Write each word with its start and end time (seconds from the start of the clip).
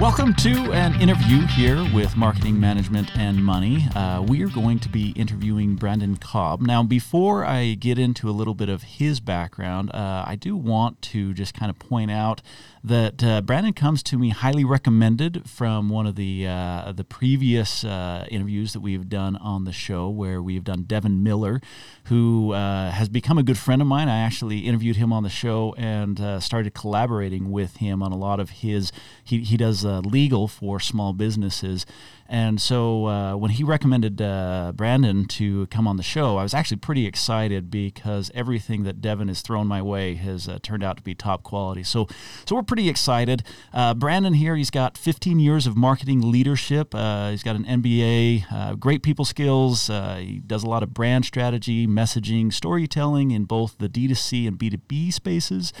Welcome 0.00 0.32
to 0.36 0.72
an 0.72 0.98
interview 0.98 1.46
here 1.46 1.86
with 1.94 2.16
Marketing 2.16 2.58
Management 2.58 3.14
and 3.18 3.44
Money. 3.44 3.86
Uh, 3.94 4.24
we 4.26 4.42
are 4.42 4.48
going 4.48 4.78
to 4.78 4.88
be 4.88 5.10
interviewing 5.10 5.76
Brandon 5.76 6.16
Cobb. 6.16 6.62
Now, 6.62 6.82
before 6.82 7.44
I 7.44 7.74
get 7.74 7.98
into 7.98 8.30
a 8.30 8.32
little 8.32 8.54
bit 8.54 8.70
of 8.70 8.82
his 8.82 9.20
background, 9.20 9.90
uh, 9.92 10.24
I 10.26 10.36
do 10.36 10.56
want 10.56 11.02
to 11.02 11.34
just 11.34 11.52
kind 11.52 11.68
of 11.68 11.78
point 11.78 12.10
out 12.10 12.40
that 12.82 13.22
uh, 13.22 13.42
Brandon 13.42 13.74
comes 13.74 14.02
to 14.04 14.18
me 14.18 14.30
highly 14.30 14.64
recommended 14.64 15.46
from 15.46 15.90
one 15.90 16.06
of 16.06 16.16
the 16.16 16.46
uh, 16.46 16.92
the 16.92 17.04
previous 17.04 17.84
uh, 17.84 18.26
interviews 18.30 18.72
that 18.72 18.80
we've 18.80 19.06
done 19.06 19.36
on 19.36 19.64
the 19.64 19.72
show, 19.72 20.08
where 20.08 20.40
we've 20.40 20.64
done 20.64 20.84
Devin 20.84 21.22
Miller, 21.22 21.60
who 22.04 22.54
uh, 22.54 22.90
has 22.90 23.10
become 23.10 23.36
a 23.36 23.42
good 23.42 23.58
friend 23.58 23.82
of 23.82 23.88
mine. 23.88 24.08
I 24.08 24.20
actually 24.20 24.60
interviewed 24.60 24.96
him 24.96 25.12
on 25.12 25.24
the 25.24 25.28
show 25.28 25.74
and 25.76 26.42
started 26.42 26.72
collaborating 26.72 27.50
with 27.50 27.76
him 27.76 28.02
on 28.02 28.12
a 28.12 28.16
lot 28.16 28.40
of 28.40 28.48
his. 28.48 28.92
He 29.22 29.40
he 29.40 29.58
does 29.58 29.84
uh, 29.90 30.00
legal 30.00 30.48
for 30.48 30.80
small 30.80 31.12
businesses, 31.12 31.86
and 32.32 32.62
so 32.62 33.08
uh, 33.08 33.34
when 33.34 33.50
he 33.50 33.64
recommended 33.64 34.22
uh, 34.22 34.70
Brandon 34.76 35.24
to 35.24 35.66
come 35.66 35.88
on 35.88 35.96
the 35.96 36.04
show, 36.04 36.36
I 36.36 36.44
was 36.44 36.54
actually 36.54 36.76
pretty 36.76 37.04
excited 37.04 37.72
because 37.72 38.30
everything 38.36 38.84
that 38.84 39.00
Devin 39.00 39.26
has 39.26 39.42
thrown 39.42 39.66
my 39.66 39.82
way 39.82 40.14
has 40.14 40.48
uh, 40.48 40.60
turned 40.62 40.84
out 40.84 40.96
to 40.98 41.02
be 41.02 41.12
top 41.12 41.42
quality. 41.42 41.82
So, 41.82 42.06
so 42.46 42.54
we're 42.54 42.62
pretty 42.62 42.88
excited. 42.88 43.42
Uh, 43.72 43.94
Brandon 43.94 44.34
here, 44.34 44.54
he's 44.54 44.70
got 44.70 44.96
15 44.96 45.40
years 45.40 45.66
of 45.66 45.76
marketing 45.76 46.30
leadership. 46.30 46.94
Uh, 46.94 47.30
he's 47.30 47.42
got 47.42 47.56
an 47.56 47.64
MBA, 47.64 48.44
uh, 48.52 48.74
great 48.76 49.02
people 49.02 49.24
skills. 49.24 49.88
he 49.88 50.40
does 50.46 50.62
a 50.62 50.68
lot 50.68 50.84
of 50.84 50.94
brand 50.94 51.24
strategy, 51.24 51.84
messaging, 51.84 52.52
storytelling 52.52 53.32
in 53.32 53.44
both 53.44 53.76
the 53.78 53.88
D2C 53.88 54.46
and 54.46 54.56
B2B 54.56 55.12
spaces. 55.12 55.72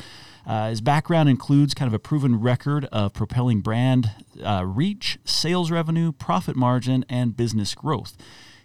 Uh, 0.46 0.70
his 0.70 0.80
background 0.80 1.28
includes 1.28 1.74
kind 1.74 1.86
of 1.86 1.94
a 1.94 1.98
proven 1.98 2.40
record 2.40 2.86
of 2.86 3.12
propelling 3.12 3.60
brand 3.60 4.10
uh, 4.42 4.64
reach, 4.66 5.18
sales 5.24 5.70
revenue, 5.70 6.12
profit 6.12 6.56
margin, 6.56 7.04
and 7.08 7.36
business 7.36 7.74
growth. 7.74 8.16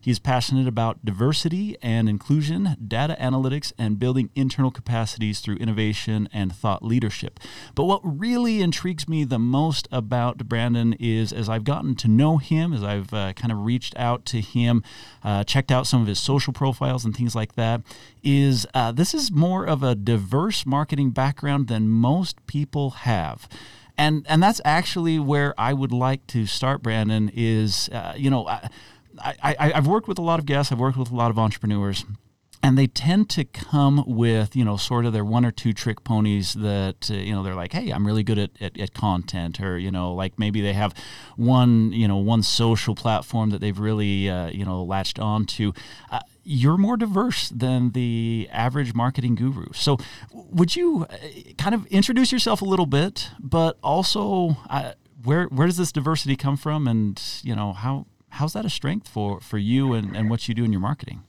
He 0.05 0.11
is 0.11 0.19
passionate 0.19 0.67
about 0.67 1.03
diversity 1.03 1.77
and 1.81 2.07
inclusion, 2.07 2.77
data 2.87 3.17
analytics, 3.19 3.73
and 3.75 3.97
building 3.97 4.29
internal 4.35 4.69
capacities 4.69 5.39
through 5.39 5.55
innovation 5.55 6.29
and 6.31 6.53
thought 6.53 6.85
leadership. 6.85 7.39
But 7.73 7.85
what 7.85 8.01
really 8.03 8.61
intrigues 8.61 9.09
me 9.09 9.23
the 9.23 9.39
most 9.39 9.87
about 9.91 10.47
Brandon 10.47 10.93
is 10.99 11.33
as 11.33 11.49
I've 11.49 11.63
gotten 11.63 11.95
to 11.95 12.07
know 12.07 12.37
him, 12.37 12.71
as 12.71 12.83
I've 12.83 13.11
uh, 13.15 13.33
kind 13.33 13.51
of 13.51 13.65
reached 13.65 13.97
out 13.97 14.25
to 14.25 14.41
him, 14.41 14.83
uh, 15.23 15.43
checked 15.43 15.71
out 15.71 15.87
some 15.87 16.03
of 16.03 16.07
his 16.07 16.19
social 16.19 16.53
profiles 16.53 17.03
and 17.03 17.17
things 17.17 17.33
like 17.33 17.55
that, 17.55 17.81
is 18.21 18.67
uh, 18.75 18.91
this 18.91 19.15
is 19.15 19.31
more 19.31 19.65
of 19.65 19.81
a 19.81 19.95
diverse 19.95 20.67
marketing 20.67 21.09
background 21.09 21.67
than 21.67 21.89
most 21.89 22.45
people 22.45 22.91
have 22.91 23.49
and 23.97 24.25
and 24.27 24.43
that's 24.43 24.59
actually 24.65 25.17
where 25.17 25.53
I 25.57 25.71
would 25.73 25.93
like 25.93 26.27
to 26.27 26.45
start, 26.45 26.83
Brandon. 26.83 27.31
Is 27.33 27.89
uh, 27.89 28.13
you 28.15 28.29
know. 28.29 28.45
I, 28.45 28.69
I, 29.23 29.55
I, 29.59 29.73
I've 29.73 29.87
worked 29.87 30.07
with 30.07 30.19
a 30.19 30.21
lot 30.21 30.39
of 30.39 30.45
guests. 30.45 30.71
I've 30.71 30.79
worked 30.79 30.97
with 30.97 31.11
a 31.11 31.15
lot 31.15 31.31
of 31.31 31.39
entrepreneurs 31.39 32.05
and 32.65 32.79
they 32.79 32.87
tend 32.87 33.29
to 33.29 33.45
come 33.45 34.03
with 34.07 34.55
you 34.55 34.65
know 34.65 34.75
sort 34.75 35.05
of 35.05 35.13
their 35.13 35.23
one 35.23 35.45
or 35.45 35.51
two 35.51 35.71
trick 35.71 36.03
ponies 36.03 36.53
that 36.53 37.09
uh, 37.11 37.13
you 37.13 37.31
know 37.31 37.43
they're 37.43 37.55
like 37.55 37.71
hey 37.71 37.91
i'm 37.91 38.07
really 38.07 38.23
good 38.23 38.39
at, 38.39 38.49
at, 38.59 38.79
at, 38.79 38.93
content 38.93 39.61
or 39.61 39.77
you 39.77 39.91
know 39.91 40.13
like 40.13 40.39
maybe 40.39 40.61
they 40.61 40.73
have 40.73 40.93
one 41.35 41.91
you 41.91 42.07
know 42.07 42.17
one 42.17 42.41
social 42.41 42.95
platform 42.95 43.51
that 43.51 43.61
they've 43.61 43.79
really 43.79 44.29
uh, 44.29 44.47
you 44.47 44.65
know 44.65 44.83
latched 44.83 45.19
onto 45.19 45.73
uh, 46.11 46.19
you're 46.43 46.77
more 46.77 46.97
diverse 46.97 47.49
than 47.49 47.91
the 47.91 48.49
average 48.51 48.95
marketing 48.95 49.35
guru 49.35 49.67
so 49.73 49.97
would 50.33 50.75
you 50.75 51.05
uh, 51.09 51.17
kind 51.59 51.75
of 51.75 51.85
introduce 51.87 52.31
yourself 52.31 52.63
a 52.63 52.65
little 52.65 52.87
bit 52.87 53.29
but 53.39 53.77
also 53.83 54.57
uh, 54.71 54.93
where 55.23 55.45
where 55.45 55.67
does 55.67 55.77
this 55.77 55.91
diversity 55.91 56.35
come 56.35 56.57
from 56.57 56.87
and 56.87 57.21
you 57.43 57.55
know 57.55 57.73
how 57.73 58.07
how's 58.35 58.53
that 58.53 58.65
a 58.65 58.69
strength 58.69 59.07
for 59.07 59.39
for 59.39 59.57
you 59.57 59.93
and, 59.93 60.15
and 60.15 60.29
what 60.29 60.47
you 60.47 60.53
do 60.53 60.63
in 60.63 60.71
your 60.71 60.81
marketing? 60.81 61.23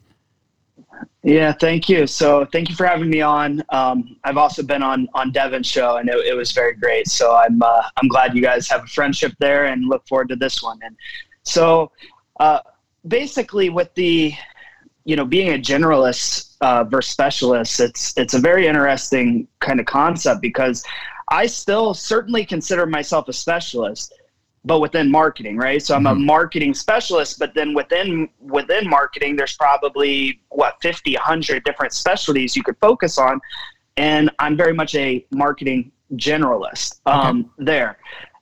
Yeah 1.22 1.52
thank 1.52 1.88
you. 1.88 2.06
So 2.06 2.46
thank 2.52 2.68
you 2.68 2.76
for 2.76 2.86
having 2.86 3.10
me 3.10 3.20
on. 3.20 3.62
Um, 3.70 4.16
i've 4.24 4.36
also 4.36 4.62
been 4.62 4.82
on 4.82 5.08
on 5.14 5.32
devin's 5.32 5.66
show 5.66 5.96
and 5.96 6.08
it, 6.08 6.16
it 6.26 6.34
was 6.34 6.52
very 6.52 6.74
great. 6.74 7.08
So 7.08 7.34
i'm 7.34 7.62
uh, 7.62 7.82
i'm 7.96 8.08
glad 8.08 8.34
you 8.34 8.42
guys 8.42 8.68
have 8.68 8.84
a 8.84 8.88
friendship 8.88 9.32
there 9.38 9.66
and 9.66 9.86
look 9.86 10.06
forward 10.08 10.28
to 10.30 10.36
this 10.36 10.62
one. 10.62 10.78
And 10.82 10.96
so 11.42 11.92
uh, 12.40 12.60
basically 13.08 13.70
with 13.70 13.92
the 13.94 14.34
you 15.04 15.16
know 15.16 15.24
being 15.24 15.54
a 15.54 15.58
generalist 15.58 16.56
uh, 16.60 16.82
versus 16.84 17.12
specialist 17.12 17.80
it's 17.80 18.12
it's 18.16 18.34
a 18.34 18.38
very 18.38 18.66
interesting 18.66 19.46
kind 19.60 19.78
of 19.78 19.86
concept 19.86 20.42
because 20.42 20.84
i 21.28 21.46
still 21.46 21.94
certainly 21.94 22.44
consider 22.44 22.86
myself 22.86 23.28
a 23.28 23.32
specialist 23.32 24.12
but 24.66 24.80
within 24.80 25.08
marketing, 25.08 25.56
right? 25.56 25.80
So 25.80 25.94
I'm 25.94 26.04
mm-hmm. 26.04 26.22
a 26.22 26.24
marketing 26.24 26.74
specialist, 26.74 27.38
but 27.38 27.54
then 27.54 27.72
within 27.72 28.28
within 28.40 28.88
marketing, 28.88 29.36
there's 29.36 29.56
probably 29.56 30.40
what 30.48 30.74
50, 30.82 31.14
100 31.14 31.64
different 31.64 31.92
specialties 31.92 32.56
you 32.56 32.64
could 32.64 32.76
focus 32.80 33.16
on, 33.16 33.40
and 33.96 34.30
I'm 34.40 34.56
very 34.56 34.74
much 34.74 34.96
a 34.96 35.24
marketing 35.30 35.92
generalist 36.14 37.00
um, 37.06 37.40
okay. 37.40 37.64
there. 37.64 37.98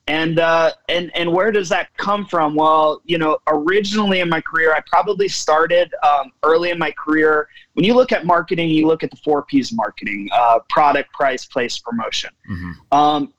And 0.07 0.39
uh, 0.39 0.73
and 0.89 1.11
and 1.15 1.31
where 1.31 1.53
does 1.53 1.69
that 1.69 1.95
come 1.99 2.27
from? 2.27 2.55
Well, 2.55 3.03
you 3.05 3.19
know, 3.19 3.39
originally 3.47 4.21
in 4.21 4.29
my 4.29 4.41
career, 4.41 4.75
I 4.75 4.81
probably 4.87 5.29
started 5.29 5.93
um, 6.03 6.33
early 6.43 6.71
in 6.71 6.79
my 6.79 6.93
career. 6.93 7.49
When 7.75 7.85
you 7.85 7.95
look 7.95 8.13
at 8.13 8.25
marketing, 8.27 8.69
you 8.71 8.87
look 8.87 9.03
at 9.03 9.11
the 9.11 9.17
four 9.19 9.43
P's 9.43 9.73
marketing: 9.73 10.29
uh, 10.33 10.61
product, 10.69 11.13
price, 11.13 11.47
place, 11.47 11.79
promotion. 11.79 12.31
Mm-hmm. 12.51 12.99
Um, 12.99 13.35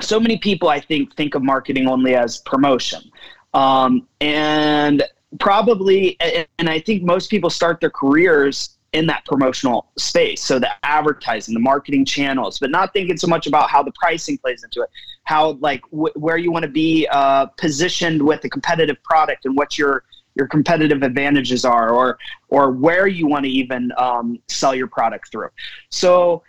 so 0.00 0.18
many 0.20 0.38
people 0.38 0.68
I 0.68 0.80
think 0.80 1.14
think 1.16 1.34
of 1.34 1.42
marketing 1.42 1.88
only 1.88 2.14
as 2.14 2.38
promotion. 2.38 3.02
Um, 3.52 4.06
and 4.20 5.02
probably 5.40 6.16
and 6.58 6.68
I 6.68 6.80
think 6.80 7.02
most 7.02 7.30
people 7.30 7.50
start 7.50 7.80
their 7.80 7.90
careers 7.90 8.76
in 8.94 9.06
that 9.06 9.24
promotional 9.26 9.90
space. 9.98 10.42
So 10.42 10.60
the 10.60 10.70
advertising, 10.84 11.52
the 11.52 11.60
marketing 11.60 12.04
channels, 12.04 12.60
but 12.60 12.70
not 12.70 12.92
thinking 12.92 13.16
so 13.16 13.26
much 13.26 13.48
about 13.48 13.68
how 13.68 13.82
the 13.82 13.90
pricing 13.92 14.38
plays 14.38 14.62
into 14.62 14.82
it, 14.82 14.90
how 15.24 15.52
like 15.60 15.82
wh- 15.90 16.16
where 16.16 16.36
you 16.36 16.52
want 16.52 16.62
to 16.62 16.70
be 16.70 17.08
uh, 17.10 17.46
positioned 17.46 18.22
with 18.22 18.44
a 18.44 18.48
competitive 18.48 19.02
product 19.02 19.46
and 19.46 19.56
what 19.56 19.76
your 19.76 20.04
your 20.36 20.48
competitive 20.48 21.02
advantages 21.02 21.64
are, 21.64 21.90
or 21.90 22.18
or 22.48 22.70
where 22.70 23.06
you 23.06 23.26
want 23.26 23.44
to 23.44 23.50
even 23.50 23.92
um, 23.98 24.38
sell 24.48 24.74
your 24.74 24.88
product 24.88 25.30
through. 25.30 25.48
So 25.90 26.42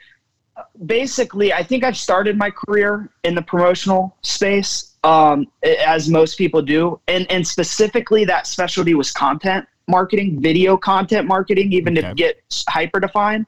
basically, 0.86 1.54
I 1.54 1.64
think 1.64 1.84
I've 1.84 1.98
started 1.98 2.38
my 2.38 2.52
career 2.52 3.10
in 3.24 3.36
the 3.36 3.42
promotional 3.42 4.16
space, 4.22 4.96
um, 5.04 5.48
as 5.64 6.10
most 6.10 6.38
people 6.38 6.62
do, 6.62 7.00
and 7.08 7.30
and 7.32 7.46
specifically 7.46 8.26
that 8.26 8.48
specialty 8.48 8.94
was 8.94 9.12
content 9.12 9.66
marketing, 9.88 10.42
video 10.42 10.78
content 10.78 11.28
marketing, 11.28 11.72
even 11.74 11.98
okay. 11.98 12.08
to 12.08 12.14
get 12.16 12.44
hyper 12.70 13.00
defined. 13.00 13.46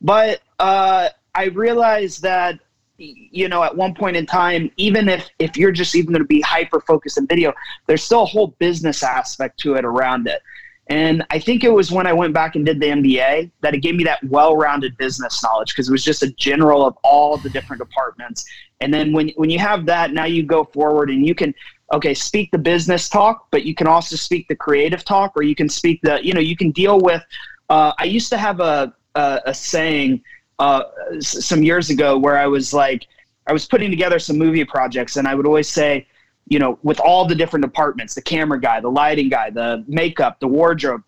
But 0.00 0.40
uh, 0.58 1.08
I 1.34 1.44
realized 1.44 2.22
that 2.22 2.58
you 2.98 3.48
know 3.48 3.62
at 3.62 3.76
one 3.76 3.94
point 3.94 4.16
in 4.16 4.26
time 4.26 4.72
even 4.76 5.08
if 5.08 5.28
if 5.38 5.56
you're 5.56 5.70
just 5.70 5.94
even 5.94 6.12
going 6.12 6.22
to 6.22 6.26
be 6.26 6.40
hyper 6.40 6.80
focused 6.80 7.16
in 7.16 7.28
video 7.28 7.52
there's 7.86 8.02
still 8.02 8.22
a 8.22 8.26
whole 8.26 8.48
business 8.58 9.04
aspect 9.04 9.56
to 9.60 9.74
it 9.74 9.84
around 9.84 10.26
it 10.26 10.42
and 10.88 11.24
I 11.28 11.38
think 11.38 11.64
it 11.64 11.72
was 11.72 11.92
when 11.92 12.06
I 12.06 12.14
went 12.14 12.32
back 12.32 12.56
and 12.56 12.64
did 12.64 12.80
the 12.80 12.86
MBA 12.86 13.50
that 13.60 13.74
it 13.74 13.78
gave 13.78 13.94
me 13.94 14.04
that 14.04 14.24
well-rounded 14.24 14.96
business 14.96 15.42
knowledge 15.42 15.74
because 15.74 15.88
it 15.88 15.92
was 15.92 16.02
just 16.02 16.22
a 16.22 16.32
general 16.32 16.86
of 16.86 16.96
all 17.04 17.36
the 17.36 17.50
different 17.50 17.80
departments. 17.80 18.46
And 18.80 18.92
then 18.92 19.12
when 19.12 19.28
when 19.36 19.50
you 19.50 19.58
have 19.58 19.84
that, 19.86 20.12
now 20.12 20.24
you 20.24 20.42
go 20.42 20.64
forward 20.64 21.10
and 21.10 21.26
you 21.26 21.34
can 21.34 21.54
okay 21.92 22.14
speak 22.14 22.50
the 22.52 22.58
business 22.58 23.08
talk, 23.08 23.48
but 23.50 23.64
you 23.64 23.74
can 23.74 23.86
also 23.86 24.16
speak 24.16 24.48
the 24.48 24.56
creative 24.56 25.04
talk, 25.04 25.32
or 25.36 25.42
you 25.42 25.54
can 25.54 25.68
speak 25.68 26.00
the 26.02 26.24
you 26.24 26.32
know 26.32 26.40
you 26.40 26.56
can 26.56 26.70
deal 26.70 26.98
with. 27.00 27.22
Uh, 27.68 27.92
I 27.98 28.04
used 28.04 28.30
to 28.30 28.38
have 28.38 28.60
a 28.60 28.94
a, 29.14 29.40
a 29.46 29.54
saying 29.54 30.22
uh, 30.58 30.84
some 31.20 31.62
years 31.62 31.90
ago 31.90 32.16
where 32.16 32.38
I 32.38 32.46
was 32.46 32.72
like 32.72 33.06
I 33.46 33.52
was 33.52 33.66
putting 33.66 33.90
together 33.90 34.18
some 34.18 34.38
movie 34.38 34.64
projects, 34.64 35.16
and 35.16 35.28
I 35.28 35.34
would 35.34 35.46
always 35.46 35.68
say 35.68 36.06
you 36.48 36.58
know, 36.58 36.78
with 36.82 37.00
all 37.00 37.26
the 37.26 37.34
different 37.34 37.64
departments, 37.64 38.14
the 38.14 38.22
camera 38.22 38.60
guy, 38.60 38.80
the 38.80 38.90
lighting 38.90 39.28
guy, 39.28 39.50
the 39.50 39.84
makeup, 39.86 40.40
the 40.40 40.48
wardrobe. 40.48 41.02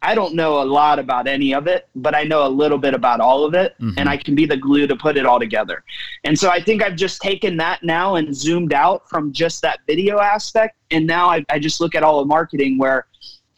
I 0.00 0.14
don't 0.14 0.34
know 0.34 0.62
a 0.62 0.64
lot 0.64 1.00
about 1.00 1.26
any 1.26 1.52
of 1.52 1.66
it, 1.66 1.88
but 1.96 2.14
I 2.14 2.22
know 2.22 2.46
a 2.46 2.48
little 2.48 2.78
bit 2.78 2.94
about 2.94 3.20
all 3.20 3.44
of 3.44 3.54
it, 3.54 3.74
mm-hmm. 3.80 3.98
and 3.98 4.08
I 4.08 4.16
can 4.16 4.36
be 4.36 4.46
the 4.46 4.56
glue 4.56 4.86
to 4.86 4.94
put 4.94 5.16
it 5.16 5.26
all 5.26 5.40
together. 5.40 5.82
And 6.22 6.38
so 6.38 6.50
I 6.50 6.62
think 6.62 6.84
I've 6.84 6.94
just 6.94 7.20
taken 7.20 7.56
that 7.56 7.82
now 7.82 8.14
and 8.14 8.34
zoomed 8.34 8.72
out 8.72 9.08
from 9.08 9.32
just 9.32 9.60
that 9.62 9.80
video 9.88 10.20
aspect, 10.20 10.76
and 10.92 11.04
now 11.04 11.28
I, 11.28 11.44
I 11.48 11.58
just 11.58 11.80
look 11.80 11.96
at 11.96 12.04
all 12.04 12.20
of 12.20 12.28
marketing 12.28 12.78
where 12.78 13.06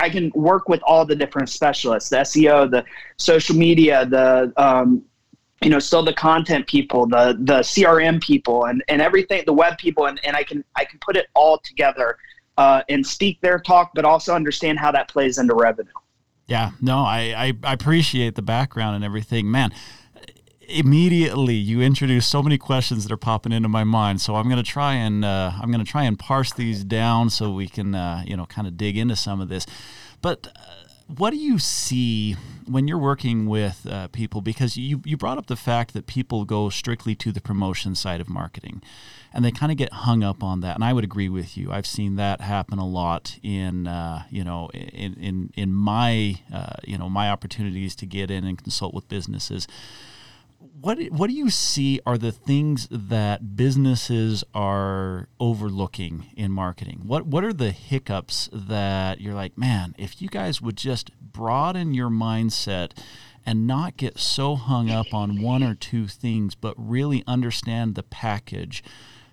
I 0.00 0.08
can 0.08 0.32
work 0.34 0.68
with 0.68 0.80
all 0.84 1.04
the 1.04 1.14
different 1.14 1.50
specialists, 1.50 2.08
the 2.08 2.16
SEO, 2.16 2.70
the 2.70 2.84
social 3.18 3.54
media, 3.54 4.06
the 4.06 4.50
um, 4.56 5.04
you 5.60 5.70
know 5.70 5.78
still 5.78 6.02
the 6.02 6.12
content 6.12 6.66
people 6.66 7.06
the 7.06 7.36
the 7.40 7.60
crm 7.60 8.20
people 8.22 8.64
and 8.64 8.82
and 8.88 9.02
everything 9.02 9.42
the 9.46 9.52
web 9.52 9.76
people 9.78 10.06
and, 10.06 10.20
and 10.24 10.36
i 10.36 10.42
can 10.42 10.64
i 10.76 10.84
can 10.84 10.98
put 11.00 11.16
it 11.16 11.26
all 11.34 11.58
together 11.58 12.16
uh, 12.58 12.82
and 12.90 13.06
speak 13.06 13.40
their 13.40 13.58
talk 13.58 13.90
but 13.94 14.04
also 14.04 14.34
understand 14.34 14.78
how 14.78 14.92
that 14.92 15.08
plays 15.08 15.38
into 15.38 15.54
revenue 15.54 15.92
yeah 16.46 16.70
no 16.80 16.98
I, 16.98 17.34
I 17.36 17.52
i 17.64 17.72
appreciate 17.72 18.34
the 18.34 18.42
background 18.42 18.96
and 18.96 19.04
everything 19.04 19.50
man 19.50 19.72
immediately 20.70 21.54
you 21.54 21.80
introduce 21.80 22.26
so 22.26 22.42
many 22.42 22.56
questions 22.56 23.02
that 23.02 23.12
are 23.12 23.16
popping 23.16 23.52
into 23.52 23.68
my 23.68 23.84
mind. 23.84 24.20
So 24.20 24.36
I'm 24.36 24.44
going 24.44 24.62
to 24.62 24.70
try 24.70 24.94
and 24.94 25.24
uh, 25.24 25.52
I'm 25.60 25.70
going 25.70 25.84
to 25.84 25.90
try 25.90 26.04
and 26.04 26.18
parse 26.18 26.52
these 26.52 26.84
down 26.84 27.30
so 27.30 27.50
we 27.50 27.68
can 27.68 27.94
uh, 27.94 28.22
you 28.26 28.36
know 28.36 28.46
kind 28.46 28.66
of 28.66 28.76
dig 28.76 28.96
into 28.96 29.16
some 29.16 29.40
of 29.40 29.48
this. 29.48 29.66
But 30.22 30.46
uh, 30.46 30.80
what 31.16 31.30
do 31.30 31.36
you 31.36 31.58
see 31.58 32.36
when 32.66 32.86
you're 32.86 32.98
working 32.98 33.46
with 33.46 33.86
uh, 33.88 34.08
people? 34.08 34.40
Because 34.40 34.76
you 34.76 35.02
you 35.04 35.16
brought 35.16 35.38
up 35.38 35.46
the 35.46 35.56
fact 35.56 35.92
that 35.94 36.06
people 36.06 36.44
go 36.44 36.70
strictly 36.70 37.14
to 37.16 37.32
the 37.32 37.40
promotion 37.40 37.94
side 37.94 38.20
of 38.20 38.28
marketing, 38.28 38.82
and 39.32 39.44
they 39.44 39.50
kind 39.50 39.72
of 39.72 39.78
get 39.78 39.92
hung 39.92 40.22
up 40.22 40.42
on 40.42 40.60
that. 40.60 40.76
And 40.76 40.84
I 40.84 40.92
would 40.92 41.04
agree 41.04 41.28
with 41.28 41.56
you. 41.56 41.72
I've 41.72 41.86
seen 41.86 42.16
that 42.16 42.40
happen 42.40 42.78
a 42.78 42.86
lot 42.86 43.38
in 43.42 43.86
uh, 43.86 44.24
you 44.30 44.44
know 44.44 44.68
in 44.72 45.14
in 45.14 45.52
in 45.56 45.72
my 45.72 46.40
uh, 46.52 46.76
you 46.84 46.96
know 46.96 47.08
my 47.08 47.30
opportunities 47.30 47.94
to 47.96 48.06
get 48.06 48.30
in 48.30 48.44
and 48.44 48.62
consult 48.62 48.94
with 48.94 49.08
businesses 49.08 49.66
what 50.60 50.98
what 51.10 51.28
do 51.28 51.34
you 51.34 51.50
see 51.50 52.00
are 52.04 52.18
the 52.18 52.32
things 52.32 52.86
that 52.90 53.56
businesses 53.56 54.44
are 54.54 55.28
overlooking 55.38 56.26
in 56.36 56.52
marketing? 56.52 57.02
What 57.04 57.26
what 57.26 57.44
are 57.44 57.52
the 57.52 57.72
hiccups 57.72 58.48
that 58.52 59.20
you're 59.20 59.34
like, 59.34 59.56
man, 59.56 59.94
if 59.98 60.20
you 60.20 60.28
guys 60.28 60.60
would 60.60 60.76
just 60.76 61.10
broaden 61.20 61.94
your 61.94 62.10
mindset 62.10 62.92
and 63.46 63.66
not 63.66 63.96
get 63.96 64.18
so 64.18 64.54
hung 64.54 64.90
up 64.90 65.14
on 65.14 65.40
one 65.40 65.62
or 65.62 65.74
two 65.74 66.06
things, 66.06 66.54
but 66.54 66.74
really 66.76 67.24
understand 67.26 67.94
the 67.94 68.02
package. 68.02 68.84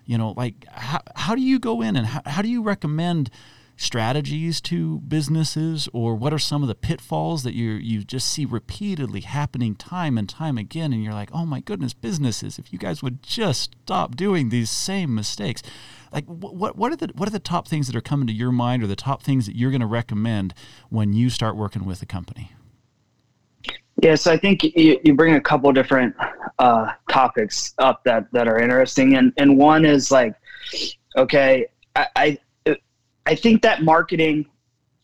You 0.06 0.16
know, 0.16 0.32
like 0.36 0.64
how, 0.70 1.02
how 1.14 1.34
do 1.34 1.42
you 1.42 1.58
go 1.58 1.82
in 1.82 1.94
and 1.94 2.06
how, 2.06 2.22
how 2.24 2.40
do 2.40 2.48
you 2.48 2.62
recommend 2.62 3.30
strategies 3.78 4.60
to 4.60 4.98
businesses 5.00 5.88
or 5.94 6.14
what 6.14 6.32
are 6.32 6.38
some 6.38 6.62
of 6.62 6.68
the 6.68 6.74
pitfalls 6.74 7.44
that 7.44 7.54
you 7.54 7.70
you 7.70 8.02
just 8.02 8.28
see 8.28 8.44
repeatedly 8.44 9.20
happening 9.20 9.74
time 9.74 10.18
and 10.18 10.28
time 10.28 10.58
again 10.58 10.92
and 10.92 11.02
you're 11.02 11.14
like 11.14 11.30
oh 11.32 11.46
my 11.46 11.60
goodness 11.60 11.94
businesses 11.94 12.58
if 12.58 12.72
you 12.72 12.78
guys 12.78 13.02
would 13.02 13.22
just 13.22 13.76
stop 13.84 14.16
doing 14.16 14.50
these 14.50 14.68
same 14.68 15.14
mistakes. 15.14 15.62
Like 16.12 16.26
what 16.26 16.76
what 16.76 16.92
are 16.92 16.96
the 16.96 17.10
what 17.14 17.28
are 17.28 17.32
the 17.32 17.38
top 17.38 17.68
things 17.68 17.86
that 17.86 17.96
are 17.96 18.00
coming 18.00 18.26
to 18.26 18.32
your 18.32 18.52
mind 18.52 18.82
or 18.82 18.86
the 18.86 18.96
top 18.96 19.22
things 19.22 19.46
that 19.46 19.56
you're 19.56 19.70
going 19.70 19.80
to 19.80 19.86
recommend 19.86 20.54
when 20.90 21.12
you 21.12 21.30
start 21.30 21.56
working 21.56 21.84
with 21.84 22.02
a 22.02 22.06
company? 22.06 22.52
Yes, 24.00 24.26
I 24.26 24.36
think 24.36 24.62
you, 24.62 25.00
you 25.02 25.14
bring 25.14 25.34
a 25.34 25.40
couple 25.40 25.72
different 25.72 26.14
uh, 26.58 26.92
topics 27.10 27.74
up 27.78 28.04
that, 28.04 28.30
that 28.32 28.46
are 28.46 28.58
interesting, 28.58 29.16
and 29.16 29.32
and 29.36 29.58
one 29.58 29.84
is 29.84 30.10
like, 30.10 30.34
okay, 31.16 31.66
I, 31.96 32.38
I 33.28 33.34
think 33.34 33.60
that 33.60 33.82
marketing, 33.82 34.46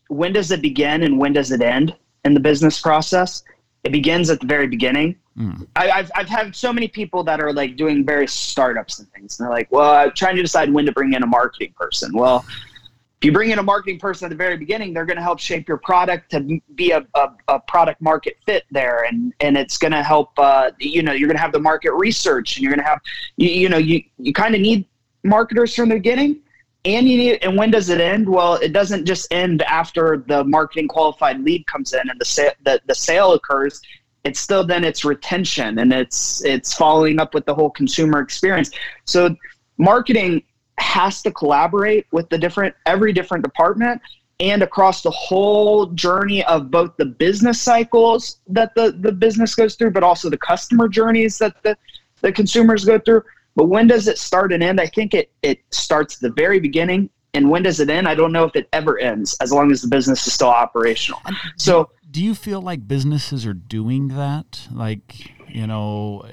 when 0.07 0.33
does 0.33 0.49
it 0.49 0.59
begin 0.61 1.03
and 1.03 1.19
when 1.19 1.31
does 1.31 1.51
it 1.51 1.61
end 1.61 1.95
in 2.25 2.33
the 2.33 2.39
business 2.39 2.81
process? 2.81 3.43
It 3.83 3.91
begins 3.91 4.31
at 4.31 4.39
the 4.39 4.47
very 4.47 4.65
beginning. 4.65 5.15
Mm. 5.37 5.67
I, 5.75 5.87
have 5.89 6.11
I've 6.15 6.27
had 6.27 6.55
so 6.55 6.73
many 6.73 6.87
people 6.87 7.23
that 7.23 7.39
are 7.39 7.53
like 7.53 7.75
doing 7.75 8.03
various 8.03 8.33
startups 8.33 8.97
and 8.97 9.07
things. 9.11 9.37
And 9.39 9.45
they're 9.45 9.53
like, 9.53 9.71
well, 9.71 9.91
I'm 9.93 10.11
trying 10.13 10.35
to 10.37 10.41
decide 10.41 10.73
when 10.73 10.87
to 10.87 10.91
bring 10.91 11.13
in 11.13 11.21
a 11.21 11.27
marketing 11.27 11.75
person. 11.77 12.17
Well, 12.17 12.43
if 12.47 13.23
you 13.25 13.31
bring 13.31 13.51
in 13.51 13.59
a 13.59 13.63
marketing 13.63 13.99
person 13.99 14.25
at 14.25 14.29
the 14.29 14.35
very 14.35 14.57
beginning, 14.57 14.95
they're 14.95 15.05
going 15.05 15.17
to 15.17 15.23
help 15.23 15.39
shape 15.39 15.67
your 15.67 15.77
product 15.77 16.31
to 16.31 16.59
be 16.73 16.91
a, 16.91 17.05
a, 17.13 17.27
a 17.47 17.59
product 17.59 18.01
market 18.01 18.37
fit 18.43 18.63
there. 18.71 19.03
And, 19.03 19.35
and 19.39 19.55
it's 19.55 19.77
going 19.77 19.91
to 19.93 20.01
help, 20.01 20.31
uh, 20.39 20.71
you 20.79 21.03
know, 21.03 21.11
you're 21.11 21.27
going 21.27 21.37
to 21.37 21.43
have 21.43 21.51
the 21.51 21.59
market 21.59 21.93
research 21.93 22.57
and 22.57 22.63
you're 22.63 22.73
going 22.73 22.83
to 22.83 22.89
have, 22.89 23.01
you, 23.37 23.49
you 23.49 23.69
know, 23.69 23.77
you, 23.77 24.01
you 24.17 24.33
kind 24.33 24.55
of 24.55 24.61
need 24.61 24.87
marketers 25.23 25.75
from 25.75 25.89
the 25.89 25.95
beginning 25.95 26.41
and 26.85 27.07
you 27.09 27.17
need 27.17 27.43
and 27.43 27.57
when 27.57 27.71
does 27.71 27.89
it 27.89 27.99
end? 27.99 28.27
Well 28.29 28.55
it 28.55 28.71
doesn't 28.71 29.05
just 29.05 29.31
end 29.31 29.63
after 29.63 30.23
the 30.27 30.43
marketing 30.43 30.87
qualified 30.87 31.41
lead 31.41 31.65
comes 31.67 31.93
in 31.93 32.09
and 32.09 32.19
the 32.19 32.25
sale 32.25 32.51
the, 32.63 32.81
the 32.87 32.95
sale 32.95 33.33
occurs. 33.33 33.81
It's 34.23 34.39
still 34.39 34.65
then 34.65 34.83
it's 34.83 35.03
retention 35.03 35.79
and 35.79 35.91
it's 35.91 36.43
it's 36.45 36.73
following 36.73 37.19
up 37.19 37.33
with 37.33 37.45
the 37.45 37.53
whole 37.53 37.69
consumer 37.69 38.19
experience. 38.19 38.71
So 39.05 39.35
marketing 39.77 40.43
has 40.77 41.21
to 41.23 41.31
collaborate 41.31 42.05
with 42.11 42.29
the 42.29 42.37
different 42.37 42.75
every 42.85 43.13
different 43.13 43.43
department 43.43 44.01
and 44.39 44.61
across 44.61 45.01
the 45.01 45.11
whole 45.11 45.87
journey 45.87 46.43
of 46.45 46.69
both 46.69 46.95
the 46.97 47.05
business 47.05 47.61
cycles 47.61 48.39
that 48.47 48.75
the, 48.75 48.91
the 48.99 49.11
business 49.11 49.55
goes 49.55 49.75
through 49.75 49.91
but 49.91 50.03
also 50.03 50.29
the 50.29 50.37
customer 50.37 50.89
journeys 50.89 51.37
that 51.37 51.55
the, 51.63 51.77
the 52.21 52.31
consumers 52.31 52.83
go 52.83 52.99
through 52.99 53.23
but 53.55 53.65
when 53.65 53.87
does 53.87 54.07
it 54.07 54.17
start 54.17 54.51
and 54.51 54.63
end? 54.63 54.79
I 54.79 54.87
think 54.87 55.13
it, 55.13 55.31
it 55.41 55.59
starts 55.71 56.15
at 56.15 56.21
the 56.21 56.31
very 56.31 56.59
beginning. 56.59 57.09
And 57.33 57.49
when 57.49 57.63
does 57.63 57.79
it 57.79 57.89
end? 57.89 58.07
I 58.07 58.15
don't 58.15 58.31
know 58.31 58.45
if 58.45 58.55
it 58.55 58.69
ever 58.71 58.97
ends 58.97 59.35
as 59.41 59.51
long 59.51 59.71
as 59.71 59.81
the 59.81 59.87
business 59.87 60.25
is 60.25 60.33
still 60.33 60.49
operational. 60.49 61.19
So, 61.57 61.89
do 62.09 62.23
you 62.23 62.33
feel 62.33 62.61
like 62.61 62.87
businesses 62.87 63.45
are 63.45 63.53
doing 63.53 64.07
that? 64.09 64.67
Like, 64.71 65.33
you 65.49 65.67
know, 65.67 66.25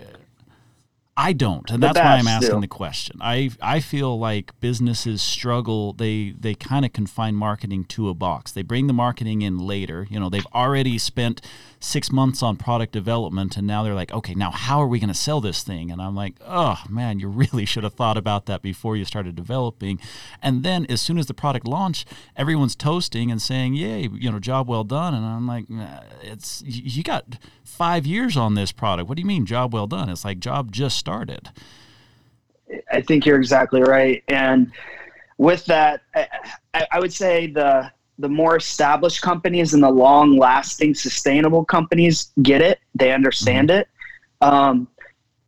I 1.17 1.33
don't, 1.33 1.71
and 1.71 1.83
that's 1.83 1.99
why 1.99 2.17
I'm 2.17 2.27
asking 2.27 2.47
still. 2.47 2.61
the 2.61 2.69
question. 2.69 3.19
I 3.21 3.51
I 3.61 3.81
feel 3.81 4.19
like 4.19 4.59
businesses 4.61 5.21
struggle. 5.21 5.93
They 5.93 6.35
they 6.39 6.55
kind 6.55 6.85
of 6.85 6.93
confine 6.93 7.35
marketing 7.35 7.85
to 7.87 8.09
a 8.09 8.15
box. 8.15 8.53
They 8.53 8.63
bring 8.63 8.87
the 8.87 8.95
marketing 8.95 9.43
in 9.43 9.59
later. 9.59 10.07
You 10.09 10.19
know, 10.19 10.31
they've 10.31 10.47
already 10.55 10.99
spent 10.99 11.43
six 11.83 12.13
months 12.13 12.43
on 12.43 12.57
product 12.57 12.93
development, 12.93 13.57
and 13.57 13.67
now 13.67 13.83
they're 13.83 13.95
like, 13.95 14.13
okay, 14.13 14.35
now 14.35 14.51
how 14.53 14.81
are 14.81 14.87
we 14.87 15.01
going 15.01 15.09
to 15.09 15.15
sell 15.15 15.41
this 15.41 15.65
thing? 15.65 15.91
And 15.91 16.01
I'm 16.01 16.15
like, 16.15 16.35
oh 16.47 16.81
man, 16.89 17.19
you 17.19 17.29
really 17.29 17.65
should 17.73 17.83
have 17.83 17.95
thought 17.95 18.17
about 18.17 18.47
that 18.47 18.63
before 18.63 18.97
you 18.97 19.05
started 19.05 19.35
developing. 19.35 19.99
And 20.41 20.63
then 20.63 20.87
as 20.89 21.03
soon 21.03 21.19
as 21.19 21.27
the 21.27 21.35
product 21.35 21.67
launched, 21.67 22.09
everyone's 22.37 22.77
toasting 22.77 23.31
and 23.31 23.43
saying, 23.43 23.75
yay, 23.75 24.09
you 24.13 24.31
know, 24.31 24.39
job 24.39 24.69
well 24.69 24.85
done. 24.85 25.13
And 25.13 25.25
I'm 25.25 25.47
like, 25.47 25.65
it's 26.23 26.63
you 26.65 27.03
got 27.03 27.39
five 27.65 28.07
years 28.07 28.37
on 28.37 28.55
this 28.55 28.71
product. 28.71 29.09
What 29.09 29.17
do 29.17 29.23
you 29.23 29.27
mean, 29.27 29.45
job 29.45 29.75
well 29.75 29.89
done? 29.89 30.09
It's 30.09 30.25
like 30.25 30.39
job 30.39 30.71
just 30.71 30.97
started. 30.97 31.51
I 32.91 33.01
think 33.01 33.27
you're 33.27 33.39
exactly 33.39 33.83
right. 33.83 34.23
And 34.29 34.71
with 35.37 35.65
that, 35.67 36.03
I, 36.15 36.87
I 36.93 37.01
would 37.01 37.13
say 37.13 37.49
the 37.49 37.91
the 38.23 38.29
more 38.29 38.57
established 38.57 39.21
companies 39.21 39.75
and 39.75 39.83
the 39.83 39.91
long 39.91 40.39
lasting 40.39 40.95
sustainable 40.95 41.65
companies 41.65 42.33
get 42.43 42.63
it. 42.63 42.79
They 42.95 43.13
understand 43.13 43.69
mm-hmm. 43.69 43.81
it. 43.81 43.89
Um, 44.41 44.89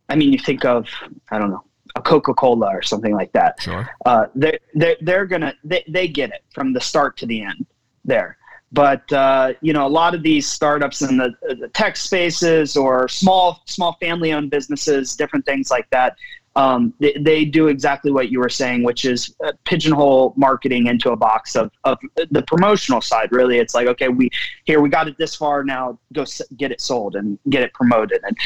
I 0.09 0.15
mean, 0.15 0.31
you 0.31 0.37
think 0.37 0.65
of 0.65 0.87
I 1.31 1.39
don't 1.39 1.49
know 1.49 1.63
a 1.95 2.01
Coca 2.01 2.33
Cola 2.33 2.67
or 2.67 2.81
something 2.81 3.13
like 3.13 3.31
that. 3.31 3.61
Sure. 3.61 3.89
Uh, 4.05 4.25
they're 4.35 4.59
they're 4.73 4.97
they're 5.01 5.25
gonna 5.25 5.53
they, 5.63 5.83
they 5.87 6.07
get 6.07 6.29
it 6.31 6.43
from 6.53 6.73
the 6.73 6.81
start 6.81 7.17
to 7.17 7.25
the 7.25 7.41
end 7.41 7.65
there. 8.03 8.37
But 8.71 9.11
uh, 9.13 9.53
you 9.61 9.71
know, 9.71 9.87
a 9.87 9.93
lot 10.01 10.13
of 10.13 10.21
these 10.21 10.45
startups 10.45 11.01
in 11.01 11.15
the, 11.15 11.33
the 11.41 11.69
tech 11.69 11.95
spaces 11.95 12.75
or 12.75 13.07
small 13.07 13.61
small 13.65 13.93
family 14.01 14.33
owned 14.33 14.51
businesses, 14.51 15.15
different 15.15 15.45
things 15.45 15.71
like 15.71 15.89
that, 15.91 16.17
um, 16.55 16.93
they, 16.99 17.13
they, 17.19 17.45
do 17.45 17.67
exactly 17.67 18.11
what 18.11 18.29
you 18.29 18.39
were 18.39 18.49
saying, 18.49 18.83
which 18.83 19.03
is 19.03 19.35
uh, 19.45 19.51
pigeonhole 19.65 20.33
marketing 20.37 20.87
into 20.87 21.11
a 21.11 21.15
box 21.15 21.55
of, 21.55 21.69
of 21.83 21.97
the 22.31 22.41
promotional 22.43 23.01
side. 23.01 23.31
Really, 23.31 23.59
it's 23.59 23.75
like, 23.75 23.87
okay, 23.87 24.07
we 24.07 24.29
here 24.63 24.79
we 24.79 24.89
got 24.89 25.07
it 25.07 25.17
this 25.17 25.35
far, 25.35 25.63
now 25.63 25.99
go 26.13 26.23
get 26.57 26.71
it 26.71 26.79
sold 26.79 27.15
and 27.15 27.37
get 27.49 27.61
it 27.61 27.73
promoted, 27.73 28.21
and 28.23 28.37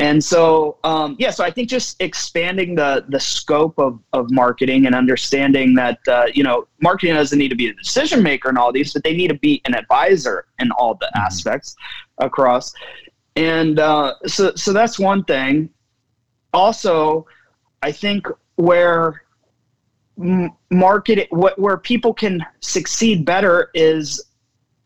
and 0.00 0.22
so, 0.22 0.78
um, 0.84 1.16
yeah, 1.18 1.30
so 1.30 1.42
I 1.42 1.50
think 1.50 1.68
just 1.68 2.00
expanding 2.00 2.76
the 2.76 3.04
the 3.08 3.18
scope 3.18 3.78
of, 3.78 3.98
of 4.12 4.30
marketing 4.30 4.86
and 4.86 4.94
understanding 4.94 5.74
that 5.74 5.98
uh, 6.06 6.26
you 6.32 6.44
know 6.44 6.68
marketing 6.80 7.14
doesn't 7.14 7.38
need 7.38 7.48
to 7.48 7.56
be 7.56 7.68
a 7.68 7.74
decision 7.74 8.22
maker 8.22 8.48
in 8.48 8.56
all 8.56 8.70
these, 8.70 8.92
but 8.92 9.02
they 9.02 9.16
need 9.16 9.28
to 9.28 9.38
be 9.38 9.60
an 9.64 9.74
advisor 9.74 10.46
in 10.60 10.70
all 10.72 10.94
the 10.94 11.06
mm-hmm. 11.06 11.26
aspects 11.26 11.74
across. 12.18 12.72
And 13.34 13.80
uh, 13.80 14.14
so, 14.26 14.54
so 14.54 14.72
that's 14.72 14.98
one 14.98 15.24
thing. 15.24 15.70
Also, 16.52 17.26
I 17.82 17.92
think 17.92 18.26
where 18.56 19.22
market 20.70 21.28
where 21.30 21.76
people 21.76 22.12
can 22.12 22.44
succeed 22.60 23.24
better 23.24 23.70
is 23.74 24.24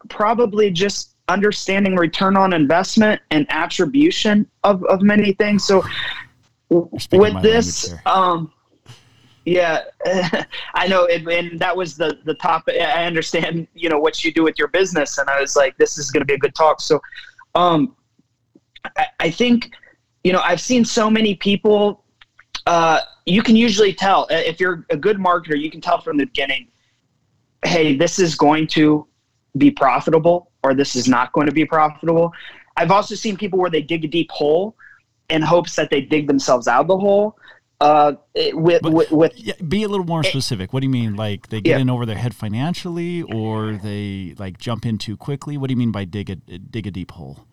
probably 0.09 0.71
just 0.71 1.13
understanding 1.29 1.97
return 1.97 2.37
on 2.37 2.53
investment 2.53 3.21
and 3.31 3.47
attribution 3.49 4.47
of, 4.65 4.85
of 4.85 5.03
many 5.03 5.33
things. 5.33 5.65
So 5.65 5.83
with 6.69 7.43
this, 7.43 7.95
um, 8.07 8.53
yeah, 9.45 9.85
I 10.75 10.87
know. 10.89 11.05
It, 11.05 11.27
and 11.27 11.59
that 11.61 11.77
was 11.77 11.97
the, 11.97 12.19
the 12.25 12.35
topic. 12.35 12.81
I 12.81 13.05
understand, 13.05 13.67
you 13.75 13.89
know, 13.89 13.99
what 13.99 14.23
you 14.25 14.33
do 14.33 14.43
with 14.43 14.59
your 14.59 14.69
business. 14.69 15.19
And 15.19 15.29
I 15.29 15.41
was 15.41 15.57
like, 15.57 15.77
this 15.79 15.99
is 15.99 16.11
going 16.11 16.21
to 16.21 16.27
be 16.27 16.35
a 16.35 16.39
good 16.39 16.55
talk. 16.55 16.81
So, 16.81 17.01
um, 17.55 17.97
I, 18.97 19.07
I 19.21 19.31
think, 19.31 19.73
you 20.25 20.33
know, 20.33 20.41
I've 20.41 20.61
seen 20.61 20.85
so 20.85 21.11
many 21.11 21.35
people, 21.35 22.02
uh, 22.67 23.01
you 23.27 23.43
can 23.43 23.57
usually 23.57 23.93
tell 23.93 24.27
if 24.31 24.61
you're 24.61 24.87
a 24.91 24.97
good 24.97 25.19
marketer, 25.19 25.59
you 25.59 25.71
can 25.71 25.81
tell 25.81 26.01
from 26.01 26.17
the 26.17 26.25
beginning, 26.25 26.69
Hey, 27.65 27.97
this 27.97 28.19
is 28.19 28.35
going 28.35 28.67
to 28.69 29.07
be 29.57 29.71
profitable 29.71 30.51
or 30.63 30.75
this 30.75 30.97
is 30.97 31.09
not 31.09 31.33
going 31.33 31.47
to 31.47 31.53
be 31.53 31.65
profitable. 31.65 32.33
I've 32.77 32.91
also 32.91 33.15
seen 33.15 33.37
people 33.37 33.59
where 33.59 33.71
they 33.71 33.83
dig 33.83 34.05
a 34.05 34.09
deep 34.09 34.31
hole 34.31 34.77
in 35.29 35.43
hopes 35.43 35.77
that 35.77 35.91
they 35.91 36.01
dig 36.01 36.27
themselves 36.27 36.69
out 36.69 36.83
of 36.83 36.89
the 36.89 36.99
hole. 36.99 37.37
Uh, 37.81 38.15
with, 38.53 38.81
but, 38.83 38.93
with, 38.93 39.11
with 39.11 39.33
yeah, 39.37 39.55
be 39.67 39.83
a 39.83 39.89
little 39.89 40.07
more 40.07 40.23
specific. 40.23 40.73
What 40.73 40.81
do 40.81 40.87
you 40.87 40.93
mean? 40.93 41.17
Like 41.17 41.49
they 41.49 41.61
get 41.61 41.71
yeah. 41.73 41.79
in 41.79 41.91
over 41.91 42.07
their 42.07 42.17
head 42.17 42.33
financially, 42.33 43.23
or 43.23 43.73
they 43.73 44.37
like 44.39 44.59
jump 44.59 44.87
in 44.87 44.99
too 44.99 45.17
quickly? 45.17 45.57
What 45.57 45.67
do 45.67 45.73
you 45.73 45.79
mean 45.79 45.91
by 45.91 46.05
dig 46.05 46.31
a 46.31 46.37
dig 46.37 46.87
a 46.87 46.93
deep 46.93 47.11
hole? 47.11 47.45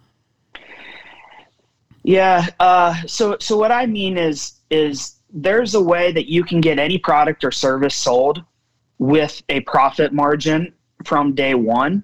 Yeah. 2.04 2.46
Uh, 2.60 2.96
so 3.08 3.38
so 3.40 3.58
what 3.58 3.72
I 3.72 3.88
mean 3.88 4.20
is 4.20 4.59
is 4.70 5.16
there's 5.32 5.76
a 5.76 5.82
way 5.82 6.12
that 6.12 6.28
you 6.28 6.44
can 6.44 6.62
get 6.62 6.80
any 6.80 6.98
product 6.98 7.44
or 7.44 7.52
service 7.52 7.96
sold 7.96 8.44
with 8.98 9.42
a 9.50 9.62
profit 9.62 10.14
margin 10.14 10.74
from 11.06 11.34
day 11.34 11.56
one. 11.56 12.04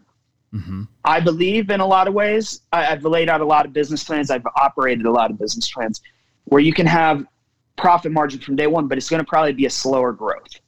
Mm-hmm. 0.54 0.84
I 1.04 1.20
believe 1.20 1.70
in 1.70 1.82
a 1.82 1.86
lot 1.86 2.08
of 2.08 2.14
ways. 2.14 2.62
I, 2.72 2.84
have 2.84 3.04
laid 3.04 3.30
out 3.30 3.42
a 3.42 3.46
lot 3.46 3.66
of 3.66 3.74
business 3.74 4.04
plans. 4.04 4.32
I've 4.32 4.46
operated 4.56 5.06
a 5.06 5.12
lot 5.12 5.30
of 5.30 5.38
business 5.38 5.70
plans 5.70 6.02
where 6.46 6.62
you 6.62 6.74
can 6.74 6.86
have 6.86 7.26
profit 7.76 8.12
margin 8.12 8.40
from 8.40 8.56
day 8.56 8.68
one, 8.68 8.88
but 8.88 8.98
it's 8.98 9.10
going 9.10 9.20
to 9.20 9.28
probably 9.28 9.52
be 9.52 9.66
a 9.66 9.70
slower 9.70 10.14
growth. 10.14 10.60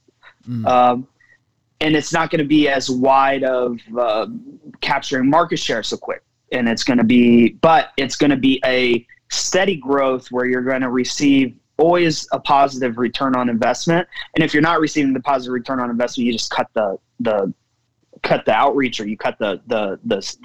Mm. 0.48 0.68
Um, 0.68 1.08
and 1.80 1.96
it's 1.96 2.12
not 2.12 2.32
going 2.32 2.40
to 2.40 2.48
be 2.48 2.68
as 2.68 2.90
wide 2.90 3.44
of 3.44 3.80
uh, 3.98 4.28
capturing 4.82 5.30
market 5.30 5.58
share 5.58 5.84
so 5.84 5.96
quick. 5.96 6.24
And 6.52 6.68
it's 6.68 6.84
going 6.84 6.98
to 6.98 7.04
be, 7.04 7.50
but 7.50 7.92
it's 7.98 8.16
going 8.16 8.32
to 8.32 8.38
be 8.38 8.62
a 8.66 9.06
steady 9.30 9.76
growth 9.76 10.32
where 10.32 10.46
you're 10.46 10.64
going 10.64 10.82
to 10.82 10.90
receive 10.90 11.56
always 11.78 12.28
a 12.32 12.40
positive 12.40 12.98
return 12.98 13.36
on 13.36 13.50
investment. 13.50 14.08
And 14.36 14.44
if 14.44 14.54
you're 14.54 14.64
not 14.64 14.80
receiving 14.80 15.14
the 15.14 15.20
positive 15.20 15.54
return 15.54 15.80
on 15.80 15.90
investment, 15.90 16.26
you 16.26 16.34
just 16.34 16.52
cut 16.52 16.68
the 16.74 16.98
the 17.20 17.54
cut 18.24 18.46
the 18.46 18.54
outreach 18.54 19.00
or 19.00 19.08
you 19.08 19.18
cut 19.18 19.38
the 19.40 19.62
the 19.68 20.00
the, 20.06 20.38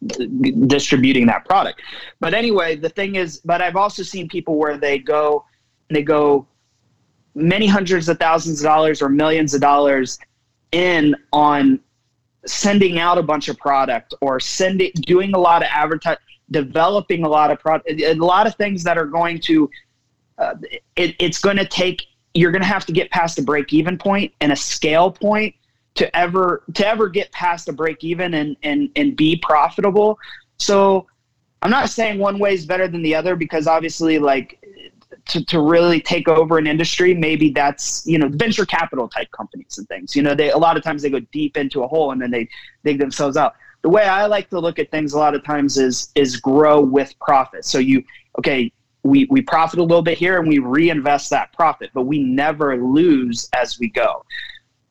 the 0.00 0.52
distributing 0.66 1.26
that 1.26 1.44
product. 1.44 1.82
But 2.20 2.34
anyway, 2.34 2.76
the 2.76 2.88
thing 2.88 3.16
is, 3.16 3.38
but 3.44 3.60
I've 3.60 3.76
also 3.76 4.02
seen 4.02 4.28
people 4.28 4.56
where 4.56 4.76
they 4.76 4.98
go 4.98 5.44
they 5.88 6.02
go 6.02 6.46
many 7.34 7.66
hundreds 7.66 8.08
of 8.08 8.18
thousands 8.18 8.60
of 8.60 8.64
dollars 8.64 9.02
or 9.02 9.08
millions 9.08 9.54
of 9.54 9.60
dollars 9.60 10.18
in 10.72 11.14
on 11.32 11.80
sending 12.46 12.98
out 12.98 13.18
a 13.18 13.22
bunch 13.22 13.48
of 13.48 13.58
product 13.58 14.14
or 14.20 14.38
sending 14.40 14.90
doing 15.02 15.34
a 15.34 15.38
lot 15.38 15.62
of 15.62 15.68
advertising 15.70 16.18
developing 16.50 17.24
a 17.24 17.28
lot 17.28 17.50
of 17.50 17.58
product 17.58 17.88
a 17.90 18.14
lot 18.14 18.46
of 18.46 18.54
things 18.54 18.84
that 18.84 18.96
are 18.96 19.06
going 19.06 19.38
to 19.38 19.68
uh, 20.38 20.54
it, 20.96 21.14
it's 21.18 21.38
going 21.38 21.56
to 21.56 21.66
take 21.66 22.06
you're 22.34 22.52
going 22.52 22.62
to 22.62 22.68
have 22.68 22.84
to 22.86 22.92
get 22.92 23.10
past 23.10 23.38
a 23.38 23.42
break 23.42 23.72
even 23.72 23.96
point 23.96 24.32
and 24.40 24.52
a 24.52 24.56
scale 24.56 25.10
point 25.10 25.54
to 25.94 26.14
ever 26.14 26.62
to 26.74 26.86
ever 26.86 27.08
get 27.08 27.32
past 27.32 27.68
a 27.68 27.72
break 27.72 28.04
even 28.04 28.34
and 28.34 28.56
and 28.62 28.90
and 28.96 29.16
be 29.16 29.36
profitable. 29.36 30.18
So 30.58 31.06
i'm 31.62 31.70
not 31.70 31.88
saying 31.88 32.18
one 32.18 32.38
way 32.38 32.52
is 32.52 32.66
better 32.66 32.86
than 32.86 33.02
the 33.02 33.14
other 33.14 33.34
because 33.34 33.66
obviously 33.66 34.18
like 34.18 34.62
to, 35.26 35.44
to 35.46 35.60
really 35.60 36.00
take 36.00 36.28
over 36.28 36.58
an 36.58 36.66
industry 36.66 37.14
maybe 37.14 37.50
that's 37.50 38.06
you 38.06 38.18
know 38.18 38.28
venture 38.28 38.66
capital 38.66 39.08
type 39.08 39.30
companies 39.32 39.78
and 39.78 39.88
things. 39.88 40.14
You 40.14 40.22
know 40.22 40.34
they 40.34 40.50
a 40.50 40.58
lot 40.58 40.76
of 40.76 40.82
times 40.82 41.02
they 41.02 41.10
go 41.10 41.20
deep 41.32 41.56
into 41.56 41.82
a 41.82 41.88
hole 41.88 42.12
and 42.12 42.20
then 42.20 42.30
they 42.30 42.48
dig 42.84 42.98
themselves 42.98 43.36
out. 43.36 43.54
The 43.82 43.88
way 43.88 44.04
i 44.04 44.26
like 44.26 44.50
to 44.50 44.60
look 44.60 44.78
at 44.78 44.90
things 44.90 45.12
a 45.12 45.18
lot 45.18 45.34
of 45.34 45.44
times 45.44 45.78
is 45.78 46.10
is 46.14 46.36
grow 46.36 46.80
with 46.80 47.14
profit. 47.20 47.64
So 47.64 47.78
you 47.78 48.04
okay 48.38 48.72
we, 49.06 49.26
we 49.30 49.42
profit 49.42 49.78
a 49.78 49.82
little 49.82 50.02
bit 50.02 50.18
here 50.18 50.38
and 50.38 50.48
we 50.48 50.58
reinvest 50.58 51.30
that 51.30 51.52
profit, 51.52 51.90
but 51.94 52.02
we 52.02 52.18
never 52.18 52.76
lose 52.76 53.48
as 53.54 53.78
we 53.78 53.88
go. 53.88 54.24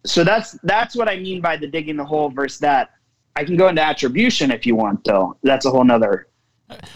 So 0.06 0.24
that's 0.24 0.52
that's 0.64 0.96
what 0.96 1.10
I 1.10 1.18
mean 1.18 1.42
by 1.42 1.58
the 1.58 1.68
digging 1.68 1.98
the 1.98 2.06
hole 2.06 2.30
versus 2.30 2.60
that. 2.60 2.92
I 3.36 3.44
can 3.44 3.58
go 3.58 3.68
into 3.68 3.82
attribution 3.82 4.52
if 4.52 4.66
you 4.66 4.76
want, 4.76 5.04
though. 5.04 5.38
That's 5.44 5.66
a 5.66 5.72
whole 5.72 5.84
nother 5.84 6.28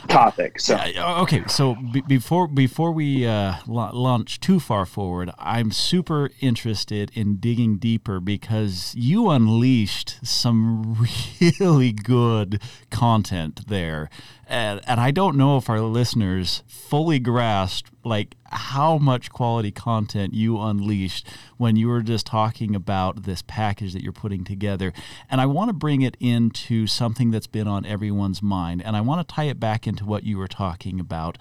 topic. 0.08 0.60
So 0.60 0.80
okay, 0.98 1.44
so 1.48 1.76
b- 1.76 2.04
before 2.08 2.48
before 2.48 2.92
we 2.92 3.26
uh, 3.26 3.56
launch 3.68 4.40
too 4.40 4.60
far 4.60 4.86
forward, 4.86 5.32
I'm 5.38 5.72
super 5.72 6.32
interested 6.40 7.12
in 7.14 7.38
digging 7.38 7.78
deeper 7.78 8.20
because 8.20 8.94
you 8.96 9.30
unleashed 9.30 10.26
some 10.26 11.08
really 11.60 11.92
good 11.92 12.62
content 12.90 13.68
there, 13.68 14.10
and, 14.50 14.82
and 14.88 15.00
I 15.00 15.12
don't 15.12 15.38
know 15.38 15.58
if 15.58 15.70
our 15.70 15.80
listeners 15.80 16.64
fully 16.68 17.20
grasped 17.20 17.92
like 18.04 18.36
how 18.46 18.98
much 18.98 19.30
quality 19.30 19.72
content 19.72 20.34
you 20.34 20.60
unleashed 20.60 21.28
when 21.58 21.76
you 21.76 21.88
were 21.88 22.02
just 22.02 22.26
talking 22.26 22.76
about 22.76 23.24
this 23.24 23.44
package 23.44 23.94
that 23.94 24.02
you're 24.02 24.12
putting 24.12 24.44
together. 24.44 24.92
And 25.30 25.40
I 25.40 25.46
want 25.46 25.70
to 25.70 25.74
bring 25.74 26.02
it 26.02 26.18
into 26.20 26.88
something 26.88 27.30
that's 27.30 27.46
been 27.46 27.68
on 27.68 27.86
everyone's 27.86 28.42
mind. 28.42 28.82
And 28.84 28.98
I 28.98 29.02
want 29.02 29.26
to 29.26 29.36
tie 29.36 29.44
it 29.44 29.60
back 29.60 29.86
into 29.86 30.04
what 30.04 30.24
you 30.24 30.40
were 30.40 30.48
talking 30.48 31.00
about. 31.00 31.38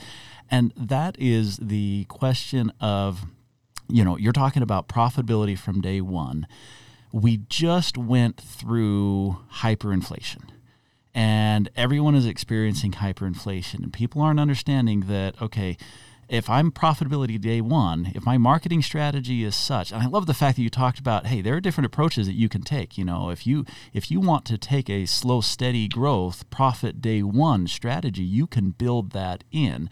And 0.50 0.74
that 0.76 1.16
is 1.18 1.56
the 1.56 2.04
question 2.10 2.70
of, 2.78 3.24
you 3.88 4.04
know, 4.04 4.18
you're 4.18 4.34
talking 4.34 4.62
about 4.62 4.86
profitability 4.86 5.58
from 5.58 5.80
day 5.80 6.02
one. 6.02 6.46
We 7.10 7.38
just 7.48 7.96
went 7.96 8.38
through 8.38 9.38
hyperinflation 9.60 10.50
and 11.18 11.68
everyone 11.74 12.14
is 12.14 12.26
experiencing 12.26 12.92
hyperinflation 12.92 13.82
and 13.82 13.92
people 13.92 14.22
aren't 14.22 14.38
understanding 14.38 15.00
that 15.00 15.40
okay 15.42 15.76
if 16.28 16.50
I'm 16.50 16.70
profitability 16.70 17.40
day 17.40 17.62
one, 17.62 18.12
if 18.14 18.26
my 18.26 18.36
marketing 18.36 18.82
strategy 18.82 19.44
is 19.44 19.56
such, 19.56 19.90
and 19.90 20.02
I 20.02 20.06
love 20.08 20.26
the 20.26 20.34
fact 20.34 20.56
that 20.56 20.62
you 20.62 20.68
talked 20.68 20.98
about, 20.98 21.26
hey, 21.26 21.40
there 21.40 21.54
are 21.54 21.60
different 21.60 21.86
approaches 21.86 22.26
that 22.26 22.34
you 22.34 22.50
can 22.50 22.60
take. 22.60 22.98
You 22.98 23.04
know, 23.06 23.30
if 23.30 23.46
you 23.46 23.64
if 23.94 24.10
you 24.10 24.20
want 24.20 24.44
to 24.44 24.58
take 24.58 24.90
a 24.90 25.06
slow, 25.06 25.40
steady 25.40 25.88
growth 25.88 26.48
profit 26.50 27.00
day 27.00 27.22
one 27.22 27.66
strategy, 27.66 28.24
you 28.24 28.46
can 28.46 28.72
build 28.72 29.12
that 29.12 29.42
in 29.50 29.88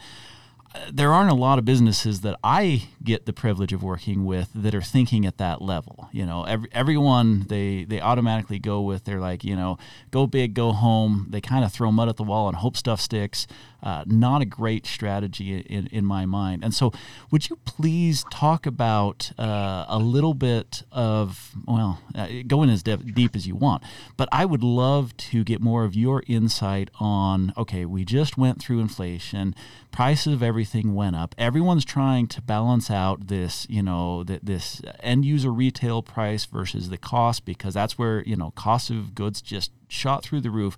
there 0.92 1.12
aren't 1.12 1.30
a 1.30 1.34
lot 1.34 1.58
of 1.58 1.64
businesses 1.64 2.20
that 2.22 2.38
I 2.42 2.88
get 3.02 3.26
the 3.26 3.32
privilege 3.32 3.72
of 3.72 3.82
working 3.82 4.24
with 4.24 4.50
that 4.54 4.74
are 4.74 4.82
thinking 4.82 5.26
at 5.26 5.38
that 5.38 5.62
level. 5.62 6.08
You 6.12 6.26
know, 6.26 6.44
every, 6.44 6.68
everyone 6.72 7.46
they 7.48 7.84
they 7.84 8.00
automatically 8.00 8.58
go 8.58 8.80
with 8.82 9.04
they're 9.04 9.20
like, 9.20 9.44
you 9.44 9.56
know, 9.56 9.78
go 10.10 10.26
big, 10.26 10.54
go 10.54 10.72
home. 10.72 11.26
They 11.30 11.40
kind 11.40 11.64
of 11.64 11.72
throw 11.72 11.90
mud 11.92 12.08
at 12.08 12.16
the 12.16 12.22
wall 12.22 12.48
and 12.48 12.56
hope 12.56 12.76
stuff 12.76 13.00
sticks. 13.00 13.46
Uh, 13.82 14.04
not 14.06 14.42
a 14.42 14.44
great 14.44 14.86
strategy 14.86 15.58
in, 15.58 15.86
in 15.88 16.04
my 16.04 16.26
mind. 16.26 16.64
And 16.64 16.74
so, 16.74 16.92
would 17.30 17.48
you 17.48 17.56
please 17.64 18.24
talk 18.30 18.66
about 18.66 19.32
uh, 19.38 19.84
a 19.88 19.98
little 19.98 20.34
bit 20.34 20.82
of 20.90 21.52
well, 21.66 22.00
uh, 22.14 22.28
go 22.46 22.62
in 22.62 22.70
as 22.70 22.82
deep 22.82 23.36
as 23.36 23.46
you 23.46 23.54
want, 23.54 23.82
but 24.16 24.28
I 24.32 24.44
would 24.44 24.62
love 24.62 25.16
to 25.18 25.44
get 25.44 25.60
more 25.60 25.84
of 25.84 25.94
your 25.94 26.22
insight 26.26 26.90
on. 26.98 27.52
Okay, 27.56 27.84
we 27.84 28.04
just 28.04 28.36
went 28.38 28.60
through 28.60 28.80
inflation 28.80 29.54
prices 29.96 30.34
of 30.34 30.42
everything 30.42 30.94
went 30.94 31.16
up. 31.16 31.34
Everyone's 31.38 31.84
trying 31.86 32.26
to 32.26 32.42
balance 32.42 32.90
out 32.90 33.28
this, 33.28 33.66
you 33.70 33.82
know, 33.82 34.24
that 34.24 34.44
this 34.44 34.82
end 35.00 35.24
user 35.24 35.50
retail 35.50 36.02
price 36.02 36.44
versus 36.44 36.90
the 36.90 36.98
cost 36.98 37.46
because 37.46 37.72
that's 37.72 37.96
where, 37.96 38.22
you 38.24 38.36
know, 38.36 38.50
cost 38.50 38.90
of 38.90 39.14
goods 39.14 39.40
just 39.40 39.70
shot 39.88 40.22
through 40.22 40.40
the 40.40 40.50
roof. 40.50 40.76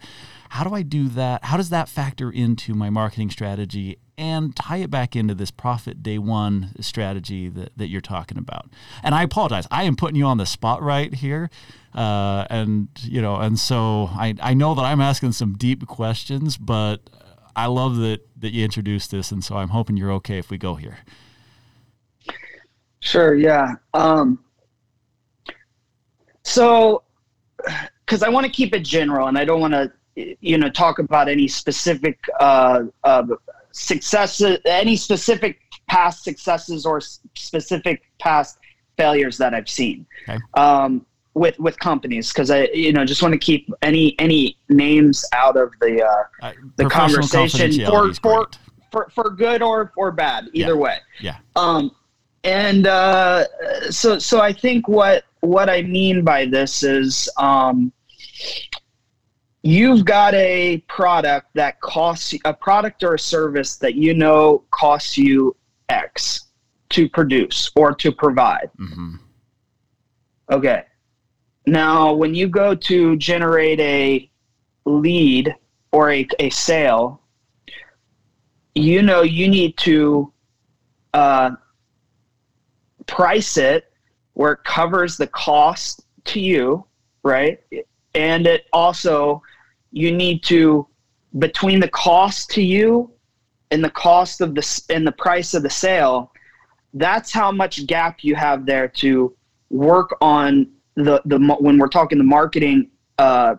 How 0.50 0.64
do 0.64 0.74
I 0.74 0.82
do 0.82 1.08
that? 1.08 1.44
How 1.44 1.56
does 1.56 1.70
that 1.70 1.88
factor 1.88 2.30
into 2.30 2.74
my 2.74 2.90
marketing 2.90 3.30
strategy 3.30 3.98
and 4.16 4.56
tie 4.56 4.78
it 4.78 4.90
back 4.90 5.14
into 5.14 5.34
this 5.34 5.50
profit 5.50 6.02
day 6.02 6.18
one 6.18 6.72
strategy 6.80 7.48
that, 7.48 7.72
that 7.76 7.88
you're 7.88 8.00
talking 8.00 8.38
about? 8.38 8.66
And 9.02 9.14
I 9.14 9.22
apologize. 9.22 9.66
I 9.70 9.84
am 9.84 9.96
putting 9.96 10.16
you 10.16 10.24
on 10.24 10.38
the 10.38 10.46
spot 10.46 10.82
right 10.82 11.12
here. 11.14 11.50
Uh, 11.94 12.46
and, 12.50 12.88
you 13.02 13.20
know, 13.20 13.36
and 13.36 13.58
so 13.58 14.08
I, 14.12 14.34
I 14.40 14.54
know 14.54 14.74
that 14.74 14.82
I'm 14.82 15.00
asking 15.00 15.32
some 15.32 15.54
deep 15.54 15.86
questions, 15.86 16.56
but 16.56 17.08
I 17.58 17.66
love 17.66 17.96
that 17.96 18.20
that 18.36 18.52
you 18.52 18.64
introduced 18.64 19.10
this, 19.10 19.32
and 19.32 19.42
so 19.42 19.56
I'm 19.56 19.70
hoping 19.70 19.96
you're 19.96 20.12
okay 20.12 20.38
if 20.38 20.48
we 20.48 20.58
go 20.58 20.76
here. 20.76 20.98
Sure. 23.00 23.34
Yeah. 23.34 23.74
Um, 23.94 24.44
so, 26.44 27.02
because 28.08 28.22
I 28.22 28.30
want 28.30 28.46
to 28.46 28.52
keep 28.52 28.74
it 28.74 28.80
general, 28.80 29.28
and 29.28 29.36
I 29.36 29.44
don't 29.44 29.60
want 29.60 29.74
to, 29.74 29.92
you 30.40 30.56
know, 30.56 30.70
talk 30.70 30.98
about 30.98 31.28
any 31.28 31.46
specific 31.46 32.18
uh, 32.40 32.84
uh, 33.04 33.24
successes, 33.72 34.58
any 34.64 34.96
specific 34.96 35.60
past 35.88 36.24
successes 36.24 36.86
or 36.86 37.02
specific 37.34 38.02
past 38.18 38.58
failures 38.96 39.36
that 39.36 39.52
I've 39.52 39.68
seen. 39.68 40.06
Okay. 40.26 40.38
Um, 40.54 41.04
with 41.34 41.58
with 41.60 41.78
companies 41.78 42.32
because 42.32 42.50
I 42.50 42.64
you 42.74 42.92
know 42.92 43.04
just 43.04 43.22
want 43.22 43.32
to 43.32 43.38
keep 43.38 43.70
any 43.82 44.18
any 44.18 44.56
names 44.70 45.24
out 45.32 45.56
of 45.56 45.72
the 45.80 46.02
uh, 46.02 46.46
uh 46.46 46.52
the 46.76 46.86
conversation 46.86 47.84
for 47.86 48.12
for, 48.14 48.48
for 48.90 49.08
for 49.14 49.30
good 49.30 49.62
or 49.62 49.92
for 49.94 50.10
bad 50.10 50.48
either 50.52 50.72
yeah. 50.72 50.80
way. 50.80 50.96
Yeah. 51.20 51.36
Um, 51.54 51.94
and 52.42 52.86
uh, 52.88 53.44
so 53.90 54.18
so 54.18 54.40
I 54.40 54.52
think 54.52 54.88
what 54.88 55.24
what 55.40 55.68
I 55.70 55.82
mean 55.82 56.24
by 56.24 56.46
this 56.46 56.82
is 56.82 57.28
um, 57.36 57.92
you've 59.62 60.04
got 60.04 60.34
a 60.34 60.78
product 60.88 61.48
that 61.54 61.80
costs 61.80 62.34
a 62.44 62.54
product 62.54 63.02
or 63.02 63.14
a 63.14 63.18
service 63.18 63.76
that 63.76 63.94
you 63.94 64.14
know 64.14 64.64
costs 64.70 65.18
you 65.18 65.56
X 65.88 66.46
to 66.90 67.08
produce 67.08 67.70
or 67.76 67.94
to 67.94 68.12
provide. 68.12 68.70
Mm-hmm. 68.78 69.16
Okay. 70.50 70.84
Now, 71.66 72.14
when 72.14 72.34
you 72.34 72.48
go 72.48 72.74
to 72.74 73.16
generate 73.16 73.78
a 73.80 74.30
lead 74.86 75.54
or 75.92 76.12
a, 76.12 76.26
a 76.38 76.48
sale, 76.50 77.20
you 78.74 79.02
know 79.02 79.22
you 79.22 79.48
need 79.48 79.76
to 79.78 80.32
uh, 81.12 81.50
price 83.06 83.56
it 83.56 83.92
where 84.34 84.52
it 84.52 84.64
covers 84.64 85.16
the 85.16 85.26
cost 85.26 86.04
to 86.24 86.40
you, 86.40 86.84
right? 87.22 87.60
And 88.14 88.46
it 88.46 88.66
also, 88.72 89.42
you 89.92 90.12
need 90.12 90.42
to, 90.44 90.86
between 91.38 91.80
the 91.80 91.88
cost 91.88 92.50
to 92.50 92.62
you 92.62 93.10
and 93.70 93.84
the 93.84 93.90
cost 93.90 94.40
of 94.40 94.54
the 94.54 94.82
in 94.88 95.04
the 95.04 95.12
price 95.12 95.54
of 95.54 95.62
the 95.62 95.70
sale, 95.70 96.32
that's 96.94 97.30
how 97.32 97.52
much 97.52 97.86
gap 97.86 98.24
you 98.24 98.34
have 98.34 98.64
there 98.64 98.88
to 98.88 99.34
work 99.70 100.16
on 100.20 100.70
the 100.94 101.20
the 101.26 101.38
when 101.60 101.78
we're 101.78 101.88
talking 101.88 102.18
the 102.18 102.24
marketing 102.24 102.90
uh, 103.18 103.56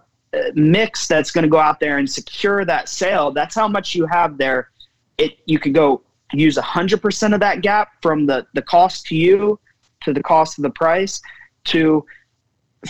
mix 0.53 1.07
that's 1.07 1.31
going 1.31 1.43
to 1.43 1.49
go 1.49 1.59
out 1.59 1.79
there 1.79 1.97
and 1.97 2.09
secure 2.09 2.65
that 2.65 2.89
sale. 2.89 3.31
That's 3.31 3.55
how 3.55 3.67
much 3.67 3.95
you 3.95 4.05
have 4.07 4.37
there. 4.37 4.69
It 5.17 5.39
you 5.45 5.59
could 5.59 5.73
go 5.73 6.01
use 6.33 6.57
hundred 6.57 7.01
percent 7.01 7.33
of 7.33 7.39
that 7.39 7.61
gap 7.61 7.93
from 8.01 8.25
the 8.25 8.45
the 8.53 8.61
cost 8.61 9.05
to 9.07 9.15
you 9.15 9.59
to 10.01 10.13
the 10.13 10.23
cost 10.23 10.57
of 10.57 10.63
the 10.63 10.69
price 10.69 11.21
to 11.65 12.05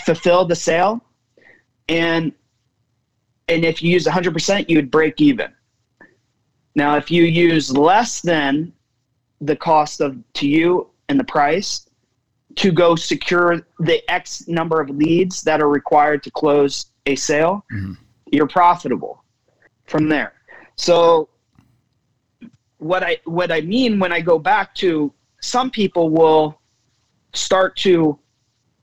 fulfill 0.05 0.45
the 0.45 0.55
sale, 0.55 1.03
and 1.89 2.31
and 3.49 3.65
if 3.65 3.81
you 3.81 3.91
use 3.91 4.05
100%, 4.05 4.69
you 4.69 4.77
would 4.77 4.91
break 4.91 5.19
even. 5.19 5.51
Now, 6.75 6.95
if 6.97 7.09
you 7.09 7.23
use 7.23 7.75
less 7.75 8.21
than 8.21 8.71
the 9.41 9.55
cost 9.55 10.01
of 10.01 10.15
to 10.33 10.47
you 10.47 10.91
and 11.09 11.19
the 11.19 11.23
price 11.23 11.89
to 12.57 12.71
go 12.71 12.95
secure 12.95 13.65
the 13.79 14.09
X 14.09 14.47
number 14.47 14.79
of 14.79 14.91
leads 14.91 15.41
that 15.43 15.61
are 15.61 15.69
required 15.69 16.21
to 16.23 16.31
close 16.31 16.91
a 17.07 17.15
sale, 17.15 17.65
mm-hmm. 17.73 17.93
you're 18.31 18.47
profitable 18.47 19.23
from 19.85 20.07
there. 20.07 20.33
So 20.75 21.29
what 22.77 23.03
I 23.03 23.17
what 23.25 23.51
I 23.51 23.61
mean 23.61 23.99
when 23.99 24.13
I 24.13 24.21
go 24.21 24.37
back 24.37 24.75
to 24.75 25.11
some 25.41 25.71
people 25.71 26.11
will 26.11 26.61
start 27.33 27.75
to 27.77 28.19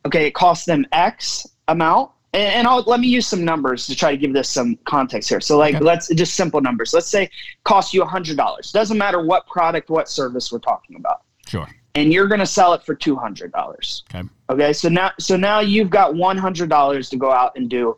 okay, 0.05 0.27
it 0.27 0.35
costs 0.35 0.67
them 0.67 0.85
X 0.93 1.47
amount 1.69 2.11
and, 2.37 2.69
I'll 2.69 2.83
let 2.83 3.01
me 3.01 3.09
use 3.09 3.27
some 3.27 3.45
numbers 3.45 3.87
to 3.87 3.97
try 3.97 4.11
to 4.11 4.17
give 4.17 4.33
this 4.33 4.49
some 4.49 4.77
context 4.85 5.29
here. 5.29 5.41
So, 5.41 5.57
like, 5.57 5.77
okay. 5.77 5.85
let's 5.85 6.09
just 6.09 6.35
simple 6.35 6.61
numbers. 6.61 6.93
Let's 6.93 7.09
say 7.09 7.31
cost 7.65 7.95
you 7.95 8.03
a 8.03 8.07
hundred 8.07 8.37
dollars. 8.37 8.73
Doesn't 8.73 8.99
matter 8.99 9.25
what 9.25 9.47
product, 9.47 9.91
what 9.91 10.09
service 10.09 10.53
we're 10.53 10.59
talking 10.59 10.97
about. 10.97 11.23
Sure. 11.47 11.69
And 11.95 12.13
you're 12.13 12.29
going 12.29 12.41
to 12.41 12.47
sell 12.47 12.75
it 12.75 12.83
for 12.83 12.95
two 12.95 13.17
hundred 13.17 13.53
dollars. 13.53 14.05
Okay. 14.15 14.29
Okay. 14.51 14.73
So 14.73 14.89
now, 14.89 15.13
so 15.19 15.37
now 15.37 15.61
you've 15.61 15.91
got 15.91 16.15
one 16.15 16.37
hundred 16.37 16.69
dollars 16.69 17.09
to 17.11 17.17
go 17.17 17.33
out 17.33 17.53
and 17.57 17.71
do 17.71 17.97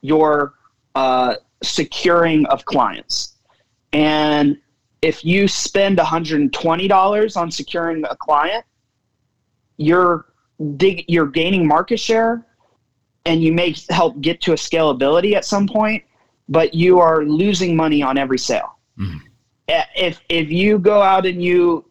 your 0.00 0.54
uh, 0.94 1.36
securing 1.62 2.46
of 2.46 2.64
clients. 2.64 3.36
And 3.92 4.58
if 5.02 5.24
you 5.24 5.48
spend 5.48 5.98
$120 5.98 7.36
on 7.36 7.50
securing 7.50 8.04
a 8.04 8.16
client, 8.16 8.64
you're 9.76 10.26
dig, 10.76 11.04
you're 11.08 11.26
gaining 11.26 11.66
market 11.66 11.98
share 11.98 12.46
and 13.24 13.42
you 13.42 13.52
may 13.52 13.74
help 13.90 14.20
get 14.20 14.40
to 14.42 14.52
a 14.52 14.56
scalability 14.56 15.34
at 15.34 15.44
some 15.44 15.68
point, 15.68 16.02
but 16.48 16.74
you 16.74 16.98
are 16.98 17.24
losing 17.24 17.76
money 17.76 18.02
on 18.02 18.18
every 18.18 18.38
sale. 18.38 18.78
Mm-hmm. 18.98 19.18
If 19.96 20.20
if 20.28 20.50
you 20.50 20.78
go 20.78 21.00
out 21.00 21.24
and 21.24 21.42
you 21.42 21.84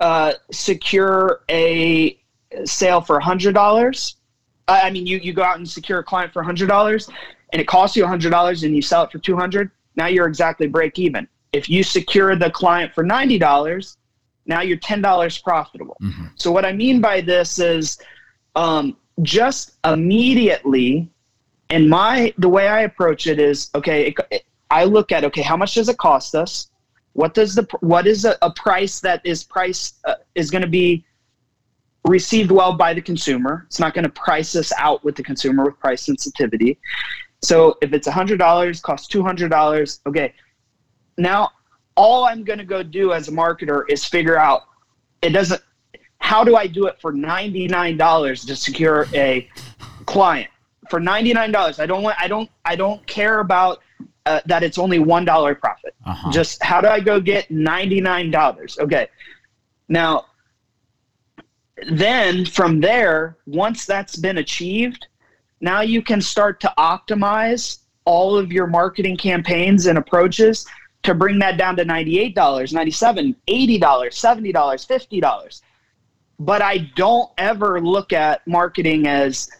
uh, 0.00 0.34
secure 0.52 1.42
a 1.50 2.18
sale 2.64 3.00
for 3.00 3.18
hundred 3.20 3.54
dollars, 3.54 4.16
I 4.68 4.90
mean 4.90 5.06
you 5.06 5.18
you 5.18 5.32
go 5.32 5.42
out 5.42 5.58
and 5.58 5.68
secure 5.68 5.98
a 5.98 6.04
client 6.04 6.32
for 6.32 6.42
hundred 6.42 6.68
dollars, 6.68 7.10
and 7.52 7.60
it 7.60 7.66
costs 7.66 7.96
you 7.96 8.06
hundred 8.06 8.30
dollars, 8.30 8.62
and 8.62 8.74
you 8.74 8.82
sell 8.82 9.02
it 9.02 9.12
for 9.12 9.18
two 9.18 9.36
hundred. 9.36 9.70
Now 9.96 10.06
you're 10.06 10.26
exactly 10.26 10.66
break 10.66 10.98
even. 10.98 11.28
If 11.52 11.68
you 11.68 11.82
secure 11.82 12.36
the 12.36 12.50
client 12.50 12.94
for 12.94 13.02
ninety 13.02 13.38
dollars, 13.38 13.98
now 14.46 14.62
you're 14.62 14.78
ten 14.78 15.02
dollars 15.02 15.36
profitable. 15.38 15.96
Mm-hmm. 16.00 16.26
So 16.36 16.52
what 16.52 16.64
I 16.64 16.72
mean 16.72 17.00
by 17.00 17.20
this 17.20 17.58
is. 17.58 17.98
Um, 18.54 18.96
just 19.22 19.72
immediately 19.84 21.10
and 21.70 21.88
my 21.88 22.32
the 22.38 22.48
way 22.48 22.68
i 22.68 22.82
approach 22.82 23.26
it 23.26 23.38
is 23.38 23.70
okay 23.74 24.14
it, 24.30 24.44
i 24.70 24.84
look 24.84 25.12
at 25.12 25.24
okay 25.24 25.42
how 25.42 25.56
much 25.56 25.74
does 25.74 25.88
it 25.88 25.96
cost 25.98 26.34
us? 26.34 26.70
What 27.14 27.32
does 27.32 27.54
the 27.54 27.66
what 27.80 28.06
is 28.06 28.26
a, 28.26 28.36
a 28.42 28.50
price 28.50 29.00
that 29.00 29.24
is 29.24 29.42
price 29.42 29.94
uh, 30.04 30.16
is 30.34 30.50
going 30.50 30.62
to 30.62 30.68
be 30.68 31.04
received 32.04 32.50
well 32.50 32.74
by 32.74 32.92
the 32.92 33.00
consumer? 33.00 33.64
It's 33.68 33.80
not 33.80 33.94
going 33.94 34.04
to 34.04 34.10
price 34.10 34.54
us 34.54 34.70
out 34.76 35.02
with 35.02 35.16
the 35.16 35.22
consumer 35.22 35.64
with 35.64 35.80
price 35.80 36.02
sensitivity. 36.02 36.78
So 37.42 37.78
if 37.80 37.94
it's 37.94 38.06
$100 38.06 38.82
costs 38.82 39.12
$200 39.14 40.00
okay. 40.06 40.34
Now 41.16 41.50
all 41.96 42.26
i'm 42.26 42.44
going 42.44 42.58
to 42.58 42.64
go 42.64 42.82
do 42.82 43.12
as 43.12 43.28
a 43.28 43.32
marketer 43.32 43.84
is 43.88 44.04
figure 44.04 44.36
out 44.36 44.64
it 45.22 45.30
doesn't 45.30 45.62
how 46.26 46.42
do 46.42 46.56
I 46.56 46.66
do 46.66 46.86
it 46.86 47.00
for 47.00 47.12
$99 47.12 48.46
to 48.48 48.56
secure 48.56 49.06
a 49.14 49.48
client? 50.06 50.50
For 50.90 50.98
$99, 50.98 51.78
I 51.78 51.86
don't 51.86 52.02
want 52.02 52.16
I 52.20 52.26
don't 52.26 52.50
I 52.64 52.74
don't 52.74 53.06
care 53.06 53.38
about 53.38 53.80
uh, 54.26 54.40
that 54.46 54.64
it's 54.64 54.76
only 54.76 54.98
$1 54.98 55.60
profit. 55.60 55.94
Uh-huh. 56.04 56.32
Just 56.32 56.60
how 56.64 56.80
do 56.80 56.88
I 56.88 56.98
go 56.98 57.20
get 57.20 57.48
$99? 57.48 58.78
Okay. 58.80 59.06
Now 59.88 60.26
then 61.88 62.44
from 62.44 62.80
there, 62.80 63.36
once 63.46 63.86
that's 63.86 64.16
been 64.16 64.38
achieved, 64.38 65.06
now 65.60 65.82
you 65.82 66.02
can 66.02 66.20
start 66.20 66.58
to 66.60 66.74
optimize 66.76 67.78
all 68.04 68.36
of 68.36 68.50
your 68.50 68.66
marketing 68.66 69.16
campaigns 69.16 69.86
and 69.86 69.96
approaches 69.96 70.66
to 71.04 71.14
bring 71.14 71.38
that 71.38 71.56
down 71.56 71.76
to 71.76 71.84
$98, 71.84 72.34
$97, 72.34 73.36
$80, 73.46 73.80
$70, 73.80 74.52
$50 74.52 75.62
but 76.38 76.62
I 76.62 76.78
don't 76.96 77.30
ever 77.38 77.80
look 77.80 78.12
at 78.12 78.46
marketing 78.46 79.06
as 79.06 79.50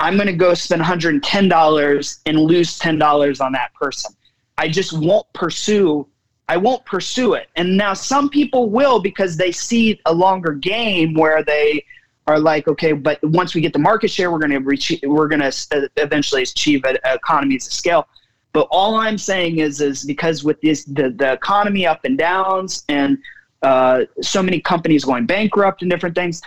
I'm 0.00 0.16
going 0.16 0.26
to 0.26 0.32
go 0.32 0.54
spend 0.54 0.82
$110 0.82 2.20
and 2.26 2.38
lose 2.40 2.78
$10 2.78 3.44
on 3.44 3.52
that 3.52 3.74
person. 3.74 4.14
I 4.58 4.68
just 4.68 4.92
won't 4.92 5.30
pursue 5.32 6.06
I 6.48 6.56
won't 6.58 6.84
pursue 6.84 7.32
it. 7.32 7.48
And 7.56 7.78
now 7.78 7.94
some 7.94 8.28
people 8.28 8.68
will 8.68 9.00
because 9.00 9.38
they 9.38 9.52
see 9.52 9.98
a 10.04 10.12
longer 10.12 10.52
game 10.52 11.14
where 11.14 11.42
they 11.42 11.84
are 12.26 12.38
like, 12.38 12.68
okay, 12.68 12.92
but 12.92 13.18
once 13.22 13.54
we 13.54 13.60
get 13.60 13.72
the 13.72 13.78
market 13.78 14.10
share, 14.10 14.30
we're 14.30 14.38
going 14.38 14.50
to 14.50 14.58
reach, 14.58 14.92
we're 15.02 15.28
going 15.28 15.40
to 15.40 15.66
uh, 15.72 15.88
eventually 15.96 16.42
achieve 16.42 16.84
economies 17.04 17.66
of 17.66 17.72
scale. 17.72 18.06
But 18.52 18.68
all 18.70 18.96
I'm 18.96 19.16
saying 19.16 19.60
is, 19.60 19.80
is 19.80 20.04
because 20.04 20.44
with 20.44 20.60
this, 20.60 20.84
the, 20.84 21.10
the 21.10 21.32
economy 21.32 21.86
up 21.86 22.04
and 22.04 22.18
downs 22.18 22.84
and 22.88 23.16
uh, 23.62 24.04
so 24.20 24.42
many 24.42 24.60
companies 24.60 25.04
going 25.04 25.26
bankrupt 25.26 25.82
and 25.82 25.90
different 25.90 26.14
things. 26.14 26.42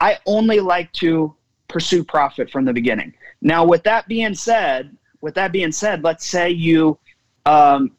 I 0.00 0.18
only 0.26 0.60
like 0.60 0.92
to 0.94 1.34
pursue 1.68 2.04
profit 2.04 2.50
from 2.50 2.64
the 2.64 2.72
beginning. 2.72 3.14
Now, 3.40 3.64
with 3.64 3.82
that 3.84 4.06
being 4.08 4.34
said, 4.34 4.96
with 5.20 5.34
that 5.34 5.52
being 5.52 5.72
said, 5.72 6.04
let's 6.04 6.26
say 6.26 6.50
you 6.50 6.98
um, 7.46 7.92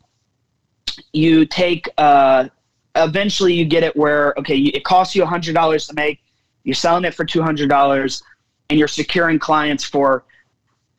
you 1.13 1.45
take 1.45 1.88
uh, 1.97 2.49
eventually 2.95 3.53
you 3.53 3.65
get 3.65 3.84
it 3.84 3.95
where 3.95 4.34
okay, 4.38 4.58
it 4.58 4.84
costs 4.84 5.15
you 5.15 5.25
hundred 5.25 5.53
dollars 5.53 5.88
to 5.88 5.93
make, 5.93 6.19
you're 6.63 6.75
selling 6.75 7.06
it 7.06 7.13
for 7.13 7.25
two 7.25 7.41
hundred 7.41 7.69
dollars, 7.69 8.21
and 8.69 8.77
you're 8.77 8.88
securing 8.88 9.39
clients 9.39 9.84
for 9.84 10.25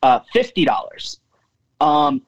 uh, 0.03 0.19
fifty 0.33 0.65
dollars. 0.65 1.19
Um, 1.81 2.21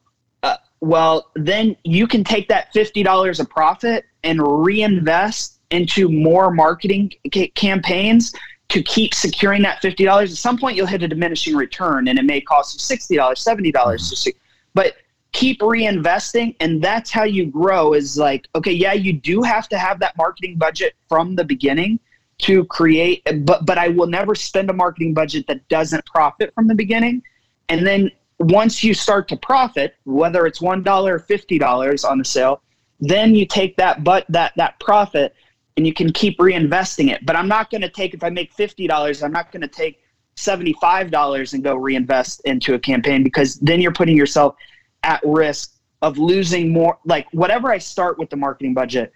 uh, 0.43 0.57
well, 0.79 1.31
then 1.35 1.75
you 1.83 2.07
can 2.07 2.23
take 2.23 2.47
that 2.49 2.71
fifty 2.73 3.03
dollars 3.03 3.39
of 3.39 3.49
profit 3.49 4.05
and 4.23 4.39
reinvest 4.41 5.59
into 5.71 6.09
more 6.09 6.51
marketing 6.51 7.11
ca- 7.33 7.51
campaigns 7.55 8.33
to 8.69 8.81
keep 8.83 9.13
securing 9.13 9.61
that 9.61 9.81
$50 9.81 10.23
at 10.23 10.29
some 10.29 10.57
point 10.57 10.77
you'll 10.77 10.87
hit 10.87 11.03
a 11.03 11.07
diminishing 11.07 11.55
return 11.55 12.07
and 12.07 12.17
it 12.17 12.23
may 12.23 12.39
cost 12.41 12.73
you 12.75 12.97
$60 12.97 13.17
$70 13.17 13.73
mm-hmm. 13.73 13.95
to 13.97 14.33
but 14.73 14.95
keep 15.33 15.59
reinvesting 15.61 16.55
and 16.59 16.81
that's 16.81 17.09
how 17.09 17.23
you 17.23 17.45
grow 17.45 17.93
is 17.93 18.17
like 18.17 18.47
okay 18.55 18.71
yeah 18.71 18.93
you 18.93 19.13
do 19.13 19.41
have 19.41 19.67
to 19.69 19.77
have 19.77 19.99
that 19.99 20.15
marketing 20.17 20.57
budget 20.57 20.93
from 21.07 21.35
the 21.35 21.43
beginning 21.43 21.99
to 22.41 22.65
create 22.65 23.21
but 23.45 23.65
but 23.65 23.77
I 23.77 23.87
will 23.89 24.07
never 24.07 24.35
spend 24.35 24.69
a 24.69 24.73
marketing 24.73 25.13
budget 25.13 25.47
that 25.47 25.67
doesn't 25.69 26.05
profit 26.05 26.53
from 26.53 26.67
the 26.67 26.75
beginning. 26.75 27.21
And 27.69 27.85
then 27.85 28.11
once 28.39 28.83
you 28.83 28.93
start 28.93 29.27
to 29.29 29.37
profit 29.37 29.95
whether 30.03 30.45
it's 30.47 30.59
$1 30.59 30.85
or 31.07 31.19
$50 31.19 32.09
on 32.09 32.17
the 32.17 32.25
sale 32.25 32.61
then 33.01 33.33
you 33.35 33.45
take 33.45 33.75
that 33.77 34.03
but 34.03 34.25
that 34.29 34.53
that 34.55 34.79
profit 34.79 35.35
and 35.75 35.87
you 35.87 35.93
can 35.93 36.11
keep 36.13 36.37
reinvesting 36.37 37.11
it. 37.11 37.25
But 37.25 37.35
I'm 37.35 37.47
not 37.47 37.71
going 37.71 37.81
to 37.81 37.89
take 37.89 38.13
if 38.13 38.23
I 38.23 38.29
make 38.29 38.53
fifty 38.53 38.87
dollars, 38.87 39.23
I'm 39.23 39.31
not 39.31 39.51
going 39.51 39.61
to 39.61 39.67
take 39.67 39.99
seventy 40.35 40.73
five 40.79 41.11
dollars 41.11 41.53
and 41.53 41.63
go 41.63 41.75
reinvest 41.75 42.41
into 42.45 42.75
a 42.75 42.79
campaign 42.79 43.23
because 43.23 43.55
then 43.55 43.81
you're 43.81 43.91
putting 43.91 44.15
yourself 44.15 44.55
at 45.03 45.21
risk 45.25 45.75
of 46.01 46.17
losing 46.17 46.71
more. 46.71 46.99
Like 47.05 47.27
whatever 47.31 47.71
I 47.71 47.79
start 47.79 48.19
with 48.19 48.29
the 48.29 48.35
marketing 48.37 48.73
budget, 48.73 49.11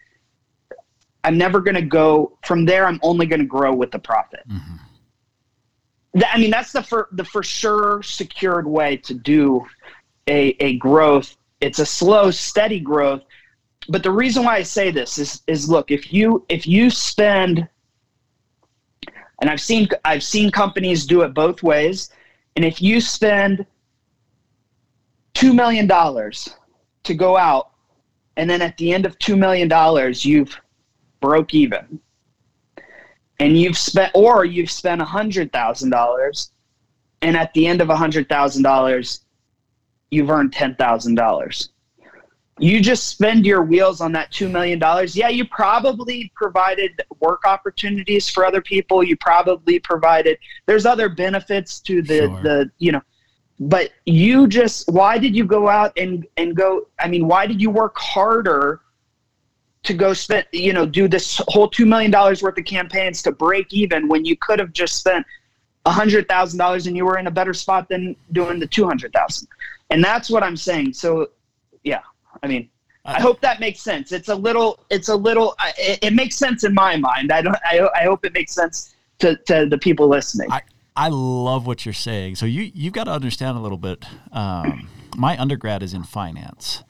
I'm 1.23 1.37
never 1.37 1.61
going 1.61 1.75
to 1.75 1.81
go 1.81 2.37
from 2.43 2.65
there. 2.65 2.85
I'm 2.85 2.99
only 3.03 3.27
going 3.27 3.41
to 3.41 3.45
grow 3.45 3.73
with 3.73 3.91
the 3.91 3.99
profit. 3.99 4.41
Mm-hmm. 4.49 4.75
I 6.31 6.37
mean, 6.37 6.49
that's 6.49 6.71
the 6.71 6.81
for 6.81 7.09
the 7.11 7.25
for 7.25 7.43
sure 7.43 8.01
secured 8.01 8.65
way 8.65 8.97
to 8.97 9.13
do 9.13 9.65
a 10.27 10.55
a 10.59 10.77
growth. 10.77 11.35
It's 11.61 11.79
a 11.79 11.85
slow, 11.85 12.31
steady 12.31 12.79
growth 12.79 13.23
but 13.89 14.03
the 14.03 14.11
reason 14.11 14.43
why 14.43 14.57
I 14.57 14.63
say 14.63 14.91
this 14.91 15.17
is 15.17 15.41
is 15.47 15.69
look 15.69 15.91
if 15.91 16.11
you 16.11 16.45
if 16.49 16.67
you 16.67 16.89
spend 16.89 17.67
and 19.41 19.49
I've 19.49 19.61
seen 19.61 19.87
I've 20.03 20.23
seen 20.23 20.51
companies 20.51 21.05
do 21.05 21.21
it 21.21 21.33
both 21.33 21.63
ways 21.63 22.09
and 22.55 22.65
if 22.65 22.81
you 22.81 23.01
spend 23.01 23.65
2 25.33 25.53
million 25.53 25.87
dollars 25.87 26.49
to 27.03 27.13
go 27.13 27.37
out 27.37 27.71
and 28.37 28.49
then 28.49 28.61
at 28.61 28.77
the 28.77 28.93
end 28.93 29.05
of 29.05 29.17
$2 29.19 29.37
million, 29.37 29.69
you've 30.19 30.59
broke 31.21 31.53
even. 31.53 31.99
And 33.39 33.57
you've 33.57 33.77
spent, 33.77 34.11
or 34.13 34.45
you've 34.45 34.71
spent 34.71 35.01
a 35.01 35.05
$100,000, 35.05 36.49
and 37.21 37.37
at 37.37 37.53
the 37.53 37.67
end 37.67 37.81
of 37.81 37.89
a 37.89 37.95
$100,000, 37.95 39.19
you've 40.11 40.29
earned 40.29 40.53
$10,000 40.53 41.69
you 42.59 42.79
just 42.79 43.07
spend 43.07 43.45
your 43.45 43.63
wheels 43.63 43.99
on 43.99 44.13
that 44.13 44.31
$2 44.31 44.49
million. 44.49 44.79
Yeah, 45.13 45.27
you 45.27 45.45
probably 45.45 46.31
provided 46.35 47.01
work 47.19 47.45
opportunities 47.45 48.29
for 48.29 48.45
other 48.45 48.61
people. 48.61 49.03
You 49.03 49.17
probably 49.17 49.79
provided, 49.79 50.37
there's 50.65 50.85
other 50.85 51.09
benefits 51.09 51.79
to 51.81 52.01
the, 52.01 52.17
sure. 52.17 52.41
the, 52.43 52.71
you 52.77 52.93
know, 52.93 53.01
but 53.59 53.91
you 54.05 54.47
just, 54.47 54.87
why 54.89 55.17
did 55.17 55.35
you 55.35 55.43
go 55.43 55.67
out 55.67 55.91
and, 55.97 56.25
and 56.37 56.55
go, 56.55 56.87
I 56.99 57.09
mean, 57.09 57.27
why 57.27 57.45
did 57.45 57.61
you 57.61 57.69
work 57.69 57.97
harder 57.97 58.81
to 59.83 59.93
go 59.93 60.13
spend, 60.13 60.45
you 60.51 60.73
know, 60.73 60.85
do 60.85 61.07
this 61.07 61.41
whole 61.49 61.69
$2 61.69 61.85
million 61.85 62.11
worth 62.11 62.43
of 62.43 62.65
campaigns 62.65 63.21
to 63.23 63.31
break 63.31 63.73
even 63.73 64.07
when 64.07 64.23
you 64.23 64.35
could 64.37 64.59
have 64.59 64.71
just 64.71 64.95
spent 64.95 65.25
$100,000 65.85 66.87
and 66.87 66.97
you 66.97 67.05
were 67.05 67.17
in 67.17 67.27
a 67.27 67.31
better 67.31 67.53
spot 67.53 67.87
than 67.89 68.15
doing 68.31 68.59
the 68.59 68.67
200,000. 68.67 69.47
And 69.89 70.03
that's 70.03 70.29
what 70.29 70.41
I'm 70.41 70.57
saying. 70.57 70.93
So, 70.93 71.29
yeah. 71.83 72.01
I 72.45 72.47
mean, 72.47 72.69
I 73.05 73.21
hope 73.21 73.41
that 73.41 73.59
makes 73.59 73.81
sense. 73.81 74.11
It's 74.11 74.29
a 74.29 74.35
little, 74.35 74.79
it's 74.89 75.09
a 75.09 75.15
little, 75.15 75.55
it, 75.77 75.99
it, 76.01 76.13
makes 76.13 76.35
sense 76.35 76.63
in 76.63 76.73
my 76.73 76.97
mind. 76.97 77.31
I 77.31 77.41
don't, 77.41 77.55
I, 77.63 77.87
I 77.95 78.03
hope 78.03 78.25
it 78.25 78.33
makes 78.33 78.53
sense 78.53 78.95
to, 79.19 79.35
to 79.45 79.67
the 79.67 79.77
people 79.77 80.07
listening. 80.07 80.51
I, 80.51 80.61
I 80.95 81.09
love 81.09 81.67
what 81.67 81.85
you're 81.85 81.93
saying. 81.93 82.35
So 82.35 82.45
you, 82.45 82.71
you've 82.73 82.93
got 82.93 83.03
to 83.03 83.11
understand 83.11 83.57
a 83.57 83.61
little 83.61 83.77
bit. 83.77 84.05
Um, 84.31 84.89
my 85.15 85.39
undergrad 85.39 85.83
is 85.83 85.93
in 85.93 86.03
finance 86.03 86.83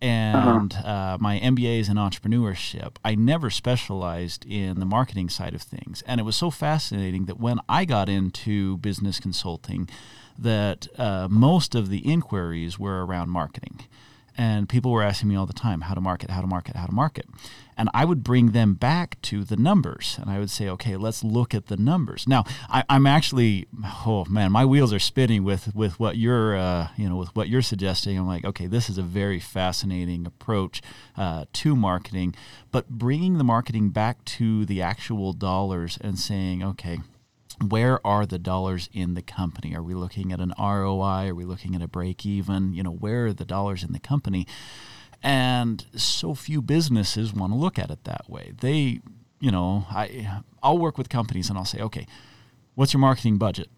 and 0.00 0.72
uh-huh. 0.72 0.88
uh, 0.88 1.18
my 1.20 1.38
MBA 1.40 1.80
is 1.80 1.88
in 1.88 1.96
entrepreneurship. 1.96 2.96
I 3.04 3.14
never 3.14 3.50
specialized 3.50 4.46
in 4.46 4.80
the 4.80 4.86
marketing 4.86 5.28
side 5.28 5.54
of 5.54 5.60
things. 5.60 6.02
And 6.06 6.20
it 6.20 6.24
was 6.24 6.36
so 6.36 6.50
fascinating 6.50 7.26
that 7.26 7.38
when 7.38 7.58
I 7.68 7.84
got 7.84 8.08
into 8.08 8.78
business 8.78 9.20
consulting, 9.20 9.90
that 10.38 10.88
uh, 10.96 11.28
most 11.30 11.74
of 11.74 11.90
the 11.90 11.98
inquiries 11.98 12.78
were 12.78 13.04
around 13.04 13.28
marketing 13.28 13.80
and 14.36 14.68
people 14.68 14.90
were 14.90 15.02
asking 15.02 15.28
me 15.28 15.36
all 15.36 15.46
the 15.46 15.52
time 15.52 15.82
how 15.82 15.94
to 15.94 16.00
market, 16.00 16.30
how 16.30 16.40
to 16.40 16.46
market, 16.46 16.76
how 16.76 16.86
to 16.86 16.92
market. 16.92 17.26
And 17.76 17.88
I 17.94 18.04
would 18.04 18.22
bring 18.22 18.50
them 18.50 18.74
back 18.74 19.20
to 19.22 19.42
the 19.42 19.56
numbers 19.56 20.18
and 20.20 20.30
I 20.30 20.38
would 20.38 20.50
say, 20.50 20.68
okay, 20.68 20.96
let's 20.96 21.24
look 21.24 21.54
at 21.54 21.66
the 21.66 21.76
numbers. 21.76 22.28
Now, 22.28 22.44
I, 22.68 22.84
am 22.90 23.06
actually, 23.06 23.66
oh 24.06 24.26
man, 24.28 24.52
my 24.52 24.66
wheels 24.66 24.92
are 24.92 24.98
spinning 24.98 25.44
with, 25.44 25.74
with 25.74 25.98
what 25.98 26.16
you're, 26.16 26.56
uh, 26.56 26.88
you 26.96 27.08
know, 27.08 27.16
with 27.16 27.34
what 27.34 27.48
you're 27.48 27.62
suggesting. 27.62 28.18
I'm 28.18 28.26
like, 28.26 28.44
okay, 28.44 28.66
this 28.66 28.90
is 28.90 28.98
a 28.98 29.02
very 29.02 29.40
fascinating 29.40 30.26
approach 30.26 30.82
uh, 31.16 31.46
to 31.54 31.74
marketing, 31.74 32.34
but 32.70 32.90
bringing 32.90 33.38
the 33.38 33.44
marketing 33.44 33.90
back 33.90 34.24
to 34.26 34.66
the 34.66 34.82
actual 34.82 35.32
dollars 35.32 35.98
and 36.02 36.18
saying, 36.18 36.62
okay, 36.62 36.98
where 37.68 38.04
are 38.06 38.26
the 38.26 38.38
dollars 38.38 38.88
in 38.92 39.14
the 39.14 39.22
company? 39.22 39.74
Are 39.74 39.82
we 39.82 39.94
looking 39.94 40.32
at 40.32 40.40
an 40.40 40.54
ROI? 40.58 41.28
Are 41.28 41.34
we 41.34 41.44
looking 41.44 41.74
at 41.74 41.82
a 41.82 41.88
break 41.88 42.24
even? 42.24 42.72
You 42.72 42.82
know, 42.82 42.92
where 42.92 43.26
are 43.26 43.32
the 43.32 43.44
dollars 43.44 43.82
in 43.82 43.92
the 43.92 43.98
company? 43.98 44.46
And 45.22 45.84
so 45.94 46.34
few 46.34 46.62
businesses 46.62 47.34
want 47.34 47.52
to 47.52 47.58
look 47.58 47.78
at 47.78 47.90
it 47.90 48.04
that 48.04 48.28
way. 48.28 48.52
They, 48.58 49.00
you 49.38 49.50
know, 49.50 49.86
I 49.90 50.40
I'll 50.62 50.78
work 50.78 50.96
with 50.96 51.08
companies 51.08 51.48
and 51.50 51.58
I'll 51.58 51.64
say, 51.64 51.80
okay, 51.80 52.06
what's 52.74 52.94
your 52.94 53.00
marketing 53.00 53.36
budget? 53.36 53.68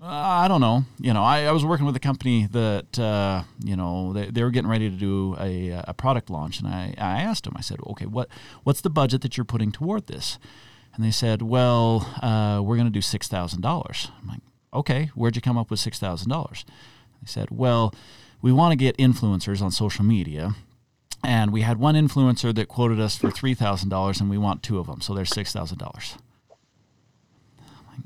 Uh, 0.00 0.08
I 0.08 0.46
don't 0.48 0.60
know. 0.60 0.84
You 1.00 1.14
know, 1.14 1.22
I, 1.22 1.44
I 1.44 1.52
was 1.52 1.64
working 1.64 1.86
with 1.86 1.96
a 1.96 2.00
company 2.00 2.46
that, 2.52 2.98
uh, 2.98 3.44
you 3.64 3.76
know, 3.76 4.12
they, 4.12 4.26
they 4.26 4.42
were 4.42 4.50
getting 4.50 4.68
ready 4.68 4.90
to 4.90 4.96
do 4.96 5.34
a, 5.40 5.70
a 5.88 5.94
product 5.94 6.28
launch. 6.28 6.60
And 6.60 6.68
I, 6.68 6.94
I 6.98 7.22
asked 7.22 7.44
them, 7.44 7.54
I 7.56 7.62
said, 7.62 7.78
okay, 7.86 8.04
what, 8.04 8.28
what's 8.62 8.82
the 8.82 8.90
budget 8.90 9.22
that 9.22 9.38
you're 9.38 9.46
putting 9.46 9.72
toward 9.72 10.06
this? 10.06 10.38
And 10.96 11.04
they 11.04 11.10
said, 11.10 11.42
well, 11.42 12.08
uh, 12.22 12.62
we're 12.62 12.76
going 12.76 12.86
to 12.86 12.92
do 12.92 13.00
$6,000. 13.00 14.10
I'm 14.22 14.28
like, 14.28 14.40
okay, 14.72 15.10
where'd 15.14 15.36
you 15.36 15.42
come 15.42 15.58
up 15.58 15.70
with 15.70 15.78
$6,000? 15.78 16.64
They 17.20 17.26
said, 17.26 17.50
well, 17.50 17.94
we 18.40 18.50
want 18.50 18.72
to 18.72 18.76
get 18.76 18.96
influencers 18.96 19.60
on 19.60 19.70
social 19.70 20.04
media. 20.04 20.54
And 21.22 21.52
we 21.52 21.62
had 21.62 21.78
one 21.78 21.94
influencer 21.94 22.54
that 22.54 22.68
quoted 22.68 22.98
us 22.98 23.16
for 23.16 23.28
$3,000 23.30 24.20
and 24.20 24.30
we 24.30 24.38
want 24.38 24.62
two 24.62 24.78
of 24.78 24.86
them. 24.86 25.00
So 25.02 25.12
there's 25.14 25.30
$6,000. 25.30 25.82
I'm 25.82 27.66
like, 27.88 28.00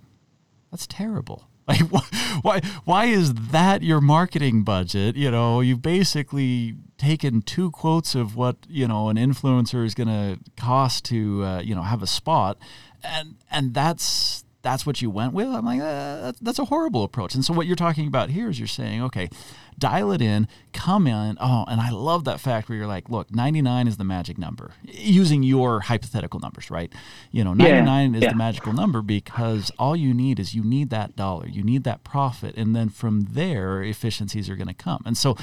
That's 0.71 0.87
terrible. 0.87 1.45
Like, 1.71 2.03
why, 2.43 2.61
why 2.85 3.05
is 3.05 3.33
that 3.35 3.83
your 3.83 4.01
marketing 4.01 4.65
budget? 4.65 5.15
You 5.15 5.31
know, 5.31 5.61
you've 5.61 5.83
basically 5.83 6.75
taken 6.99 7.43
two 7.43 7.71
quotes 7.71 8.15
of 8.15 8.35
what 8.35 8.57
you 8.69 8.89
know 8.89 9.09
an 9.09 9.17
influencer 9.17 9.85
is 9.85 9.95
going 9.95 10.09
to 10.09 10.39
cost 10.57 11.05
to 11.07 11.45
uh, 11.45 11.61
you 11.61 11.75
know 11.75 11.83
have 11.83 12.03
a 12.03 12.07
spot, 12.07 12.59
and 13.05 13.37
and 13.51 13.73
that's 13.73 14.45
that's 14.63 14.85
what 14.85 15.01
you 15.01 15.11
went 15.11 15.33
with. 15.33 15.49
I'm 15.49 15.65
like, 15.65 15.81
uh, 15.81 16.33
that's, 16.41 16.59
a 16.59 16.67
horrible 16.67 17.03
approach. 17.03 17.35
And 17.35 17.45
so 17.45 17.55
what 17.55 17.67
you're 17.67 17.77
talking 17.77 18.07
about 18.07 18.31
here 18.31 18.51
is 18.51 18.59
you're 18.59 18.69
saying, 18.69 19.03
okay, 19.03 19.31
dial 19.79 20.13
it 20.13 20.21
in, 20.21 20.47
come 20.73 21.07
in. 21.07 21.39
Oh, 21.41 21.65
and 21.67 21.81
I 21.81 21.91
love 21.91 22.25
that 22.25 22.41
fact 22.41 22.69
where 22.69 22.77
you're 22.77 22.87
like, 22.87 23.09
look, 23.09 23.35
99 23.35 23.89
is 23.89 23.97
the 23.97 24.05
magic 24.05 24.37
number 24.37 24.73
using 24.83 25.43
your 25.43 25.81
hypothetical 25.81 26.41
numbers, 26.41 26.71
right? 26.71 26.93
You 27.31 27.45
know, 27.45 27.55
99 27.55 28.13
yeah, 28.13 28.19
is 28.19 28.23
yeah. 28.23 28.31
the 28.31 28.37
magical 28.37 28.73
number 28.73 29.01
because 29.01 29.71
all 29.79 29.97
you 29.97 30.13
need 30.13 30.39
is 30.39 30.55
you 30.55 30.63
need 30.63 30.91
that 30.91 31.17
dollar, 31.17 31.49
you 31.49 31.63
need 31.63 31.85
that 31.85 32.05
profit. 32.05 32.55
And 32.57 32.77
then 32.77 32.91
from 32.91 33.29
there, 33.31 33.83
efficiencies 33.83 34.51
are 34.51 34.57
going 34.57 34.69
to 34.69 34.75
come. 34.75 35.03
And 35.07 35.17
so 35.17 35.37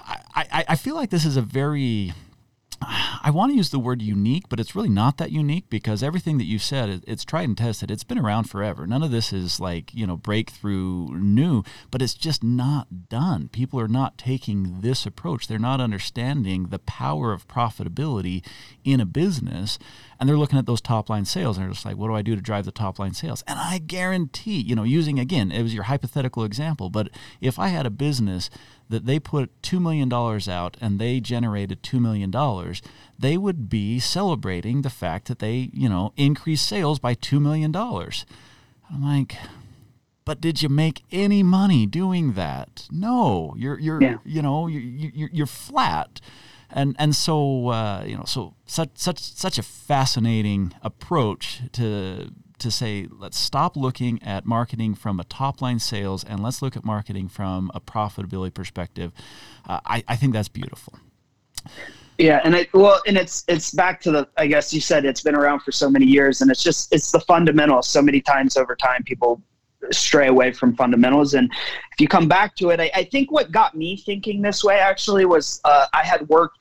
I, 0.00 0.16
I, 0.34 0.64
I 0.68 0.76
feel 0.76 0.94
like 0.94 1.10
this 1.10 1.26
is 1.26 1.36
a 1.36 1.42
very 1.42 2.14
I 2.88 3.30
want 3.32 3.52
to 3.52 3.56
use 3.56 3.70
the 3.70 3.78
word 3.78 4.02
unique, 4.02 4.48
but 4.48 4.60
it's 4.60 4.74
really 4.74 4.88
not 4.88 5.18
that 5.18 5.32
unique 5.32 5.70
because 5.70 6.02
everything 6.02 6.38
that 6.38 6.44
you 6.44 6.58
said, 6.58 7.02
it's 7.06 7.24
tried 7.24 7.48
and 7.48 7.56
tested. 7.56 7.90
It's 7.90 8.04
been 8.04 8.18
around 8.18 8.44
forever. 8.44 8.86
None 8.86 9.02
of 9.02 9.10
this 9.10 9.32
is 9.32 9.60
like, 9.60 9.94
you 9.94 10.06
know, 10.06 10.16
breakthrough 10.16 11.08
new, 11.18 11.62
but 11.90 12.02
it's 12.02 12.14
just 12.14 12.42
not 12.42 13.08
done. 13.08 13.48
People 13.48 13.78
are 13.80 13.88
not 13.88 14.18
taking 14.18 14.80
this 14.80 15.06
approach. 15.06 15.46
They're 15.46 15.58
not 15.58 15.80
understanding 15.80 16.68
the 16.68 16.78
power 16.78 17.32
of 17.32 17.48
profitability 17.48 18.44
in 18.84 19.00
a 19.00 19.06
business. 19.06 19.78
And 20.18 20.28
they're 20.28 20.36
looking 20.36 20.58
at 20.58 20.66
those 20.66 20.80
top 20.80 21.08
line 21.10 21.24
sales 21.24 21.56
and 21.56 21.64
they're 21.64 21.72
just 21.72 21.84
like, 21.84 21.96
what 21.96 22.08
do 22.08 22.14
I 22.14 22.22
do 22.22 22.36
to 22.36 22.42
drive 22.42 22.64
the 22.64 22.72
top 22.72 22.98
line 22.98 23.14
sales? 23.14 23.42
And 23.46 23.58
I 23.58 23.78
guarantee, 23.78 24.60
you 24.60 24.76
know, 24.76 24.84
using 24.84 25.18
again, 25.18 25.50
it 25.50 25.62
was 25.62 25.74
your 25.74 25.84
hypothetical 25.84 26.44
example, 26.44 26.90
but 26.90 27.08
if 27.40 27.58
I 27.58 27.68
had 27.68 27.86
a 27.86 27.90
business 27.90 28.50
that 28.88 29.06
they 29.06 29.18
put 29.18 29.60
$2 29.62 29.80
million 29.80 30.12
out 30.12 30.76
and 30.80 30.98
they 30.98 31.18
generated 31.18 31.82
$2 31.82 32.00
million, 32.00 32.30
they 33.18 33.36
would 33.36 33.68
be 33.68 33.98
celebrating 33.98 34.82
the 34.82 34.90
fact 34.90 35.28
that 35.28 35.38
they, 35.38 35.70
you 35.72 35.88
know, 35.88 36.12
increased 36.16 36.68
sales 36.68 36.98
by 36.98 37.14
$2 37.14 37.40
million. 37.40 37.74
I'm 37.74 39.02
like, 39.02 39.36
but 40.24 40.40
did 40.40 40.62
you 40.62 40.68
make 40.68 41.02
any 41.10 41.42
money 41.42 41.86
doing 41.86 42.34
that? 42.34 42.86
No, 42.90 43.54
you're, 43.56 43.78
you're, 43.78 44.00
yeah. 44.00 44.16
you 44.24 44.42
know, 44.42 44.66
you're, 44.66 45.10
you're, 45.14 45.30
you're 45.32 45.46
flat. 45.46 46.20
And, 46.72 46.96
and 46.98 47.14
so, 47.14 47.68
uh, 47.68 48.04
you 48.06 48.16
know, 48.16 48.24
so 48.26 48.54
such, 48.66 48.90
such, 48.94 49.18
such 49.18 49.58
a 49.58 49.62
fascinating 49.62 50.72
approach 50.82 51.60
to 51.72 52.32
to 52.62 52.70
say, 52.70 53.08
let's 53.10 53.38
stop 53.38 53.76
looking 53.76 54.22
at 54.22 54.46
marketing 54.46 54.94
from 54.94 55.18
a 55.20 55.24
top 55.24 55.60
line 55.60 55.80
sales 55.80 56.22
and 56.22 56.40
let's 56.40 56.62
look 56.62 56.76
at 56.76 56.84
marketing 56.84 57.28
from 57.28 57.70
a 57.74 57.80
profitability 57.80 58.54
perspective. 58.54 59.12
Uh, 59.68 59.80
I, 59.84 60.04
I 60.06 60.16
think 60.16 60.32
that's 60.32 60.48
beautiful. 60.48 60.94
Yeah, 62.18 62.40
and 62.44 62.54
it 62.54 62.72
well, 62.72 63.00
and 63.06 63.16
it's 63.16 63.44
it's 63.48 63.72
back 63.72 64.00
to 64.02 64.10
the. 64.10 64.28
I 64.36 64.46
guess 64.46 64.72
you 64.72 64.80
said 64.80 65.04
it's 65.04 65.22
been 65.22 65.34
around 65.34 65.60
for 65.60 65.72
so 65.72 65.88
many 65.90 66.06
years, 66.06 66.40
and 66.40 66.50
it's 66.50 66.62
just 66.62 66.92
it's 66.92 67.10
the 67.10 67.20
fundamentals. 67.20 67.88
So 67.88 68.02
many 68.02 68.20
times 68.20 68.56
over 68.56 68.76
time, 68.76 69.02
people 69.02 69.42
stray 69.90 70.28
away 70.28 70.52
from 70.52 70.76
fundamentals, 70.76 71.34
and 71.34 71.50
if 71.92 72.00
you 72.00 72.08
come 72.08 72.28
back 72.28 72.54
to 72.56 72.70
it, 72.70 72.80
I, 72.80 72.90
I 72.94 73.04
think 73.04 73.30
what 73.30 73.50
got 73.50 73.74
me 73.74 73.96
thinking 73.96 74.42
this 74.42 74.62
way 74.62 74.78
actually 74.78 75.24
was 75.24 75.60
uh, 75.64 75.86
I 75.92 76.04
had 76.04 76.28
worked, 76.28 76.58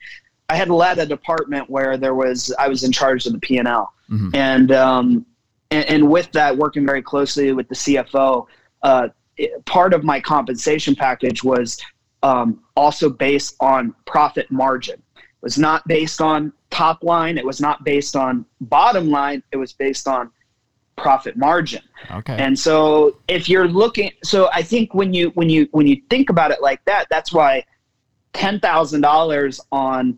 I 0.49 0.55
had 0.55 0.69
led 0.69 0.99
a 0.99 1.05
department 1.05 1.69
where 1.69 1.97
there 1.97 2.15
was 2.15 2.53
I 2.57 2.67
was 2.67 2.83
in 2.83 2.91
charge 2.91 3.25
of 3.25 3.33
the 3.33 3.39
P 3.39 3.57
and 3.57 3.67
L, 3.67 3.93
mm-hmm. 4.09 4.29
and 4.33 4.71
um, 4.71 5.25
and, 5.69 5.85
and, 5.85 6.09
with 6.09 6.31
that, 6.33 6.57
working 6.57 6.85
very 6.85 7.01
closely 7.01 7.53
with 7.53 7.69
the 7.69 7.75
CFO, 7.75 8.45
uh, 8.83 9.07
it, 9.37 9.63
part 9.65 9.93
of 9.93 10.03
my 10.03 10.19
compensation 10.19 10.95
package 10.95 11.43
was 11.43 11.79
um, 12.23 12.61
also 12.75 13.09
based 13.09 13.55
on 13.59 13.95
profit 14.05 14.51
margin. 14.51 15.01
It 15.15 15.43
was 15.43 15.57
not 15.57 15.87
based 15.87 16.21
on 16.21 16.53
top 16.69 17.03
line. 17.03 17.37
It 17.37 17.45
was 17.45 17.61
not 17.61 17.83
based 17.83 18.15
on 18.15 18.45
bottom 18.61 19.09
line. 19.09 19.41
It 19.51 19.57
was 19.57 19.73
based 19.73 20.07
on 20.07 20.31
profit 21.01 21.37
margin. 21.37 21.81
Okay. 22.11 22.35
And 22.37 22.57
so 22.57 23.17
if 23.27 23.49
you're 23.49 23.67
looking, 23.67 24.11
so 24.23 24.49
I 24.53 24.61
think 24.61 24.93
when 24.93 25.13
you 25.13 25.29
when 25.31 25.49
you 25.49 25.67
when 25.71 25.87
you 25.87 26.01
think 26.09 26.29
about 26.29 26.51
it 26.51 26.61
like 26.61 26.83
that, 26.85 27.07
that's 27.09 27.33
why 27.33 27.65
ten 28.33 28.59
thousand 28.59 29.01
dollars 29.01 29.59
on 29.71 30.17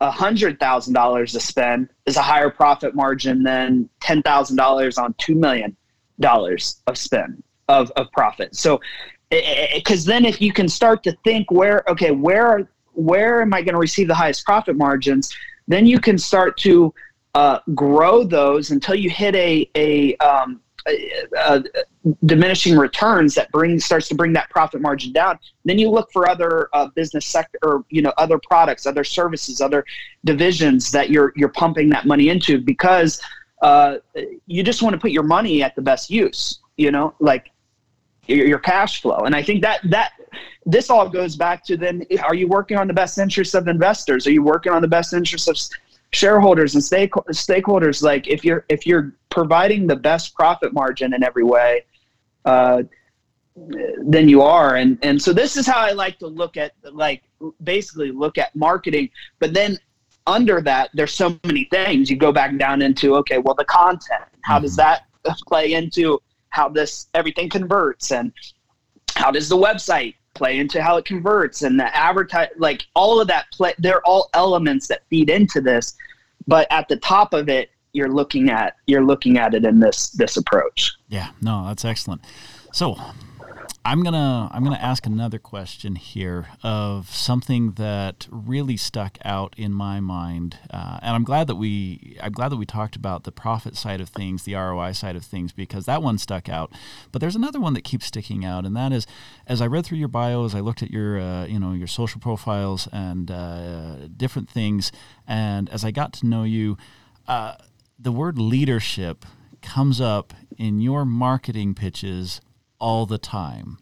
a 0.00 0.10
$100,000 0.10 1.32
to 1.32 1.40
spend 1.40 1.88
is 2.06 2.16
a 2.16 2.22
higher 2.22 2.50
profit 2.50 2.94
margin 2.94 3.42
than 3.42 3.88
$10,000 4.00 5.02
on 5.02 5.12
$2 5.14 5.36
million 5.36 5.76
of 6.86 6.96
spend 6.96 7.42
of, 7.68 7.90
of 7.92 8.10
profit. 8.12 8.54
So, 8.54 8.80
eh, 9.30 9.40
eh, 9.42 9.66
eh, 9.70 9.76
because 9.76 10.04
then 10.04 10.24
if 10.24 10.40
you 10.40 10.52
can 10.52 10.68
start 10.68 11.02
to 11.04 11.16
think 11.24 11.50
where, 11.50 11.84
okay, 11.88 12.10
where 12.12 12.68
where 12.92 13.42
am 13.42 13.54
I 13.54 13.62
going 13.62 13.74
to 13.74 13.80
receive 13.80 14.08
the 14.08 14.14
highest 14.14 14.44
profit 14.44 14.76
margins? 14.76 15.32
Then 15.68 15.86
you 15.86 16.00
can 16.00 16.18
start 16.18 16.56
to 16.58 16.92
uh, 17.38 17.60
grow 17.72 18.24
those 18.24 18.72
until 18.72 18.96
you 18.96 19.08
hit 19.08 19.32
a 19.36 19.70
a, 19.76 20.16
um, 20.16 20.60
a, 20.88 21.08
a, 21.36 21.62
diminishing 22.26 22.76
returns 22.76 23.32
that 23.36 23.48
brings 23.52 23.84
starts 23.84 24.08
to 24.08 24.16
bring 24.16 24.32
that 24.32 24.50
profit 24.50 24.80
margin 24.80 25.12
down. 25.12 25.38
Then 25.64 25.78
you 25.78 25.88
look 25.88 26.10
for 26.12 26.28
other 26.28 26.68
uh, 26.72 26.88
business 26.96 27.26
sector 27.26 27.56
or 27.62 27.84
you 27.90 28.02
know 28.02 28.12
other 28.18 28.40
products, 28.40 28.86
other 28.86 29.04
services, 29.04 29.60
other 29.60 29.84
divisions 30.24 30.90
that 30.90 31.10
you're 31.10 31.32
you're 31.36 31.50
pumping 31.50 31.88
that 31.90 32.06
money 32.06 32.28
into 32.28 32.58
because 32.60 33.20
uh, 33.62 33.98
you 34.46 34.64
just 34.64 34.82
want 34.82 34.94
to 34.94 34.98
put 34.98 35.12
your 35.12 35.22
money 35.22 35.62
at 35.62 35.76
the 35.76 35.82
best 35.82 36.10
use. 36.10 36.58
You 36.76 36.90
know, 36.90 37.14
like 37.20 37.52
your, 38.26 38.48
your 38.48 38.58
cash 38.58 39.00
flow. 39.00 39.18
And 39.18 39.36
I 39.36 39.44
think 39.44 39.62
that 39.62 39.78
that 39.90 40.10
this 40.66 40.90
all 40.90 41.08
goes 41.08 41.36
back 41.36 41.64
to 41.66 41.76
then: 41.76 42.04
Are 42.24 42.34
you 42.34 42.48
working 42.48 42.78
on 42.78 42.88
the 42.88 42.94
best 42.94 43.16
interests 43.16 43.54
of 43.54 43.68
investors? 43.68 44.26
Are 44.26 44.32
you 44.32 44.42
working 44.42 44.72
on 44.72 44.82
the 44.82 44.88
best 44.88 45.12
interests 45.12 45.46
of 45.46 45.56
shareholders 46.12 46.74
and 46.74 46.82
stake, 46.82 47.12
stakeholders? 47.12 48.02
Like 48.02 48.28
if 48.28 48.44
you're 48.44 48.64
if 48.68 48.86
you're 48.86 49.14
providing 49.30 49.86
the 49.86 49.96
best 49.96 50.34
profit 50.34 50.72
margin 50.72 51.14
in 51.14 51.22
every 51.22 51.44
way, 51.44 51.84
uh, 52.44 52.82
than 54.02 54.28
you 54.28 54.42
are. 54.42 54.76
And 54.76 54.98
and 55.02 55.20
so 55.20 55.32
this 55.32 55.56
is 55.56 55.66
how 55.66 55.78
I 55.78 55.92
like 55.92 56.18
to 56.20 56.26
look 56.26 56.56
at 56.56 56.72
like 56.92 57.22
basically 57.62 58.10
look 58.10 58.38
at 58.38 58.54
marketing. 58.54 59.10
But 59.38 59.54
then 59.54 59.78
under 60.26 60.60
that, 60.62 60.90
there's 60.94 61.12
so 61.12 61.38
many 61.44 61.64
things. 61.70 62.10
You 62.10 62.16
go 62.16 62.32
back 62.32 62.56
down 62.58 62.82
into 62.82 63.16
okay, 63.16 63.38
well 63.38 63.54
the 63.54 63.64
content. 63.64 64.24
How 64.42 64.56
mm-hmm. 64.56 64.64
does 64.64 64.76
that 64.76 65.02
play 65.46 65.74
into 65.74 66.20
how 66.50 66.68
this 66.68 67.08
everything 67.14 67.48
converts 67.48 68.12
and 68.12 68.32
how 69.14 69.30
does 69.30 69.48
the 69.48 69.56
website 69.56 70.14
play 70.38 70.58
into 70.58 70.80
how 70.80 70.96
it 70.96 71.04
converts 71.04 71.62
and 71.62 71.78
the 71.78 71.96
advertise 71.96 72.48
like 72.56 72.86
all 72.94 73.20
of 73.20 73.28
that 73.28 73.46
play 73.52 73.74
they're 73.78 74.02
all 74.06 74.30
elements 74.34 74.86
that 74.86 75.02
feed 75.10 75.28
into 75.28 75.60
this 75.60 75.96
but 76.46 76.66
at 76.70 76.88
the 76.88 76.96
top 76.96 77.34
of 77.34 77.48
it 77.48 77.70
you're 77.92 78.08
looking 78.08 78.50
at 78.50 78.76
you're 78.86 79.04
looking 79.04 79.38
at 79.38 79.54
it 79.54 79.64
in 79.64 79.80
this 79.80 80.10
this 80.10 80.36
approach. 80.36 80.96
Yeah 81.08 81.30
no 81.40 81.66
that's 81.66 81.84
excellent. 81.84 82.22
So 82.72 82.96
I'm 83.84 84.02
gonna 84.02 84.50
I'm 84.52 84.64
gonna 84.64 84.76
ask 84.76 85.06
another 85.06 85.38
question 85.38 85.94
here 85.94 86.48
of 86.62 87.08
something 87.14 87.72
that 87.72 88.26
really 88.30 88.76
stuck 88.76 89.18
out 89.24 89.54
in 89.56 89.72
my 89.72 90.00
mind, 90.00 90.58
uh, 90.70 90.98
and 91.00 91.14
I'm 91.14 91.24
glad 91.24 91.46
that 91.46 91.54
we 91.56 92.18
I'm 92.22 92.32
glad 92.32 92.50
that 92.50 92.56
we 92.56 92.66
talked 92.66 92.96
about 92.96 93.24
the 93.24 93.32
profit 93.32 93.76
side 93.76 94.00
of 94.00 94.08
things, 94.08 94.42
the 94.42 94.54
ROI 94.54 94.92
side 94.92 95.16
of 95.16 95.24
things, 95.24 95.52
because 95.52 95.86
that 95.86 96.02
one 96.02 96.18
stuck 96.18 96.48
out. 96.48 96.72
But 97.12 97.20
there's 97.20 97.36
another 97.36 97.60
one 97.60 97.72
that 97.74 97.84
keeps 97.84 98.06
sticking 98.06 98.44
out, 98.44 98.66
and 98.66 98.76
that 98.76 98.92
is, 98.92 99.06
as 99.46 99.62
I 99.62 99.66
read 99.66 99.86
through 99.86 99.98
your 99.98 100.08
bio, 100.08 100.44
as 100.44 100.54
I 100.54 100.60
looked 100.60 100.82
at 100.82 100.90
your 100.90 101.18
uh, 101.18 101.46
you 101.46 101.58
know 101.58 101.72
your 101.72 101.86
social 101.86 102.20
profiles 102.20 102.88
and 102.92 103.30
uh, 103.30 104.08
different 104.16 104.50
things, 104.50 104.92
and 105.26 105.70
as 105.70 105.84
I 105.84 105.92
got 105.92 106.12
to 106.14 106.26
know 106.26 106.42
you, 106.42 106.76
uh, 107.26 107.54
the 107.98 108.12
word 108.12 108.38
leadership 108.38 109.24
comes 109.62 110.00
up 110.00 110.34
in 110.58 110.80
your 110.80 111.04
marketing 111.04 111.74
pitches 111.74 112.40
all 112.80 113.06
the 113.06 113.18
time. 113.18 113.78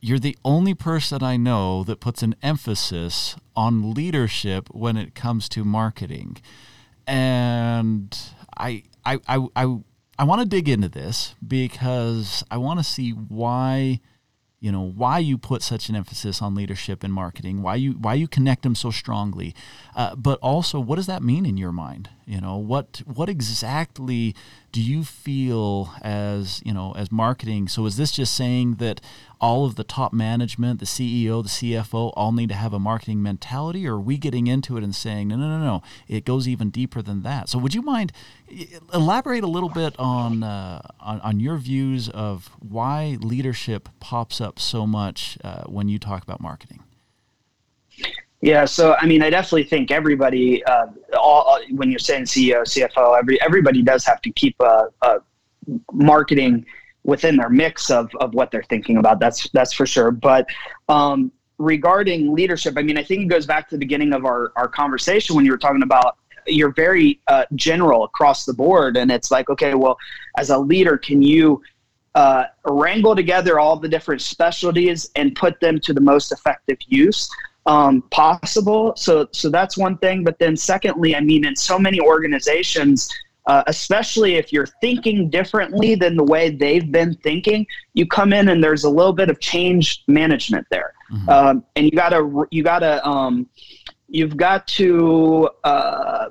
You're 0.00 0.18
the 0.18 0.36
only 0.44 0.74
person 0.74 1.22
I 1.22 1.36
know 1.36 1.84
that 1.84 2.00
puts 2.00 2.22
an 2.22 2.34
emphasis 2.42 3.36
on 3.54 3.94
leadership 3.94 4.68
when 4.72 4.96
it 4.96 5.14
comes 5.14 5.48
to 5.50 5.64
marketing. 5.64 6.38
And 7.06 8.16
I 8.56 8.82
I 9.04 9.20
I 9.28 9.46
I, 9.54 9.78
I 10.18 10.24
want 10.24 10.40
to 10.40 10.48
dig 10.48 10.68
into 10.68 10.88
this 10.88 11.34
because 11.46 12.44
I 12.50 12.58
want 12.58 12.80
to 12.80 12.84
see 12.84 13.10
why 13.10 14.00
you 14.62 14.70
know 14.70 14.82
why 14.82 15.18
you 15.18 15.36
put 15.36 15.60
such 15.60 15.88
an 15.88 15.96
emphasis 15.96 16.40
on 16.40 16.54
leadership 16.54 17.02
and 17.02 17.12
marketing 17.12 17.62
why 17.62 17.74
you 17.74 17.92
why 17.92 18.14
you 18.14 18.28
connect 18.28 18.62
them 18.62 18.76
so 18.76 18.92
strongly 18.92 19.54
uh, 19.96 20.14
but 20.14 20.38
also 20.38 20.78
what 20.78 20.96
does 20.96 21.06
that 21.06 21.22
mean 21.22 21.44
in 21.44 21.56
your 21.56 21.72
mind 21.72 22.08
you 22.24 22.40
know 22.40 22.56
what 22.56 23.02
what 23.04 23.28
exactly 23.28 24.36
do 24.72 24.80
you 24.80 25.04
feel 25.04 25.94
as 26.02 26.62
you 26.64 26.72
know 26.72 26.92
as 26.92 27.12
marketing 27.12 27.68
so 27.68 27.86
is 27.86 27.96
this 27.96 28.10
just 28.10 28.34
saying 28.34 28.76
that 28.76 29.00
all 29.40 29.64
of 29.64 29.74
the 29.74 29.84
top 29.84 30.12
management 30.12 30.80
the 30.80 30.86
ceo 30.86 31.42
the 31.42 31.48
cfo 31.48 32.12
all 32.16 32.32
need 32.32 32.48
to 32.48 32.54
have 32.54 32.72
a 32.72 32.78
marketing 32.78 33.22
mentality 33.22 33.86
or 33.86 33.96
are 33.96 34.00
we 34.00 34.16
getting 34.16 34.46
into 34.46 34.76
it 34.76 34.84
and 34.84 34.94
saying 34.94 35.28
no 35.28 35.36
no 35.36 35.48
no 35.48 35.58
no 35.58 35.82
it 36.08 36.24
goes 36.24 36.48
even 36.48 36.70
deeper 36.70 37.02
than 37.02 37.22
that? 37.22 37.48
So 37.48 37.58
would 37.58 37.74
you 37.74 37.82
mind 37.82 38.12
elaborate 38.92 39.44
a 39.44 39.46
little 39.46 39.68
bit 39.68 39.98
on 39.98 40.42
uh, 40.42 40.82
on, 41.00 41.20
on, 41.20 41.40
your 41.40 41.56
views 41.56 42.08
of 42.08 42.50
why 42.58 43.16
leadership 43.20 43.88
pops 44.00 44.40
up 44.40 44.58
so 44.58 44.86
much 44.86 45.38
uh, 45.44 45.64
when 45.64 45.88
you 45.88 45.98
talk 45.98 46.22
about 46.22 46.40
marketing 46.40 46.82
yeah, 48.42 48.64
so 48.64 48.96
I 49.00 49.06
mean, 49.06 49.22
I 49.22 49.30
definitely 49.30 49.64
think 49.64 49.92
everybody, 49.92 50.64
uh, 50.64 50.86
all 51.16 51.60
when 51.70 51.90
you're 51.90 52.00
saying 52.00 52.24
CEO, 52.24 52.62
CFO, 52.62 53.16
every 53.16 53.40
everybody 53.40 53.82
does 53.82 54.04
have 54.04 54.20
to 54.22 54.32
keep 54.32 54.56
a, 54.58 54.88
a, 55.02 55.18
marketing 55.92 56.66
within 57.04 57.36
their 57.36 57.48
mix 57.48 57.88
of 57.88 58.10
of 58.20 58.34
what 58.34 58.50
they're 58.50 58.64
thinking 58.64 58.96
about. 58.96 59.20
That's 59.20 59.48
that's 59.50 59.72
for 59.72 59.86
sure. 59.86 60.10
But 60.10 60.48
um, 60.88 61.30
regarding 61.58 62.34
leadership, 62.34 62.74
I 62.76 62.82
mean, 62.82 62.98
I 62.98 63.04
think 63.04 63.22
it 63.22 63.26
goes 63.26 63.46
back 63.46 63.68
to 63.68 63.76
the 63.76 63.78
beginning 63.78 64.12
of 64.12 64.24
our 64.24 64.52
our 64.56 64.66
conversation 64.66 65.36
when 65.36 65.44
you 65.44 65.52
were 65.52 65.58
talking 65.58 65.84
about 65.84 66.18
you're 66.48 66.72
very 66.72 67.20
uh, 67.28 67.44
general 67.54 68.02
across 68.02 68.44
the 68.44 68.52
board, 68.52 68.96
and 68.96 69.12
it's 69.12 69.30
like, 69.30 69.50
okay, 69.50 69.74
well, 69.74 69.96
as 70.36 70.50
a 70.50 70.58
leader, 70.58 70.98
can 70.98 71.22
you 71.22 71.62
uh, 72.16 72.46
wrangle 72.64 73.14
together 73.14 73.60
all 73.60 73.76
the 73.76 73.88
different 73.88 74.20
specialties 74.20 75.12
and 75.14 75.36
put 75.36 75.60
them 75.60 75.78
to 75.78 75.92
the 75.92 76.00
most 76.00 76.32
effective 76.32 76.78
use? 76.88 77.30
Um, 77.66 78.02
possible. 78.10 78.94
So, 78.96 79.28
so 79.32 79.48
that's 79.48 79.76
one 79.78 79.98
thing. 79.98 80.24
But 80.24 80.38
then, 80.38 80.56
secondly, 80.56 81.14
I 81.14 81.20
mean, 81.20 81.44
in 81.44 81.56
so 81.56 81.78
many 81.78 82.00
organizations, 82.00 83.08
uh, 83.46 83.62
especially 83.66 84.34
if 84.34 84.52
you're 84.52 84.68
thinking 84.80 85.28
differently 85.28 85.94
than 85.94 86.16
the 86.16 86.24
way 86.24 86.50
they've 86.50 86.90
been 86.92 87.14
thinking, 87.16 87.66
you 87.94 88.06
come 88.06 88.32
in 88.32 88.48
and 88.48 88.62
there's 88.62 88.84
a 88.84 88.90
little 88.90 89.12
bit 89.12 89.28
of 89.28 89.40
change 89.40 90.04
management 90.06 90.66
there, 90.70 90.94
mm-hmm. 91.12 91.28
um, 91.28 91.64
and 91.74 91.86
you 91.86 91.92
gotta 91.92 92.46
you 92.50 92.62
gotta 92.62 93.04
um, 93.06 93.48
you've 94.08 94.36
got 94.36 94.66
to 94.68 95.48
uh, 95.64 96.28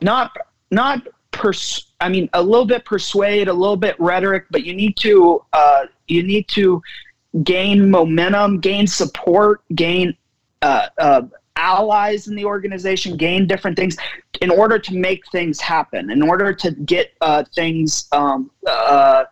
not 0.00 0.36
not 0.72 1.06
pers- 1.30 1.92
I 2.00 2.08
mean, 2.08 2.28
a 2.32 2.42
little 2.42 2.66
bit 2.66 2.84
persuade, 2.84 3.48
a 3.48 3.52
little 3.52 3.76
bit 3.76 3.94
rhetoric, 3.98 4.46
but 4.50 4.64
you 4.64 4.74
need 4.74 4.96
to 4.98 5.44
uh, 5.52 5.86
you 6.08 6.22
need 6.22 6.48
to 6.48 6.82
gain 7.42 7.90
momentum, 7.90 8.60
gain 8.60 8.86
support, 8.86 9.62
gain 9.74 10.16
uh, 10.62 10.86
uh, 10.98 11.22
allies 11.56 12.28
in 12.28 12.36
the 12.36 12.44
organization, 12.44 13.16
gain 13.16 13.46
different 13.46 13.76
things 13.76 13.96
in 14.40 14.50
order 14.50 14.78
to 14.78 14.94
make 14.94 15.22
things 15.30 15.60
happen, 15.60 16.10
in 16.10 16.22
order 16.22 16.52
to 16.52 16.70
get 16.70 17.12
uh, 17.20 17.44
things 17.54 18.08
um, 18.12 18.50
uh, 18.66 19.24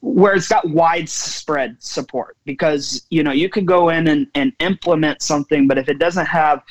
where 0.00 0.34
it's 0.34 0.48
got 0.48 0.68
widespread 0.70 1.76
support. 1.82 2.36
Because 2.44 3.06
you 3.10 3.22
know 3.22 3.32
you 3.32 3.48
could 3.48 3.66
go 3.66 3.90
in 3.90 4.08
and, 4.08 4.26
and 4.34 4.52
implement 4.60 5.22
something, 5.22 5.68
but 5.68 5.78
if 5.78 5.88
it 5.88 5.98
doesn't 5.98 6.26
have 6.26 6.62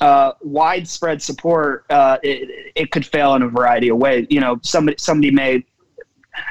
uh, 0.00 0.32
widespread 0.40 1.22
support, 1.22 1.84
uh, 1.90 2.18
it, 2.22 2.72
it 2.74 2.90
could 2.90 3.06
fail 3.06 3.34
in 3.34 3.42
a 3.42 3.48
variety 3.48 3.88
of 3.88 3.98
ways. 3.98 4.26
You 4.30 4.40
know, 4.40 4.58
somebody 4.62 4.96
somebody 4.98 5.30
may 5.30 5.64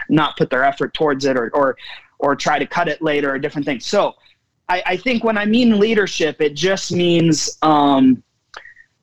not 0.10 0.38
put 0.38 0.49
their 0.49 0.63
effort 0.63 0.93
towards 0.93 1.25
it, 1.25 1.36
or 1.36 1.49
or 1.53 1.75
or 2.21 2.36
try 2.36 2.57
to 2.60 2.65
cut 2.65 2.88
it 2.88 3.01
later 3.01 3.34
or 3.34 3.39
different 3.39 3.65
things. 3.65 3.86
So 3.86 4.15
I, 4.69 4.84
I 4.86 4.97
think 4.97 5.23
when 5.23 5.38
I 5.38 5.45
mean 5.45 5.79
leadership, 5.79 6.39
it 6.39 6.53
just 6.53 6.91
means 6.91 7.57
um, 7.62 8.23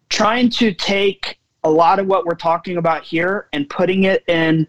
trying 0.09 0.48
to 0.50 0.72
take 0.72 1.38
a 1.64 1.70
lot 1.70 1.98
of 1.98 2.07
what 2.07 2.24
we're 2.24 2.35
talking 2.35 2.78
about 2.78 3.04
here 3.04 3.48
and 3.52 3.68
putting 3.68 4.04
it 4.04 4.24
in 4.28 4.66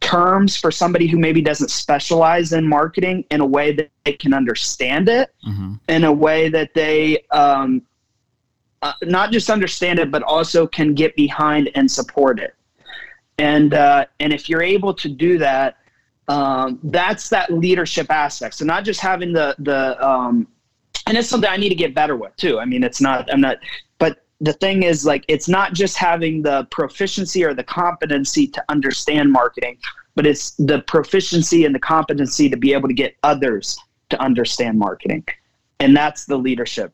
terms 0.00 0.56
for 0.56 0.70
somebody 0.70 1.06
who 1.06 1.18
maybe 1.18 1.40
doesn't 1.40 1.70
specialize 1.70 2.52
in 2.52 2.68
marketing 2.68 3.24
in 3.30 3.40
a 3.40 3.46
way 3.46 3.72
that 3.72 3.90
they 4.04 4.12
can 4.12 4.32
understand 4.32 5.08
it, 5.08 5.34
mm-hmm. 5.46 5.74
in 5.88 6.04
a 6.04 6.12
way 6.12 6.48
that 6.48 6.72
they 6.74 7.24
um, 7.32 7.82
uh, 8.82 8.92
not 9.02 9.32
just 9.32 9.50
understand 9.50 9.98
it, 9.98 10.10
but 10.10 10.22
also 10.22 10.66
can 10.66 10.94
get 10.94 11.16
behind 11.16 11.70
and 11.74 11.90
support 11.90 12.38
it. 12.38 12.54
And 13.38 13.74
uh, 13.74 14.06
and 14.20 14.32
if 14.32 14.48
you're 14.48 14.62
able 14.62 14.94
to 14.94 15.08
do 15.08 15.38
that, 15.38 15.78
um, 16.28 16.78
that's 16.82 17.28
that 17.28 17.52
leadership 17.52 18.10
aspect. 18.10 18.54
So 18.54 18.64
not 18.64 18.84
just 18.84 19.00
having 19.00 19.32
the 19.32 19.54
the 19.58 20.04
um, 20.06 20.48
and 21.06 21.16
it's 21.16 21.28
something 21.28 21.48
I 21.48 21.56
need 21.56 21.68
to 21.68 21.74
get 21.74 21.94
better 21.94 22.16
with 22.16 22.34
too. 22.36 22.58
I 22.58 22.64
mean, 22.64 22.82
it's 22.82 23.00
not 23.00 23.32
I'm 23.32 23.40
not, 23.40 23.58
but 23.98 24.24
the 24.40 24.52
thing 24.54 24.82
is 24.82 25.06
like 25.06 25.24
it's 25.28 25.48
not 25.48 25.72
just 25.72 25.96
having 25.96 26.42
the 26.42 26.64
proficiency 26.70 27.44
or 27.44 27.54
the 27.54 27.64
competency 27.64 28.46
to 28.48 28.64
understand 28.68 29.30
marketing, 29.30 29.78
but 30.14 30.26
it's 30.26 30.52
the 30.52 30.80
proficiency 30.82 31.64
and 31.64 31.74
the 31.74 31.80
competency 31.80 32.48
to 32.48 32.56
be 32.56 32.72
able 32.72 32.88
to 32.88 32.94
get 32.94 33.16
others 33.22 33.78
to 34.10 34.20
understand 34.20 34.78
marketing, 34.78 35.24
and 35.80 35.96
that's 35.96 36.24
the 36.24 36.36
leadership 36.36 36.92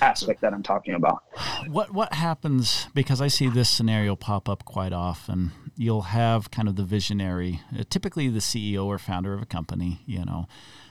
aspect 0.00 0.40
that 0.40 0.52
I'm 0.52 0.62
talking 0.62 0.94
about. 0.94 1.22
What 1.68 1.92
what 1.92 2.12
happens 2.14 2.88
because 2.94 3.20
I 3.20 3.28
see 3.28 3.48
this 3.48 3.70
scenario 3.70 4.16
pop 4.16 4.48
up 4.48 4.64
quite 4.64 4.92
often. 4.92 5.52
You'll 5.76 6.02
have 6.02 6.50
kind 6.50 6.68
of 6.68 6.76
the 6.76 6.82
visionary, 6.82 7.60
uh, 7.78 7.84
typically 7.88 8.28
the 8.28 8.40
CEO 8.40 8.84
or 8.86 8.98
founder 8.98 9.32
of 9.34 9.42
a 9.42 9.46
company, 9.46 10.00
you 10.06 10.24
know, 10.24 10.46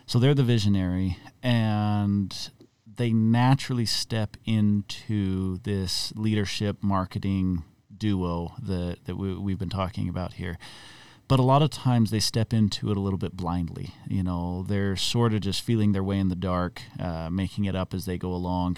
So 0.05 0.17
they're 0.17 0.33
the 0.33 0.43
visionary, 0.43 1.17
and 1.43 2.33
they 2.95 3.11
naturally 3.11 3.85
step 3.85 4.37
into 4.45 5.57
this 5.59 6.13
leadership 6.15 6.77
marketing 6.81 7.63
duo 7.95 8.53
that, 8.61 8.99
that 9.05 9.17
we, 9.17 9.35
we've 9.35 9.59
been 9.59 9.69
talking 9.69 10.07
about 10.07 10.33
here 10.33 10.57
but 11.27 11.39
a 11.39 11.43
lot 11.43 11.61
of 11.61 11.69
times 11.69 12.11
they 12.11 12.19
step 12.19 12.53
into 12.53 12.89
it 12.89 12.97
a 12.97 12.99
little 12.99 13.19
bit 13.19 13.35
blindly. 13.35 13.93
You 14.07 14.23
know, 14.23 14.63
they're 14.67 14.95
sort 14.95 15.33
of 15.33 15.41
just 15.41 15.61
feeling 15.61 15.91
their 15.91 16.03
way 16.03 16.19
in 16.19 16.29
the 16.29 16.35
dark, 16.35 16.81
uh, 16.99 17.29
making 17.29 17.65
it 17.65 17.75
up 17.75 17.93
as 17.93 18.05
they 18.05 18.17
go 18.17 18.33
along, 18.33 18.77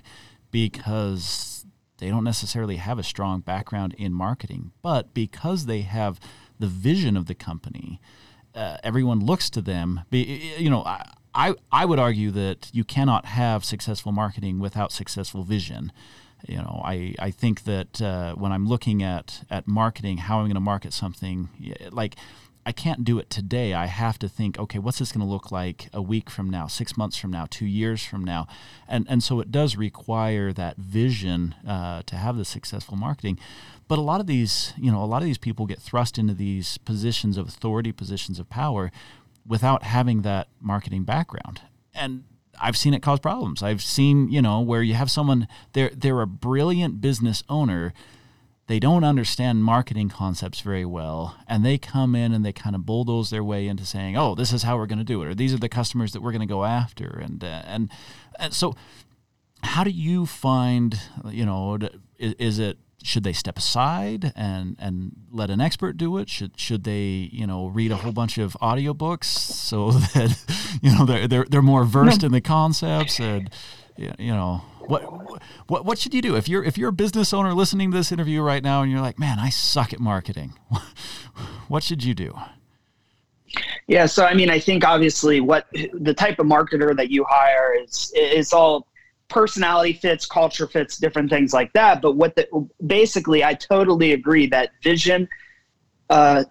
because 0.52 1.66
they 2.00 2.10
don't 2.10 2.24
necessarily 2.24 2.78
have 2.78 2.98
a 2.98 3.04
strong 3.04 3.42
background 3.42 3.94
in 3.98 4.14
marketing. 4.14 4.72
But 4.82 5.14
because 5.14 5.66
they 5.66 5.82
have 5.82 6.20
the 6.58 6.68
vision 6.68 7.16
of 7.16 7.28
the 7.28 7.36
company, 7.36 8.02
uh, 8.56 8.78
everyone 8.84 9.20
looks 9.20 9.50
to 9.52 9.62
them. 9.62 10.02
You 10.12 10.70
know, 10.70 10.84
I, 10.84 11.12
I 11.36 11.54
I 11.72 11.86
would 11.86 12.00
argue 12.00 12.32
that 12.32 12.70
you 12.74 12.84
cannot 12.84 13.26
have 13.26 13.64
successful 13.64 14.12
marketing 14.12 14.60
without 14.60 14.92
successful 14.92 15.44
vision 15.44 15.92
you 16.48 16.58
know, 16.58 16.82
I, 16.84 17.16
I 17.20 17.32
think 17.32 17.64
that 17.64 18.02
uh, 18.02 18.34
when 18.36 18.52
I'm 18.52 18.68
looking 18.68 19.04
at, 19.04 19.44
at 19.50 19.68
marketing, 19.68 20.18
how 20.18 20.40
I'm 20.40 20.46
going 20.46 20.56
to 20.56 20.60
market 20.60 20.94
something, 20.94 21.50
like 21.92 22.16
I 22.66 22.72
can't 22.72 23.04
do 23.04 23.18
it 23.18 23.30
today. 23.30 23.74
I 23.74 23.88
have 23.88 24.20
to 24.20 24.30
think, 24.30 24.60
okay, 24.60 24.80
what's 24.80 25.00
this 25.00 25.12
going 25.12 25.26
to 25.26 25.32
look 25.32 25.52
like 25.52 25.90
a 25.94 26.02
week 26.02 26.30
from 26.30 26.50
now, 26.50 26.68
six 26.68 26.96
months 26.98 27.18
from 27.18 27.32
now, 27.32 27.48
two 27.50 27.66
years 27.66 28.04
from 28.04 28.24
now, 28.24 28.48
and 28.88 29.08
and 29.10 29.24
so 29.24 29.40
it 29.40 29.52
does 29.52 29.76
require 29.76 30.54
that 30.54 30.78
vision 30.78 31.56
uh, 31.68 32.04
to 32.06 32.16
have 32.16 32.38
the 32.38 32.46
successful 32.46 32.96
marketing. 32.96 33.40
But 33.88 33.98
a 33.98 34.04
lot 34.04 34.20
of 34.20 34.28
these, 34.28 34.74
you 34.78 34.92
know, 34.92 35.04
a 35.04 35.06
lot 35.06 35.24
of 35.24 35.26
these 35.26 35.40
people 35.40 35.66
get 35.66 35.80
thrust 35.80 36.20
into 36.20 36.34
these 36.34 36.78
positions 36.78 37.38
of 37.38 37.48
authority, 37.48 37.92
positions 37.92 38.38
of 38.40 38.50
power, 38.50 38.92
without 39.48 39.82
having 39.82 40.22
that 40.22 40.50
marketing 40.62 41.06
background, 41.06 41.62
and 41.94 42.24
I've 42.62 42.78
seen 42.78 42.94
it 42.94 43.02
cause 43.02 43.20
problems. 43.20 43.64
I've 43.64 43.82
seen, 43.82 44.30
you 44.30 44.42
know, 44.42 44.62
where 44.62 44.82
you 44.82 44.94
have 44.94 45.12
someone 45.12 45.48
they're 45.74 45.92
they're 45.96 46.22
a 46.22 46.28
brilliant 46.28 47.02
business 47.02 47.44
owner. 47.50 47.94
They 48.68 48.80
don't 48.80 49.04
understand 49.04 49.64
marketing 49.64 50.10
concepts 50.10 50.62
very 50.62 50.86
well, 50.86 51.36
and 51.48 51.66
they 51.66 51.80
come 51.80 52.16
in 52.16 52.34
and 52.34 52.46
they 52.46 52.54
kind 52.54 52.76
of 52.76 52.86
bulldoze 52.86 53.32
their 53.32 53.44
way 53.44 53.68
into 53.68 53.84
saying, 53.86 54.16
"Oh, 54.16 54.36
this 54.36 54.54
is 54.54 54.62
how 54.64 54.78
we're 54.78 54.86
going 54.86 55.00
to 55.00 55.04
do 55.04 55.24
it," 55.24 55.28
or 55.28 55.34
"These 55.34 55.54
are 55.54 55.60
the 55.60 55.70
customers 55.70 56.14
that 56.14 56.22
we're 56.22 56.32
going 56.32 56.42
to 56.42 56.54
go 56.54 56.66
after," 56.66 57.08
and 57.08 57.44
uh, 57.44 57.64
and 57.66 57.90
and 58.38 58.54
so, 58.54 58.76
how 59.64 59.84
do 59.84 59.90
you 59.90 60.28
find, 60.28 61.00
you 61.30 61.46
know, 61.46 61.80
is, 62.20 62.34
is 62.34 62.60
it 62.60 62.78
should 63.04 63.24
they 63.24 63.34
step 63.34 63.58
aside 63.58 64.34
and 64.36 64.76
and 64.80 65.12
let 65.32 65.50
an 65.50 65.62
expert 65.62 65.98
do 65.98 66.18
it 66.18 66.30
should 66.30 66.60
should 66.60 66.84
they 66.84 67.30
you 67.32 67.48
know 67.48 67.68
read 67.68 67.92
a 67.92 67.96
whole 67.96 68.12
bunch 68.12 68.38
of 68.38 68.58
audiobooks 68.62 69.26
so 69.26 69.92
that 70.14 70.38
you 70.82 70.92
know 70.92 71.06
they're 71.06 71.28
they're, 71.28 71.46
they're 71.50 71.62
more 71.62 71.86
versed 71.86 72.22
no. 72.22 72.28
in 72.28 72.32
the 72.32 72.42
concepts 72.42 73.20
and 73.20 73.50
you 73.98 74.32
know 74.32 74.62
what 74.80 75.04
what 75.68 75.86
what 75.86 75.98
should 75.98 76.14
you 76.14 76.22
do 76.22 76.36
if 76.36 76.50
you're 76.50 76.64
if 76.64 76.78
you're 76.78 76.90
a 76.90 76.94
business 76.94 77.34
owner 77.34 77.54
listening 77.54 77.92
to 77.92 77.98
this 77.98 78.12
interview 78.12 78.42
right 78.42 78.64
now 78.64 78.82
and 78.82 78.92
you're 78.92 79.02
like 79.02 79.20
man 79.20 79.40
I 79.40 79.50
suck 79.50 79.94
at 79.94 80.00
marketing 80.00 80.54
what 81.68 81.84
should 81.84 82.04
you 82.04 82.14
do 82.14 82.38
yeah 83.88 84.06
so 84.06 84.26
I 84.26 84.34
mean 84.34 84.50
I 84.50 84.60
think 84.60 84.84
obviously 84.84 85.42
what 85.42 85.68
the 85.94 86.14
type 86.14 86.40
of 86.40 86.48
marketer 86.48 86.96
that 86.96 87.12
you 87.12 87.26
hire 87.30 87.76
is 87.76 88.12
is 88.16 88.52
all 88.52 88.88
personality 89.30 89.94
fits, 89.94 90.26
culture 90.26 90.68
fits, 90.68 90.98
different 90.98 91.30
things 91.30 91.54
like 91.54 91.72
that. 91.74 92.02
But 92.02 92.16
what 92.16 92.36
the 92.36 92.48
basically, 92.86 93.44
I 93.44 93.54
totally 93.54 94.14
agree 94.14 94.48
that 94.48 94.72
vision 94.84 95.28
uh, 96.10 96.44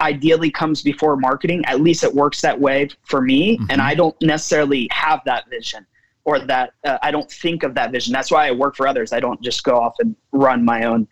ideally 0.00 0.50
comes 0.50 0.82
before 0.82 1.16
marketing. 1.16 1.64
At 1.66 1.80
least 1.80 2.04
it 2.04 2.14
works 2.14 2.40
that 2.40 2.58
way 2.58 2.88
for 3.04 3.20
me, 3.20 3.56
mm-hmm. 3.56 3.66
and 3.70 3.82
I 3.82 3.94
don't 3.94 4.16
necessarily 4.22 4.88
have 4.92 5.20
that 5.26 5.48
vision 5.50 5.86
or 6.24 6.38
that 6.38 6.72
uh, 6.84 6.98
I 7.02 7.10
don't 7.10 7.30
think 7.30 7.64
of 7.64 7.74
that 7.74 7.90
vision. 7.90 8.12
That's 8.12 8.30
why 8.30 8.46
I 8.46 8.52
work 8.52 8.76
for 8.76 8.86
others. 8.86 9.12
I 9.12 9.20
don't 9.20 9.42
just 9.42 9.64
go 9.64 9.76
off 9.76 9.94
and 9.98 10.14
run 10.30 10.64
my 10.64 10.84
own, 10.84 11.08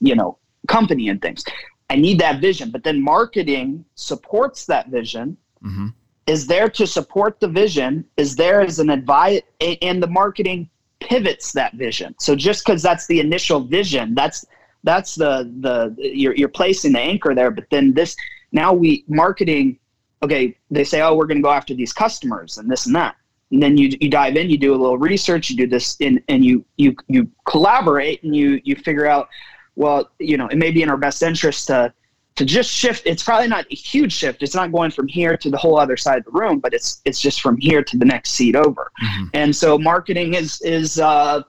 you 0.00 0.14
know, 0.14 0.38
company 0.68 1.08
and 1.08 1.20
things. 1.20 1.44
I 1.90 1.96
need 1.96 2.20
that 2.20 2.40
vision, 2.40 2.70
but 2.70 2.84
then 2.84 3.02
marketing 3.02 3.84
supports 3.96 4.64
that 4.66 4.88
vision. 4.88 5.36
Mm-hmm 5.62 5.88
is 6.26 6.46
there 6.46 6.68
to 6.70 6.86
support 6.86 7.40
the 7.40 7.48
vision, 7.48 8.04
is 8.16 8.36
there 8.36 8.60
as 8.60 8.78
an 8.78 8.90
advice, 8.90 9.42
and 9.60 10.02
the 10.02 10.06
marketing 10.06 10.68
pivots 11.00 11.52
that 11.52 11.74
vision. 11.74 12.14
So 12.18 12.34
just 12.34 12.64
because 12.64 12.82
that's 12.82 13.06
the 13.06 13.20
initial 13.20 13.60
vision, 13.60 14.14
that's 14.14 14.44
that's 14.82 15.14
the 15.14 15.52
the 15.60 15.94
you're 15.98 16.34
you're 16.34 16.48
placing 16.48 16.92
the 16.92 17.00
anchor 17.00 17.34
there. 17.34 17.50
But 17.50 17.66
then 17.70 17.92
this 17.94 18.16
now 18.52 18.72
we 18.72 19.04
marketing. 19.08 19.78
Okay, 20.22 20.56
they 20.70 20.84
say, 20.84 21.02
oh, 21.02 21.14
we're 21.14 21.26
going 21.26 21.36
to 21.36 21.42
go 21.42 21.50
after 21.50 21.74
these 21.74 21.92
customers 21.92 22.56
and 22.56 22.70
this 22.70 22.86
and 22.86 22.94
that. 22.94 23.16
And 23.50 23.62
then 23.62 23.76
you, 23.76 23.90
you 24.00 24.08
dive 24.08 24.36
in, 24.36 24.48
you 24.48 24.56
do 24.56 24.72
a 24.72 24.76
little 24.76 24.96
research, 24.96 25.50
you 25.50 25.56
do 25.56 25.66
this, 25.66 25.96
in, 26.00 26.22
and 26.28 26.42
you 26.42 26.64
you 26.76 26.96
you 27.08 27.30
collaborate, 27.46 28.22
and 28.22 28.34
you 28.34 28.60
you 28.64 28.74
figure 28.74 29.06
out, 29.06 29.28
well, 29.76 30.10
you 30.18 30.38
know, 30.38 30.48
it 30.48 30.56
may 30.56 30.70
be 30.70 30.82
in 30.82 30.88
our 30.88 30.96
best 30.96 31.22
interest 31.22 31.66
to 31.66 31.92
to 32.36 32.44
just 32.44 32.70
shift 32.70 33.02
it's 33.06 33.22
probably 33.22 33.48
not 33.48 33.64
a 33.70 33.74
huge 33.74 34.12
shift 34.12 34.42
it's 34.42 34.54
not 34.54 34.72
going 34.72 34.90
from 34.90 35.06
here 35.06 35.36
to 35.36 35.50
the 35.50 35.56
whole 35.56 35.78
other 35.78 35.96
side 35.96 36.18
of 36.18 36.24
the 36.24 36.30
room 36.30 36.58
but 36.58 36.74
it's 36.74 37.00
it's 37.04 37.20
just 37.20 37.40
from 37.40 37.56
here 37.58 37.82
to 37.82 37.96
the 37.96 38.04
next 38.04 38.30
seat 38.30 38.56
over 38.56 38.90
mm-hmm. 39.02 39.26
and 39.34 39.54
so 39.54 39.78
marketing 39.78 40.34
is 40.34 40.60
is 40.62 40.98
uh, 40.98 41.42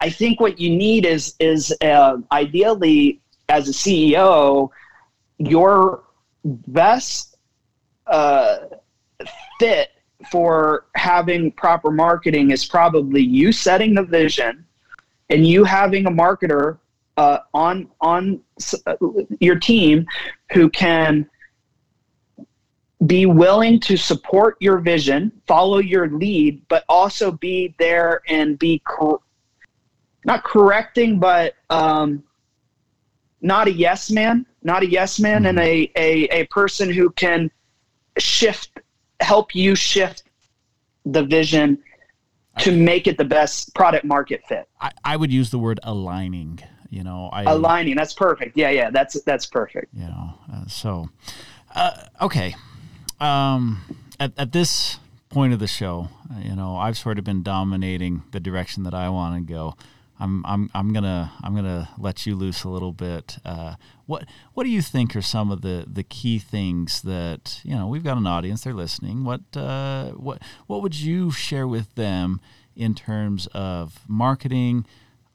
i 0.00 0.10
think 0.10 0.40
what 0.40 0.58
you 0.58 0.70
need 0.70 1.06
is 1.06 1.34
is 1.38 1.74
uh, 1.82 2.16
ideally 2.32 3.20
as 3.48 3.68
a 3.68 3.72
ceo 3.72 4.68
your 5.38 6.04
best 6.44 7.36
uh, 8.08 8.58
fit 9.58 9.90
for 10.30 10.86
having 10.94 11.50
proper 11.52 11.90
marketing 11.90 12.50
is 12.50 12.64
probably 12.64 13.22
you 13.22 13.52
setting 13.52 13.94
the 13.94 14.02
vision 14.02 14.64
and 15.30 15.46
you 15.46 15.64
having 15.64 16.06
a 16.06 16.10
marketer 16.10 16.78
uh, 17.16 17.38
on 17.54 17.88
on 18.00 18.40
uh, 18.86 18.94
your 19.40 19.58
team 19.58 20.06
who 20.52 20.68
can 20.70 21.28
be 23.06 23.26
willing 23.26 23.80
to 23.80 23.96
support 23.96 24.56
your 24.60 24.78
vision, 24.78 25.32
follow 25.46 25.78
your 25.78 26.08
lead, 26.08 26.62
but 26.68 26.84
also 26.88 27.32
be 27.32 27.74
there 27.78 28.20
and 28.28 28.58
be 28.58 28.78
cor- 28.80 29.20
not 30.24 30.44
correcting, 30.44 31.18
but 31.18 31.54
um, 31.70 32.22
not 33.40 33.66
a 33.66 33.72
yes 33.72 34.10
man, 34.10 34.46
not 34.62 34.82
a 34.82 34.88
yes 34.88 35.18
man, 35.18 35.46
and 35.46 35.58
a, 35.58 35.90
a, 35.96 36.28
a 36.28 36.46
person 36.46 36.92
who 36.92 37.10
can 37.10 37.50
shift, 38.18 38.80
help 39.20 39.54
you 39.54 39.74
shift 39.74 40.22
the 41.04 41.24
vision 41.24 41.78
to 42.58 42.70
make 42.70 43.08
it 43.08 43.18
the 43.18 43.24
best 43.24 43.74
product 43.74 44.04
market 44.04 44.42
fit. 44.46 44.68
I, 44.80 44.92
I 45.04 45.16
would 45.16 45.32
use 45.32 45.50
the 45.50 45.58
word 45.58 45.80
aligning. 45.82 46.60
You 46.92 47.02
know, 47.02 47.30
I 47.32 47.44
aligning. 47.44 47.96
That's 47.96 48.12
perfect. 48.12 48.54
Yeah, 48.54 48.68
yeah. 48.68 48.90
That's 48.90 49.18
that's 49.22 49.46
perfect. 49.46 49.94
You 49.94 50.04
know, 50.04 50.34
uh, 50.52 50.66
so 50.66 51.08
uh, 51.74 51.96
okay. 52.20 52.54
Um, 53.18 53.80
at 54.20 54.32
at 54.36 54.52
this 54.52 54.98
point 55.30 55.54
of 55.54 55.58
the 55.58 55.66
show, 55.66 56.08
you 56.42 56.54
know, 56.54 56.76
I've 56.76 56.98
sort 56.98 57.18
of 57.18 57.24
been 57.24 57.42
dominating 57.42 58.24
the 58.32 58.40
direction 58.40 58.82
that 58.82 58.92
I 58.92 59.08
want 59.08 59.34
to 59.36 59.52
go. 59.52 59.74
I'm 60.20 60.44
I'm 60.44 60.70
I'm 60.74 60.92
gonna 60.92 61.32
I'm 61.42 61.54
gonna 61.54 61.88
let 61.96 62.26
you 62.26 62.36
loose 62.36 62.62
a 62.62 62.68
little 62.68 62.92
bit. 62.92 63.38
Uh, 63.42 63.76
what 64.04 64.26
what 64.52 64.64
do 64.64 64.70
you 64.70 64.82
think 64.82 65.16
are 65.16 65.22
some 65.22 65.50
of 65.50 65.62
the, 65.62 65.86
the 65.90 66.02
key 66.02 66.38
things 66.38 67.00
that 67.02 67.60
you 67.64 67.74
know 67.74 67.86
we've 67.86 68.04
got 68.04 68.18
an 68.18 68.26
audience 68.26 68.64
they're 68.64 68.74
listening. 68.74 69.24
What 69.24 69.40
uh, 69.56 70.10
what 70.10 70.42
what 70.66 70.82
would 70.82 70.94
you 70.94 71.30
share 71.30 71.66
with 71.66 71.94
them 71.94 72.38
in 72.76 72.94
terms 72.94 73.46
of 73.48 74.00
marketing, 74.06 74.84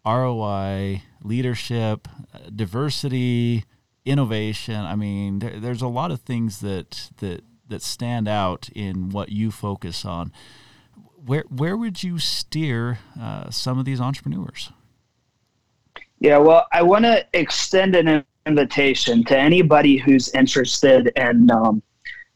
ROI, 0.06 1.02
leadership, 1.23 2.08
diversity, 2.53 3.63
innovation. 4.06 4.75
I 4.75 4.95
mean, 4.95 5.39
there, 5.39 5.60
there's 5.60 5.82
a 5.82 5.88
lot 5.88 6.12
of 6.12 6.21
things 6.21 6.60
that 6.62 7.12
that 7.17 7.43
that 7.67 7.82
stand 7.82 8.27
out 8.27 8.69
in 8.73 9.10
what 9.10 9.30
you 9.30 9.51
focus 9.51 10.06
on. 10.06 10.32
Where 11.25 11.44
where 11.50 11.75
would 11.75 12.04
you 12.04 12.19
steer 12.19 13.00
uh, 13.19 13.50
some 13.50 13.77
of 13.77 13.85
these 13.85 14.00
entrepreneurs? 14.00 14.71
Yeah, 16.19 16.37
well, 16.37 16.65
I 16.71 16.81
want 16.81 17.06
to 17.06 17.25
extend 17.33 17.96
an 17.96 18.25
invitation 18.48 19.23
to 19.25 19.37
anybody 19.37 19.98
who's 19.98 20.29
interested 20.29 21.12
in 21.15 21.52
um, 21.52 21.83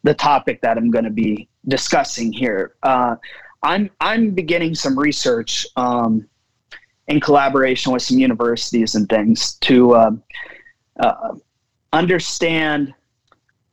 the 0.04 0.14
topic 0.14 0.62
that 0.62 0.78
I'm 0.78 0.92
going 0.92 1.06
to 1.06 1.10
be 1.12 1.48
discussing 1.68 2.32
here. 2.32 2.76
Uh, 2.84 3.16
I'm 3.64 3.90
I'm 4.00 4.32
beginning 4.32 4.76
some 4.76 4.98
research 4.98 5.66
um, 5.76 6.28
in 7.08 7.20
collaboration 7.20 7.92
with 7.92 8.02
some 8.02 8.18
universities 8.18 8.96
and 8.96 9.10
things 9.10 9.56
to 9.56 9.94
uh, 9.94 10.12
uh, 11.00 11.36
understand 11.94 12.94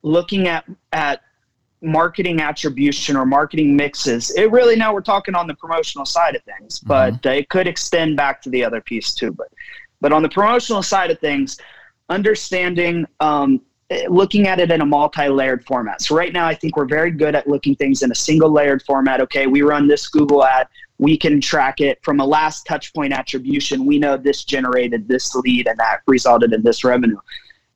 looking 0.02 0.48
at 0.48 0.64
at 0.92 1.20
marketing 1.80 2.40
attribution 2.40 3.16
or 3.16 3.24
marketing 3.24 3.76
mixes 3.76 4.30
it 4.30 4.50
really 4.50 4.74
now 4.74 4.92
we're 4.92 5.00
talking 5.00 5.36
on 5.36 5.46
the 5.46 5.54
promotional 5.54 6.04
side 6.04 6.34
of 6.34 6.42
things 6.42 6.80
mm-hmm. 6.80 6.88
but 6.88 7.26
uh, 7.26 7.30
it 7.30 7.48
could 7.48 7.68
extend 7.68 8.16
back 8.16 8.42
to 8.42 8.50
the 8.50 8.64
other 8.64 8.80
piece 8.80 9.14
too 9.14 9.30
but 9.32 9.48
but 10.00 10.12
on 10.12 10.22
the 10.22 10.28
promotional 10.28 10.82
side 10.82 11.10
of 11.10 11.18
things 11.20 11.58
understanding 12.08 13.06
um, 13.20 13.60
looking 14.08 14.46
at 14.46 14.60
it 14.60 14.70
in 14.70 14.80
a 14.80 14.86
multi-layered 14.86 15.64
format. 15.64 16.02
So 16.02 16.14
right 16.14 16.32
now, 16.32 16.46
I 16.46 16.54
think 16.54 16.76
we're 16.76 16.86
very 16.86 17.10
good 17.10 17.34
at 17.34 17.46
looking 17.46 17.74
things 17.74 18.02
in 18.02 18.10
a 18.10 18.14
single 18.14 18.50
layered 18.50 18.82
format. 18.82 19.20
Okay, 19.22 19.46
we 19.46 19.62
run 19.62 19.88
this 19.88 20.08
Google 20.08 20.44
ad, 20.44 20.68
we 20.98 21.16
can 21.16 21.40
track 21.40 21.80
it 21.80 21.98
from 22.02 22.20
a 22.20 22.24
last 22.24 22.66
touch 22.66 22.92
point 22.92 23.12
attribution. 23.12 23.86
We 23.86 23.98
know 23.98 24.16
this 24.16 24.44
generated 24.44 25.08
this 25.08 25.34
lead 25.34 25.66
and 25.66 25.78
that 25.78 26.00
resulted 26.06 26.52
in 26.52 26.62
this 26.62 26.84
revenue 26.84 27.18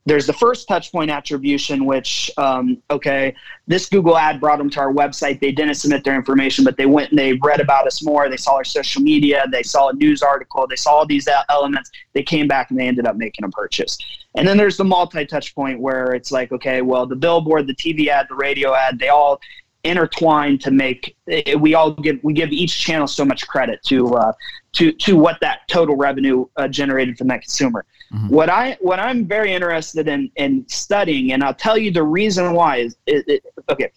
there's 0.04 0.26
the 0.26 0.32
first 0.32 0.66
touch 0.66 0.90
point 0.90 1.10
attribution, 1.10 1.84
which, 1.84 2.30
um, 2.36 2.78
okay, 2.90 3.34
this 3.68 3.88
Google 3.88 4.18
ad 4.18 4.40
brought 4.40 4.58
them 4.58 4.68
to 4.70 4.80
our 4.80 4.92
website. 4.92 5.40
They 5.40 5.52
didn't 5.52 5.76
submit 5.76 6.02
their 6.02 6.16
information, 6.16 6.64
but 6.64 6.76
they 6.76 6.86
went 6.86 7.10
and 7.10 7.18
they 7.18 7.34
read 7.34 7.60
about 7.60 7.86
us 7.86 8.02
more. 8.02 8.28
They 8.28 8.36
saw 8.36 8.56
our 8.56 8.64
social 8.64 9.00
media. 9.00 9.44
They 9.52 9.62
saw 9.62 9.90
a 9.90 9.92
news 9.92 10.22
article. 10.22 10.66
They 10.66 10.76
saw 10.76 10.90
all 10.90 11.06
these 11.06 11.28
elements. 11.48 11.90
They 12.14 12.22
came 12.24 12.48
back 12.48 12.70
and 12.70 12.78
they 12.78 12.88
ended 12.88 13.06
up 13.06 13.16
making 13.16 13.44
a 13.44 13.48
purchase. 13.50 13.96
And 14.34 14.48
then 14.48 14.56
there's 14.56 14.76
the 14.76 14.84
multi 14.84 15.24
touch 15.24 15.54
point 15.54 15.78
where 15.78 16.14
it's 16.14 16.32
like, 16.32 16.50
okay, 16.50 16.82
well, 16.82 17.06
the 17.06 17.16
billboard, 17.16 17.68
the 17.68 17.74
TV 17.74 18.08
ad, 18.08 18.26
the 18.28 18.34
radio 18.34 18.74
ad, 18.74 18.98
they 18.98 19.08
all 19.08 19.40
intertwine 19.84 20.58
to 20.58 20.70
make 20.70 21.16
eh, 21.28 21.54
we 21.54 21.74
all 21.74 21.92
give 21.92 22.18
we 22.22 22.32
give 22.32 22.50
each 22.50 22.80
channel 22.80 23.06
so 23.06 23.24
much 23.24 23.46
credit 23.46 23.82
to 23.84 24.14
uh, 24.14 24.32
to 24.72 24.92
to 24.92 25.16
what 25.16 25.38
that 25.40 25.66
total 25.68 25.96
revenue 25.96 26.46
uh, 26.56 26.68
generated 26.68 27.18
from 27.18 27.28
that 27.28 27.42
consumer. 27.42 27.84
Mm-hmm. 28.12 28.28
What 28.28 28.48
I 28.48 28.76
what 28.80 29.00
I'm 29.00 29.26
very 29.26 29.52
interested 29.52 30.08
in 30.08 30.30
in 30.36 30.66
studying, 30.68 31.32
and 31.32 31.42
I'll 31.42 31.54
tell 31.54 31.76
you 31.76 31.90
the 31.90 32.02
reason 32.02 32.52
why 32.52 32.78
is 32.78 32.96
it, 33.06 33.24
it, 33.26 33.42
okay. 33.68 33.90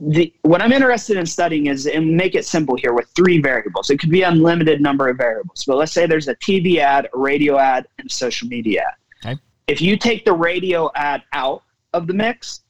The, 0.00 0.32
what 0.42 0.62
I'm 0.62 0.70
interested 0.70 1.16
in 1.16 1.26
studying 1.26 1.66
is, 1.66 1.88
and 1.88 2.16
make 2.16 2.36
it 2.36 2.46
simple 2.46 2.76
here 2.76 2.92
with 2.92 3.08
three 3.16 3.42
variables. 3.42 3.90
It 3.90 3.98
could 3.98 4.10
be 4.10 4.22
unlimited 4.22 4.80
number 4.80 5.08
of 5.08 5.16
variables, 5.16 5.64
but 5.66 5.76
let's 5.76 5.90
say 5.90 6.06
there's 6.06 6.28
a 6.28 6.36
TV 6.36 6.76
ad, 6.76 7.08
a 7.12 7.18
radio 7.18 7.58
ad, 7.58 7.88
and 7.98 8.08
a 8.08 8.12
social 8.12 8.46
media 8.46 8.82
ad. 8.82 9.32
Okay. 9.32 9.40
If 9.66 9.80
you 9.80 9.96
take 9.96 10.24
the 10.24 10.32
radio 10.32 10.88
ad 10.94 11.24
out 11.32 11.64
of 11.94 12.06
the 12.06 12.14
mix, 12.14 12.60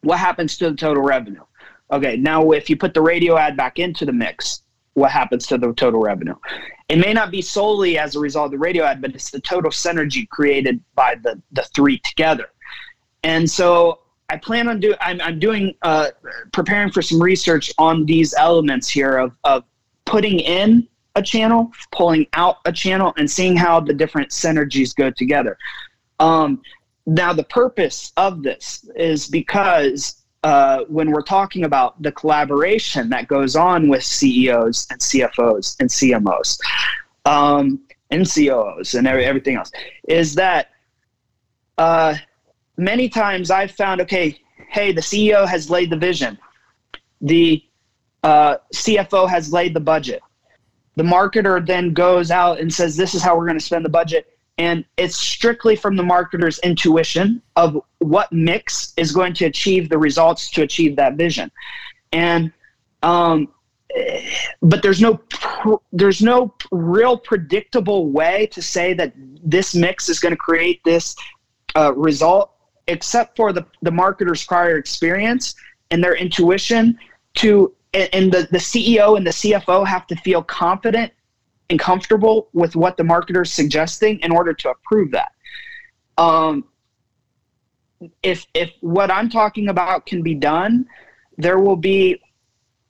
what 0.00 0.18
happens 0.18 0.56
to 0.56 0.70
the 0.70 0.76
total 0.76 1.02
revenue? 1.02 1.42
Okay, 1.90 2.16
now 2.16 2.50
if 2.50 2.68
you 2.68 2.76
put 2.76 2.94
the 2.94 3.00
radio 3.00 3.36
ad 3.36 3.56
back 3.56 3.78
into 3.78 4.04
the 4.04 4.12
mix, 4.12 4.62
what 4.96 5.10
happens 5.10 5.46
to 5.46 5.58
the 5.58 5.72
total 5.74 6.00
revenue. 6.00 6.34
It 6.88 6.96
may 6.96 7.12
not 7.12 7.30
be 7.30 7.42
solely 7.42 7.98
as 7.98 8.16
a 8.16 8.18
result 8.18 8.46
of 8.46 8.52
the 8.52 8.58
radio 8.58 8.84
ad, 8.84 9.02
but 9.02 9.14
it's 9.14 9.30
the 9.30 9.40
total 9.40 9.70
synergy 9.70 10.26
created 10.28 10.82
by 10.94 11.16
the, 11.22 11.40
the 11.52 11.62
three 11.74 11.98
together. 11.98 12.48
And 13.22 13.48
so 13.48 14.00
I 14.30 14.38
plan 14.38 14.68
on 14.68 14.80
doing, 14.80 14.96
I'm, 15.00 15.20
I'm 15.20 15.38
doing, 15.38 15.74
uh, 15.82 16.08
preparing 16.52 16.90
for 16.90 17.02
some 17.02 17.20
research 17.20 17.70
on 17.76 18.06
these 18.06 18.32
elements 18.34 18.88
here 18.88 19.18
of, 19.18 19.32
of 19.44 19.64
putting 20.06 20.40
in 20.40 20.88
a 21.14 21.22
channel, 21.22 21.70
pulling 21.92 22.26
out 22.32 22.56
a 22.64 22.72
channel, 22.72 23.12
and 23.18 23.30
seeing 23.30 23.54
how 23.54 23.80
the 23.80 23.92
different 23.92 24.30
synergies 24.30 24.94
go 24.94 25.10
together. 25.10 25.58
Um, 26.20 26.62
now, 27.04 27.34
the 27.34 27.44
purpose 27.44 28.12
of 28.16 28.42
this 28.42 28.88
is 28.96 29.28
because 29.28 30.22
uh, 30.46 30.84
when 30.84 31.10
we're 31.10 31.22
talking 31.22 31.64
about 31.64 32.00
the 32.00 32.12
collaboration 32.12 33.08
that 33.08 33.26
goes 33.26 33.56
on 33.56 33.88
with 33.88 34.04
CEOs 34.04 34.86
and 34.92 35.00
CFOs 35.00 35.76
and 35.80 35.90
CMOs 35.90 36.60
um, 37.24 37.80
and 38.12 38.24
COOs 38.32 38.94
and 38.94 39.08
every, 39.08 39.24
everything 39.24 39.56
else, 39.56 39.72
is 40.06 40.36
that 40.36 40.68
uh, 41.78 42.14
many 42.76 43.08
times 43.08 43.50
I've 43.50 43.72
found, 43.72 44.00
okay, 44.02 44.38
hey, 44.70 44.92
the 44.92 45.00
CEO 45.00 45.48
has 45.48 45.68
laid 45.68 45.90
the 45.90 45.96
vision, 45.96 46.38
the 47.20 47.64
uh, 48.22 48.58
CFO 48.72 49.28
has 49.28 49.52
laid 49.52 49.74
the 49.74 49.80
budget. 49.80 50.22
The 50.94 51.02
marketer 51.02 51.66
then 51.66 51.92
goes 51.92 52.30
out 52.30 52.60
and 52.60 52.72
says, 52.72 52.96
this 52.96 53.16
is 53.16 53.22
how 53.22 53.36
we're 53.36 53.46
going 53.46 53.58
to 53.58 53.64
spend 53.64 53.84
the 53.84 53.88
budget 53.88 54.35
and 54.58 54.84
it's 54.96 55.16
strictly 55.16 55.76
from 55.76 55.96
the 55.96 56.02
marketer's 56.02 56.58
intuition 56.60 57.42
of 57.56 57.80
what 57.98 58.32
mix 58.32 58.94
is 58.96 59.12
going 59.12 59.34
to 59.34 59.44
achieve 59.44 59.88
the 59.88 59.98
results 59.98 60.50
to 60.50 60.62
achieve 60.62 60.96
that 60.96 61.14
vision. 61.14 61.50
And 62.12 62.52
um, 63.02 63.48
but 64.62 64.82
there's 64.82 65.00
no 65.00 65.20
there's 65.92 66.22
no 66.22 66.54
real 66.70 67.16
predictable 67.16 68.10
way 68.10 68.46
to 68.46 68.62
say 68.62 68.94
that 68.94 69.12
this 69.44 69.74
mix 69.74 70.08
is 70.08 70.18
going 70.18 70.32
to 70.32 70.36
create 70.36 70.82
this 70.84 71.14
uh, 71.76 71.94
result 71.94 72.52
except 72.88 73.36
for 73.36 73.52
the, 73.52 73.64
the 73.82 73.90
marketer's 73.90 74.44
prior 74.44 74.76
experience 74.76 75.54
and 75.90 76.02
their 76.02 76.14
intuition 76.14 76.98
to 77.34 77.72
and 77.94 78.32
the, 78.32 78.46
the 78.50 78.58
ceo 78.58 79.16
and 79.16 79.26
the 79.26 79.30
cfo 79.30 79.86
have 79.86 80.06
to 80.06 80.16
feel 80.16 80.42
confident 80.42 81.12
comfortable 81.78 82.48
with 82.52 82.76
what 82.76 82.96
the 82.96 83.02
marketer 83.02 83.42
is 83.42 83.52
suggesting 83.52 84.20
in 84.20 84.30
order 84.30 84.52
to 84.52 84.70
approve 84.70 85.10
that. 85.10 85.32
Um, 86.18 86.64
if 88.22 88.46
if 88.54 88.72
what 88.80 89.10
I'm 89.10 89.28
talking 89.28 89.68
about 89.68 90.06
can 90.06 90.22
be 90.22 90.34
done, 90.34 90.86
there 91.38 91.58
will 91.58 91.76
be 91.76 92.20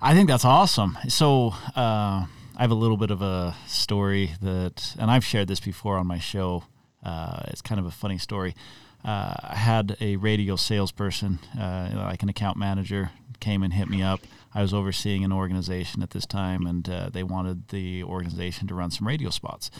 I 0.00 0.14
think 0.14 0.28
that's 0.28 0.44
awesome. 0.44 0.96
So, 1.08 1.54
uh, 1.74 2.26
I 2.58 2.62
have 2.62 2.72
a 2.72 2.74
little 2.74 2.96
bit 2.96 3.12
of 3.12 3.22
a 3.22 3.54
story 3.68 4.32
that, 4.42 4.96
and 4.98 5.10
I've 5.10 5.24
shared 5.24 5.46
this 5.46 5.60
before 5.60 5.96
on 5.96 6.08
my 6.08 6.18
show. 6.18 6.64
Uh, 7.04 7.42
it's 7.46 7.62
kind 7.62 7.78
of 7.78 7.86
a 7.86 7.90
funny 7.90 8.18
story. 8.18 8.56
Uh, 9.04 9.32
I 9.40 9.54
had 9.54 9.96
a 10.00 10.16
radio 10.16 10.56
salesperson, 10.56 11.38
uh, 11.58 11.90
like 11.94 12.24
an 12.24 12.28
account 12.28 12.56
manager, 12.56 13.12
came 13.38 13.62
and 13.62 13.72
hit 13.72 13.88
me 13.88 14.02
up. 14.02 14.20
I 14.52 14.62
was 14.62 14.74
overseeing 14.74 15.24
an 15.24 15.32
organization 15.32 16.02
at 16.02 16.10
this 16.10 16.26
time, 16.26 16.66
and 16.66 16.88
uh, 16.88 17.10
they 17.12 17.22
wanted 17.22 17.68
the 17.68 18.02
organization 18.02 18.66
to 18.68 18.74
run 18.74 18.90
some 18.90 19.06
radio 19.06 19.30
spots 19.30 19.70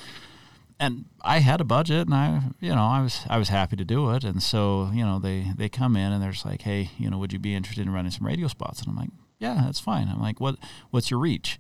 and 0.81 1.07
I 1.23 1.39
had 1.39 1.61
a 1.61 1.65
budget 1.65 2.07
and 2.07 2.15
I, 2.15 2.43
you 2.61 2.71
know, 2.75 2.85
I 2.85 3.03
was, 3.03 3.21
I 3.29 3.39
was 3.39 3.49
happy 3.49 3.77
to 3.77 3.85
do 3.85 4.11
it. 4.11 4.25
And 4.25 4.43
so, 4.43 4.91
you 4.93 5.05
know, 5.05 5.19
they, 5.19 5.53
they 5.57 5.69
come 5.69 5.97
in 5.97 6.13
and 6.13 6.23
they're 6.23 6.33
just 6.33 6.47
like, 6.47 6.63
Hey, 6.63 6.91
you 6.99 7.11
know, 7.11 7.19
would 7.19 7.33
you 7.33 7.39
be 7.39 7.55
interested 7.55 7.87
in 7.87 7.93
running 7.93 8.11
some 8.11 8.27
radio 8.27 8.49
spots? 8.49 8.81
And 8.81 8.91
I'm 8.91 8.97
like, 8.97 9.11
yeah, 9.39 9.63
that's 9.65 9.81
fine. 9.81 10.09
I'm 10.09 10.21
like, 10.21 10.41
what, 10.41 10.57
what's 10.91 11.11
your 11.11 11.21
reach? 11.21 11.59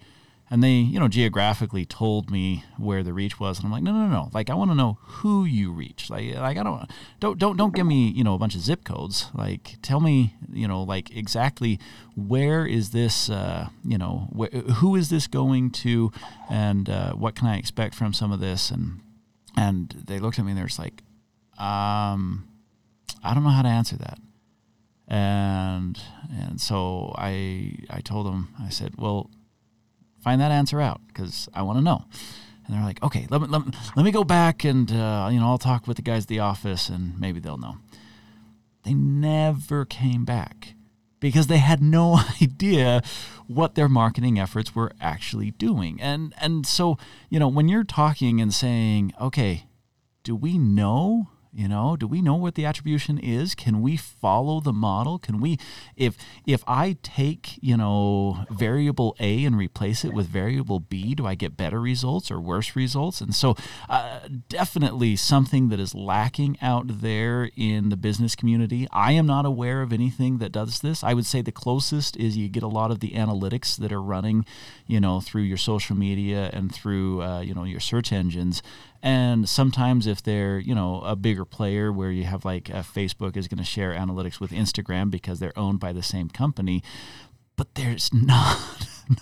and 0.50 0.62
they 0.62 0.72
you 0.72 0.98
know 0.98 1.08
geographically 1.08 1.84
told 1.84 2.30
me 2.30 2.64
where 2.76 3.02
the 3.02 3.12
reach 3.12 3.38
was 3.38 3.58
and 3.58 3.66
i'm 3.66 3.72
like 3.72 3.82
no 3.82 3.92
no 3.92 4.06
no 4.06 4.30
like 4.32 4.50
i 4.50 4.54
want 4.54 4.70
to 4.70 4.74
know 4.74 4.98
who 5.02 5.44
you 5.44 5.70
reach 5.72 6.10
like 6.10 6.34
like 6.36 6.56
i 6.56 6.62
don't 6.62 6.90
don't 7.20 7.38
don't 7.38 7.56
don't 7.56 7.74
give 7.74 7.86
me 7.86 8.08
you 8.08 8.24
know 8.24 8.34
a 8.34 8.38
bunch 8.38 8.54
of 8.54 8.60
zip 8.60 8.84
codes 8.84 9.26
like 9.34 9.76
tell 9.82 10.00
me 10.00 10.34
you 10.52 10.66
know 10.66 10.82
like 10.82 11.14
exactly 11.14 11.78
where 12.14 12.66
is 12.66 12.90
this 12.90 13.30
uh, 13.30 13.68
you 13.84 13.98
know 13.98 14.28
wh- 14.36 14.56
who 14.76 14.96
is 14.96 15.10
this 15.10 15.26
going 15.26 15.70
to 15.70 16.10
and 16.50 16.88
uh, 16.88 17.12
what 17.12 17.34
can 17.34 17.46
i 17.46 17.56
expect 17.56 17.94
from 17.94 18.12
some 18.12 18.32
of 18.32 18.40
this 18.40 18.70
and 18.70 19.00
and 19.58 19.90
they 20.06 20.18
looked 20.18 20.38
at 20.38 20.44
me 20.44 20.52
and 20.52 20.58
they're 20.58 20.66
just 20.66 20.78
like 20.78 21.02
um 21.58 22.48
i 23.22 23.34
don't 23.34 23.44
know 23.44 23.50
how 23.50 23.62
to 23.62 23.68
answer 23.68 23.96
that 23.96 24.18
and 25.08 26.00
and 26.30 26.60
so 26.60 27.14
i 27.16 27.72
i 27.90 28.00
told 28.00 28.26
them 28.26 28.54
i 28.60 28.68
said 28.68 28.92
well 28.98 29.30
find 30.20 30.40
that 30.40 30.50
answer 30.50 30.80
out 30.80 31.00
because 31.06 31.48
I 31.54 31.62
want 31.62 31.78
to 31.78 31.82
know. 31.82 32.04
And 32.66 32.76
they're 32.76 32.84
like, 32.84 33.02
okay, 33.02 33.26
let 33.30 33.40
me, 33.40 33.46
let 33.46 33.66
me, 33.66 33.72
let 33.96 34.04
me 34.04 34.10
go 34.10 34.24
back 34.24 34.64
and, 34.64 34.90
uh, 34.92 35.28
you 35.32 35.40
know, 35.40 35.46
I'll 35.46 35.58
talk 35.58 35.86
with 35.86 35.96
the 35.96 36.02
guys 36.02 36.24
at 36.24 36.28
the 36.28 36.40
office 36.40 36.88
and 36.88 37.18
maybe 37.18 37.40
they'll 37.40 37.56
know. 37.56 37.78
They 38.82 38.94
never 38.94 39.84
came 39.84 40.24
back 40.24 40.74
because 41.20 41.46
they 41.46 41.58
had 41.58 41.82
no 41.82 42.20
idea 42.42 43.02
what 43.46 43.74
their 43.74 43.88
marketing 43.88 44.38
efforts 44.38 44.74
were 44.74 44.92
actually 45.00 45.52
doing. 45.52 46.00
And, 46.00 46.34
and 46.40 46.66
so, 46.66 46.98
you 47.30 47.38
know, 47.38 47.48
when 47.48 47.68
you're 47.68 47.84
talking 47.84 48.40
and 48.40 48.52
saying, 48.52 49.12
okay, 49.20 49.66
do 50.22 50.36
we 50.36 50.58
know 50.58 51.28
you 51.58 51.66
know, 51.66 51.96
do 51.96 52.06
we 52.06 52.22
know 52.22 52.36
what 52.36 52.54
the 52.54 52.64
attribution 52.64 53.18
is? 53.18 53.56
Can 53.56 53.82
we 53.82 53.96
follow 53.96 54.60
the 54.60 54.72
model? 54.72 55.18
Can 55.18 55.40
we 55.40 55.58
if 55.96 56.16
if 56.46 56.62
I 56.68 56.96
take, 57.02 57.58
you 57.60 57.76
know, 57.76 58.46
variable 58.48 59.16
A 59.18 59.44
and 59.44 59.58
replace 59.58 60.04
it 60.04 60.14
with 60.14 60.28
variable 60.28 60.78
B, 60.78 61.16
do 61.16 61.26
I 61.26 61.34
get 61.34 61.56
better 61.56 61.80
results 61.80 62.30
or 62.30 62.40
worse 62.40 62.76
results? 62.76 63.20
And 63.20 63.34
so 63.34 63.56
uh, 63.88 64.20
definitely 64.48 65.16
something 65.16 65.68
that 65.70 65.80
is 65.80 65.96
lacking 65.96 66.58
out 66.62 67.00
there 67.00 67.50
in 67.56 67.88
the 67.88 67.96
business 67.96 68.36
community. 68.36 68.86
I 68.92 69.10
am 69.12 69.26
not 69.26 69.44
aware 69.44 69.82
of 69.82 69.92
anything 69.92 70.38
that 70.38 70.52
does 70.52 70.78
this. 70.78 71.02
I 71.02 71.12
would 71.12 71.26
say 71.26 71.42
the 71.42 71.50
closest 71.50 72.16
is 72.18 72.36
you 72.36 72.48
get 72.48 72.62
a 72.62 72.68
lot 72.68 72.92
of 72.92 73.00
the 73.00 73.14
analytics 73.14 73.76
that 73.78 73.90
are 73.90 74.00
running, 74.00 74.46
you 74.86 75.00
know, 75.00 75.20
through 75.20 75.42
your 75.42 75.56
social 75.56 75.96
media 75.96 76.50
and 76.52 76.72
through 76.72 77.20
uh, 77.22 77.40
you 77.40 77.52
know 77.52 77.64
your 77.64 77.80
search 77.80 78.12
engines 78.12 78.62
and 79.02 79.48
sometimes 79.48 80.06
if 80.06 80.22
they're, 80.22 80.58
you 80.58 80.74
know, 80.74 81.00
a 81.02 81.14
bigger 81.14 81.44
player 81.44 81.92
where 81.92 82.10
you 82.10 82.24
have 82.24 82.44
like 82.44 82.70
uh, 82.70 82.82
Facebook 82.82 83.36
is 83.36 83.48
going 83.48 83.58
to 83.58 83.64
share 83.64 83.92
analytics 83.92 84.40
with 84.40 84.50
Instagram 84.50 85.10
because 85.10 85.38
they're 85.38 85.56
owned 85.58 85.80
by 85.80 85.92
the 85.92 86.02
same 86.02 86.28
company, 86.28 86.82
but 87.56 87.74
there's 87.74 88.12
not 88.12 88.58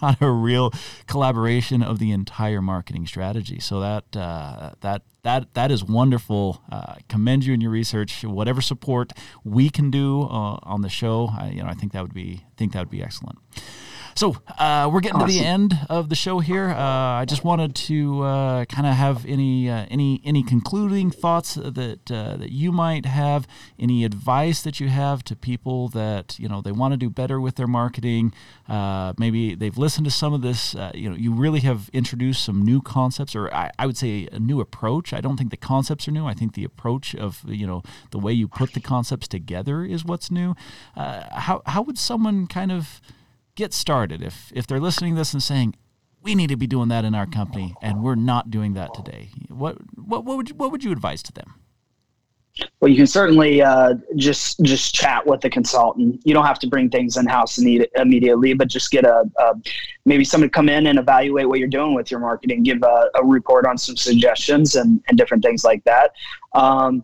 not 0.03 0.21
a 0.21 0.31
real 0.31 0.73
collaboration 1.07 1.83
of 1.83 1.99
the 1.99 2.11
entire 2.11 2.63
marketing 2.63 3.07
strategy. 3.07 3.61
So 3.61 3.81
that 3.81 4.17
uh, 4.17 4.71
that 4.81 5.03
that 5.23 5.55
that 5.55 5.71
is 5.71 5.85
wonderful. 5.85 6.63
Uh, 6.71 6.97
commend 7.09 7.45
you 7.45 7.55
in 7.55 7.61
your 7.61 7.71
research. 7.71 8.25
Whatever 8.25 8.61
support 8.61 9.13
we 9.45 9.69
can 9.71 9.91
do 9.91 10.23
uh, 10.23 10.59
on 10.63 10.83
the 10.83 10.89
show, 10.89 11.31
I, 11.37 11.51
you 11.51 11.63
know, 11.63 11.69
I 11.69 11.75
think 11.75 11.93
that 11.93 12.03
would 12.03 12.15
be 12.15 12.45
think 12.57 12.73
that 12.73 12.81
would 12.81 12.91
be 12.91 13.03
excellent. 13.03 13.39
So 14.17 14.35
uh, 14.57 14.89
we're 14.91 15.01
getting 15.01 15.21
awesome. 15.21 15.29
to 15.29 15.39
the 15.39 15.45
end 15.45 15.79
of 15.91 16.09
the 16.09 16.15
show 16.15 16.39
here. 16.39 16.71
Uh, 16.71 17.21
I 17.21 17.27
just 17.27 17.45
wanted 17.45 17.75
to 17.75 18.23
uh, 18.23 18.65
kind 18.65 18.87
of 18.87 18.95
have 18.95 19.27
any 19.27 19.69
uh, 19.69 19.85
any 19.91 20.23
any 20.25 20.43
concluding 20.43 21.11
thoughts 21.11 21.57
that 21.57 22.11
uh, 22.11 22.39
that 22.39 22.51
you 22.51 22.73
might 22.73 23.05
have, 23.05 23.47
any 23.79 24.07
advice 24.07 24.63
that 24.63 24.81
you 24.81 24.89
have 24.89 25.23
to 25.25 25.37
people 25.37 25.89
that 25.89 26.39
you 26.39 26.49
know 26.49 26.63
they 26.63 26.73
want 26.73 26.93
to 26.93 26.97
do 26.97 27.11
better 27.11 27.39
with 27.39 27.57
their 27.57 27.67
marketing. 27.67 28.33
Uh, 28.67 29.13
maybe 29.19 29.55
they've 29.55 29.77
listened 29.77 30.07
to 30.07 30.11
some 30.11 30.33
of 30.33 30.41
this. 30.41 30.75
you 30.95 31.11
know, 31.11 31.17
you 31.17 31.35
really 31.35 31.61
have 31.61 31.91
introduced 31.93 32.43
some 32.43 32.65
new 32.65 32.81
concepts, 32.81 33.37
or 33.37 33.53
I, 33.53 33.71
I, 33.79 33.85
would 33.85 33.99
say 33.99 34.29
a 34.33 34.39
new 34.39 34.63
approach. 34.63 35.13
I 35.13 35.21
don't 35.21 35.37
think 35.37 35.51
the 35.51 35.59
concepts 35.59 36.09
are 36.09 36.11
new. 36.11 36.25
I 36.25 36.33
think 36.33 36.55
the 36.55 36.65
approach 36.65 37.15
of 37.15 37.43
you 37.47 37.67
know 37.67 37.83
the 38.13 38.19
way 38.19 38.33
you 38.33 38.49
put 38.49 38.73
the 38.73 38.81
concepts 38.81 39.29
together 39.29 39.85
is 39.85 40.07
what's 40.07 40.31
new. 40.31 40.55
how 40.95 41.61
how 41.67 41.83
would 41.83 41.99
someone 41.99 42.47
kind 42.47 42.73
of 42.73 43.03
get 43.57 43.73
started. 43.75 44.23
If 44.23 44.53
if 44.55 44.67
they're 44.67 44.81
listening 44.81 45.15
to 45.15 45.19
this 45.19 45.33
and 45.33 45.43
saying, 45.43 45.75
we 46.23 46.35
need 46.37 46.49
to 46.51 46.57
be 46.57 46.69
doing 46.69 46.89
that 46.89 47.05
in 47.05 47.15
our 47.15 47.27
company, 47.27 47.75
and 47.83 48.03
we're 48.03 48.15
not 48.15 48.51
doing 48.51 48.75
that 48.75 48.95
today, 48.95 49.31
what 49.49 49.79
what 49.97 50.25
what 50.25 50.37
would 50.37 50.49
you, 50.51 50.55
what 50.55 50.71
would 50.71 50.85
you 50.85 50.93
advise 50.93 51.23
to 51.25 51.33
them? 51.33 51.55
Well, 52.81 52.91
you 52.91 52.97
can 52.97 53.07
certainly 53.07 53.61
uh, 53.61 53.95
just 54.17 54.61
just 54.61 54.95
chat 54.95 55.27
with 55.27 55.41
the 55.43 55.51
consultant. 55.51 56.23
You 56.25 56.33
don't 56.33 56.47
have 56.47 56.59
to 56.61 56.67
bring 56.67 56.89
things 56.89 57.17
in 57.17 57.27
house 57.27 57.59
immediately, 57.59 58.55
but 58.55 58.69
just 58.69 58.91
get 58.91 59.05
a, 59.05 59.31
a, 59.39 59.55
maybe 60.07 60.25
somebody 60.25 60.51
come 60.51 60.71
in 60.71 60.87
and 60.87 60.99
evaluate 60.99 61.49
what 61.49 61.59
you're 61.59 61.69
doing 61.69 61.95
with 61.95 62.11
your 62.11 62.21
marketing, 62.21 62.63
give 62.63 62.83
a, 62.83 63.11
a 63.15 63.25
report 63.25 63.67
on 63.67 63.77
some 63.77 63.97
suggestions 63.97 64.75
and, 64.75 65.03
and 65.09 65.19
different 65.19 65.43
things 65.45 65.65
like 65.65 65.85
that. 65.85 66.13
Um, 66.55 67.03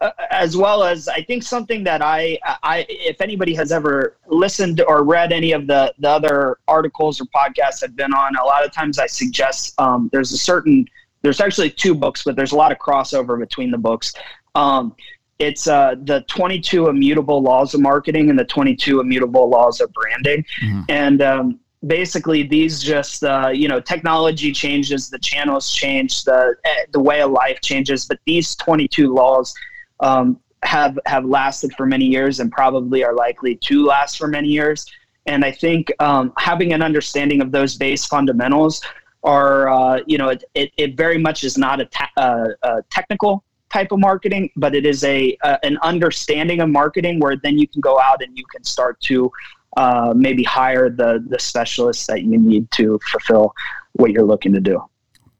uh, 0.00 0.10
as 0.30 0.56
well 0.56 0.84
as 0.84 1.08
I 1.08 1.22
think 1.22 1.42
something 1.42 1.82
that 1.84 2.02
I, 2.02 2.38
I, 2.62 2.86
if 2.88 3.20
anybody 3.20 3.54
has 3.54 3.72
ever 3.72 4.16
listened 4.26 4.80
or 4.80 5.02
read 5.04 5.32
any 5.32 5.52
of 5.52 5.66
the, 5.66 5.92
the 5.98 6.08
other 6.08 6.58
articles 6.68 7.20
or 7.20 7.24
podcasts 7.26 7.82
I've 7.82 7.96
been 7.96 8.14
on, 8.14 8.36
a 8.36 8.44
lot 8.44 8.64
of 8.64 8.72
times 8.72 8.98
I 8.98 9.06
suggest 9.06 9.74
um, 9.80 10.08
there's 10.12 10.32
a 10.32 10.38
certain, 10.38 10.86
there's 11.22 11.40
actually 11.40 11.70
two 11.70 11.94
books, 11.94 12.22
but 12.24 12.36
there's 12.36 12.52
a 12.52 12.56
lot 12.56 12.70
of 12.70 12.78
crossover 12.78 13.38
between 13.38 13.70
the 13.70 13.78
books. 13.78 14.14
Um, 14.54 14.94
it's 15.38 15.66
uh, 15.66 15.94
the 16.02 16.24
22 16.28 16.88
immutable 16.88 17.42
laws 17.42 17.74
of 17.74 17.80
marketing 17.80 18.30
and 18.30 18.38
the 18.38 18.44
22 18.44 19.00
immutable 19.00 19.48
laws 19.48 19.80
of 19.80 19.92
branding. 19.92 20.44
Mm-hmm. 20.62 20.82
And 20.88 21.22
um, 21.22 21.60
basically 21.86 22.42
these 22.42 22.82
just 22.82 23.22
uh, 23.22 23.50
you 23.52 23.68
know 23.68 23.80
technology 23.80 24.52
changes 24.52 25.08
the 25.08 25.18
channels 25.18 25.72
change 25.72 26.24
the 26.24 26.56
eh, 26.64 26.84
the 26.92 26.98
way 26.98 27.22
of 27.22 27.30
life 27.30 27.60
changes 27.60 28.04
but 28.04 28.18
these 28.26 28.56
22 28.56 29.14
laws 29.14 29.54
um, 30.00 30.40
have 30.62 30.98
have 31.06 31.24
lasted 31.24 31.72
for 31.76 31.86
many 31.86 32.04
years 32.04 32.40
and 32.40 32.50
probably 32.50 33.04
are 33.04 33.14
likely 33.14 33.54
to 33.56 33.84
last 33.84 34.18
for 34.18 34.26
many 34.26 34.48
years. 34.48 34.86
And 35.26 35.44
I 35.44 35.52
think 35.52 35.92
um, 36.00 36.32
having 36.38 36.72
an 36.72 36.82
understanding 36.82 37.40
of 37.42 37.52
those 37.52 37.76
base 37.76 38.06
fundamentals 38.06 38.80
are, 39.24 39.68
uh, 39.68 40.00
you 40.06 40.16
know, 40.16 40.30
it, 40.30 40.44
it, 40.54 40.72
it, 40.76 40.96
very 40.96 41.18
much 41.18 41.44
is 41.44 41.58
not 41.58 41.80
a, 41.80 41.84
ta- 41.86 42.10
uh, 42.16 42.48
a, 42.62 42.82
technical 42.90 43.44
type 43.70 43.92
of 43.92 43.98
marketing, 43.98 44.50
but 44.56 44.74
it 44.74 44.86
is 44.86 45.04
a, 45.04 45.36
a, 45.42 45.58
an 45.66 45.76
understanding 45.82 46.60
of 46.60 46.70
marketing 46.70 47.20
where 47.20 47.36
then 47.36 47.58
you 47.58 47.68
can 47.68 47.80
go 47.80 48.00
out 48.00 48.22
and 48.22 48.38
you 48.38 48.44
can 48.50 48.64
start 48.64 48.98
to 49.00 49.30
uh, 49.76 50.14
maybe 50.16 50.42
hire 50.42 50.88
the 50.88 51.24
the 51.28 51.38
specialists 51.38 52.06
that 52.06 52.22
you 52.22 52.38
need 52.38 52.70
to 52.70 52.98
fulfill 53.10 53.54
what 53.92 54.10
you're 54.10 54.24
looking 54.24 54.52
to 54.52 54.60
do. 54.60 54.82